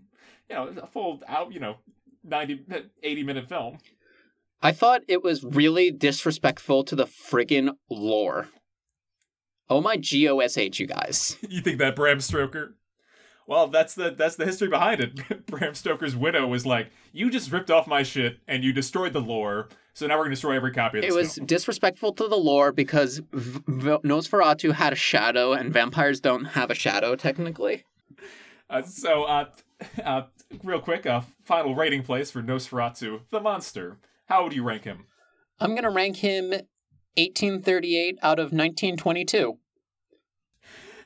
you 0.49 0.55
know, 0.55 0.67
a 0.81 0.87
full 0.87 1.21
out, 1.27 1.53
you 1.53 1.59
know, 1.59 1.77
90, 2.23 2.65
80 3.01 3.23
minute 3.23 3.49
film. 3.49 3.77
I 4.61 4.71
thought 4.71 5.01
it 5.07 5.23
was 5.23 5.43
really 5.43 5.89
disrespectful 5.91 6.83
to 6.83 6.95
the 6.95 7.05
friggin' 7.05 7.75
lore. 7.89 8.49
Oh 9.69 9.81
my 9.81 9.97
GOSH, 9.97 10.79
you 10.79 10.87
guys. 10.87 11.37
You 11.49 11.61
think 11.61 11.77
that 11.79 11.95
Bram 11.95 12.19
Stoker? 12.19 12.75
Well, 13.47 13.67
that's 13.67 13.95
the 13.95 14.11
that's 14.11 14.35
the 14.35 14.45
history 14.45 14.67
behind 14.67 15.01
it. 15.01 15.45
Bram 15.47 15.73
Stoker's 15.73 16.15
widow 16.15 16.45
was 16.47 16.65
like, 16.65 16.91
"You 17.13 17.31
just 17.31 17.51
ripped 17.51 17.71
off 17.71 17.87
my 17.87 18.03
shit 18.03 18.39
and 18.47 18.63
you 18.63 18.73
destroyed 18.73 19.13
the 19.13 19.21
lore, 19.21 19.69
so 19.93 20.05
now 20.05 20.17
we're 20.17 20.25
gonna 20.25 20.35
destroy 20.35 20.55
every 20.55 20.71
copy 20.71 20.99
of 20.99 21.03
this." 21.03 21.13
It 21.13 21.17
was 21.17 21.35
film." 21.35 21.47
disrespectful 21.47 22.13
to 22.13 22.27
the 22.27 22.37
lore 22.37 22.71
because 22.71 23.21
v- 23.31 23.61
v- 23.67 23.97
Nosferatu 24.07 24.73
had 24.73 24.93
a 24.93 24.95
shadow 24.95 25.53
and 25.53 25.73
vampires 25.73 26.19
don't 26.19 26.45
have 26.45 26.69
a 26.69 26.75
shadow, 26.75 27.15
technically. 27.15 27.85
Uh, 28.69 28.83
so, 28.83 29.23
uh, 29.23 29.45
uh, 30.03 30.23
real 30.63 30.79
quick, 30.79 31.07
uh, 31.07 31.21
final 31.43 31.73
rating 31.73 32.03
place 32.03 32.29
for 32.29 32.43
Nosferatu, 32.43 33.21
the 33.31 33.39
monster. 33.39 33.97
How 34.29 34.43
would 34.43 34.53
you 34.53 34.63
rank 34.63 34.83
him? 34.83 35.05
I'm 35.59 35.73
gonna 35.73 35.89
rank 35.89 36.17
him 36.17 36.51
1838 37.17 38.19
out 38.21 38.37
of 38.39 38.53
1922. 38.53 39.57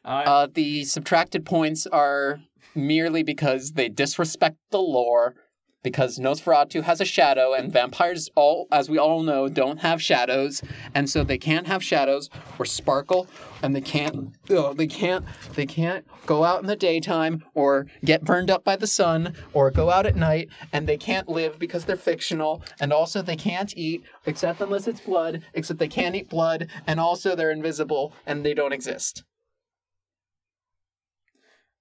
Uh, 0.05 0.07
Uh, 0.07 0.47
the 0.53 0.83
subtracted 0.83 1.45
points 1.45 1.87
are 1.87 2.41
merely 2.75 3.23
because 3.23 3.71
they 3.71 3.87
disrespect 3.87 4.57
the 4.71 4.79
lore, 4.81 5.35
because 5.83 6.17
Nosferatu 6.17 6.83
has 6.83 6.99
a 7.01 7.05
shadow, 7.05 7.53
and 7.53 7.71
vampires, 7.71 8.29
all 8.35 8.67
as 8.71 8.89
we 8.89 8.97
all 8.97 9.21
know, 9.21 9.49
don't 9.49 9.81
have 9.81 10.01
shadows, 10.01 10.61
and 10.95 11.09
so 11.09 11.23
they 11.23 11.37
can't 11.37 11.67
have 11.67 11.83
shadows 11.83 12.29
or 12.57 12.65
sparkle, 12.65 13.27
and 13.61 13.75
they 13.75 13.81
can't, 13.81 14.33
oh, 14.49 14.73
they 14.73 14.87
can't, 14.87 15.25
they 15.55 15.65
can't 15.65 16.05
go 16.25 16.43
out 16.43 16.61
in 16.61 16.67
the 16.67 16.75
daytime 16.75 17.43
or 17.53 17.87
get 18.03 18.23
burned 18.23 18.49
up 18.49 18.63
by 18.63 18.75
the 18.75 18.87
sun 18.87 19.35
or 19.53 19.69
go 19.69 19.89
out 19.89 20.05
at 20.05 20.15
night, 20.15 20.49
and 20.71 20.87
they 20.87 20.97
can't 20.97 21.27
live 21.29 21.59
because 21.59 21.85
they're 21.85 21.95
fictional, 21.95 22.63
and 22.79 22.93
also 22.93 23.21
they 23.21 23.35
can't 23.35 23.75
eat 23.77 24.03
except 24.25 24.61
unless 24.61 24.87
it's 24.87 25.01
blood, 25.01 25.43
except 25.53 25.79
they 25.79 25.87
can't 25.87 26.15
eat 26.15 26.29
blood, 26.29 26.67
and 26.87 26.99
also 26.99 27.35
they're 27.35 27.51
invisible 27.51 28.13
and 28.25 28.45
they 28.45 28.53
don't 28.53 28.73
exist. 28.73 29.23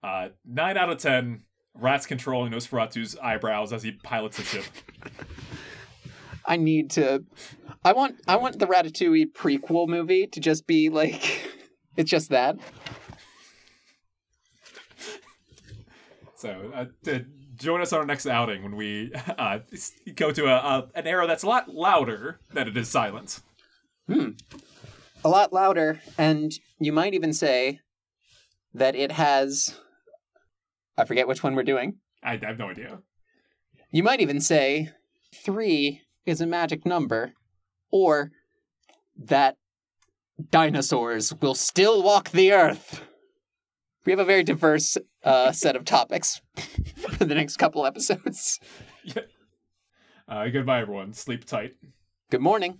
uh, 0.02 0.28
nine 0.44 0.76
out 0.76 0.90
of 0.90 0.98
ten. 0.98 1.42
Rats 1.74 2.06
controlling 2.06 2.52
Nosferatu's 2.52 3.16
eyebrows 3.16 3.72
as 3.72 3.82
he 3.82 3.92
pilots 3.92 4.36
the 4.36 4.44
ship. 4.44 4.64
I 6.46 6.56
need 6.56 6.90
to. 6.92 7.24
I 7.84 7.92
want. 7.92 8.16
I 8.26 8.36
want 8.36 8.58
the 8.58 8.66
Ratatouille 8.66 9.32
prequel 9.32 9.88
movie 9.88 10.26
to 10.28 10.40
just 10.40 10.66
be 10.66 10.88
like, 10.90 11.48
it's 11.96 12.10
just 12.10 12.30
that. 12.30 12.56
So, 16.34 16.72
uh, 16.74 16.86
to 17.04 17.24
join 17.54 17.80
us 17.80 17.92
on 17.92 18.00
our 18.00 18.06
next 18.06 18.26
outing 18.26 18.64
when 18.64 18.74
we 18.74 19.12
uh, 19.38 19.60
go 20.16 20.32
to 20.32 20.46
a, 20.46 20.56
a 20.56 20.88
an 20.96 21.06
era 21.06 21.26
that's 21.28 21.44
a 21.44 21.46
lot 21.46 21.68
louder 21.68 22.40
than 22.52 22.66
it 22.66 22.76
is 22.76 22.88
silent. 22.88 23.40
Hmm. 24.08 24.30
A 25.24 25.28
lot 25.28 25.52
louder, 25.52 26.00
and 26.18 26.52
you 26.80 26.92
might 26.92 27.14
even 27.14 27.32
say 27.32 27.78
that 28.74 28.96
it 28.96 29.12
has. 29.12 29.78
I 30.96 31.04
forget 31.04 31.28
which 31.28 31.42
one 31.42 31.54
we're 31.54 31.62
doing. 31.62 31.96
I, 32.22 32.32
I 32.34 32.46
have 32.46 32.58
no 32.58 32.70
idea. 32.70 32.98
You 33.90 34.02
might 34.02 34.20
even 34.20 34.40
say 34.40 34.90
three 35.34 36.02
is 36.24 36.40
a 36.40 36.46
magic 36.46 36.86
number, 36.86 37.32
or 37.90 38.30
that 39.16 39.56
dinosaurs 40.50 41.34
will 41.40 41.54
still 41.54 42.02
walk 42.02 42.30
the 42.30 42.52
earth. 42.52 43.02
We 44.04 44.12
have 44.12 44.20
a 44.20 44.24
very 44.24 44.42
diverse 44.42 44.96
uh, 45.22 45.52
set 45.52 45.76
of 45.76 45.84
topics 45.84 46.40
for 46.96 47.24
the 47.24 47.34
next 47.34 47.56
couple 47.56 47.86
episodes. 47.86 48.58
Uh, 50.28 50.48
goodbye, 50.48 50.80
everyone. 50.80 51.12
Sleep 51.12 51.44
tight. 51.44 51.74
Good 52.30 52.40
morning. 52.40 52.78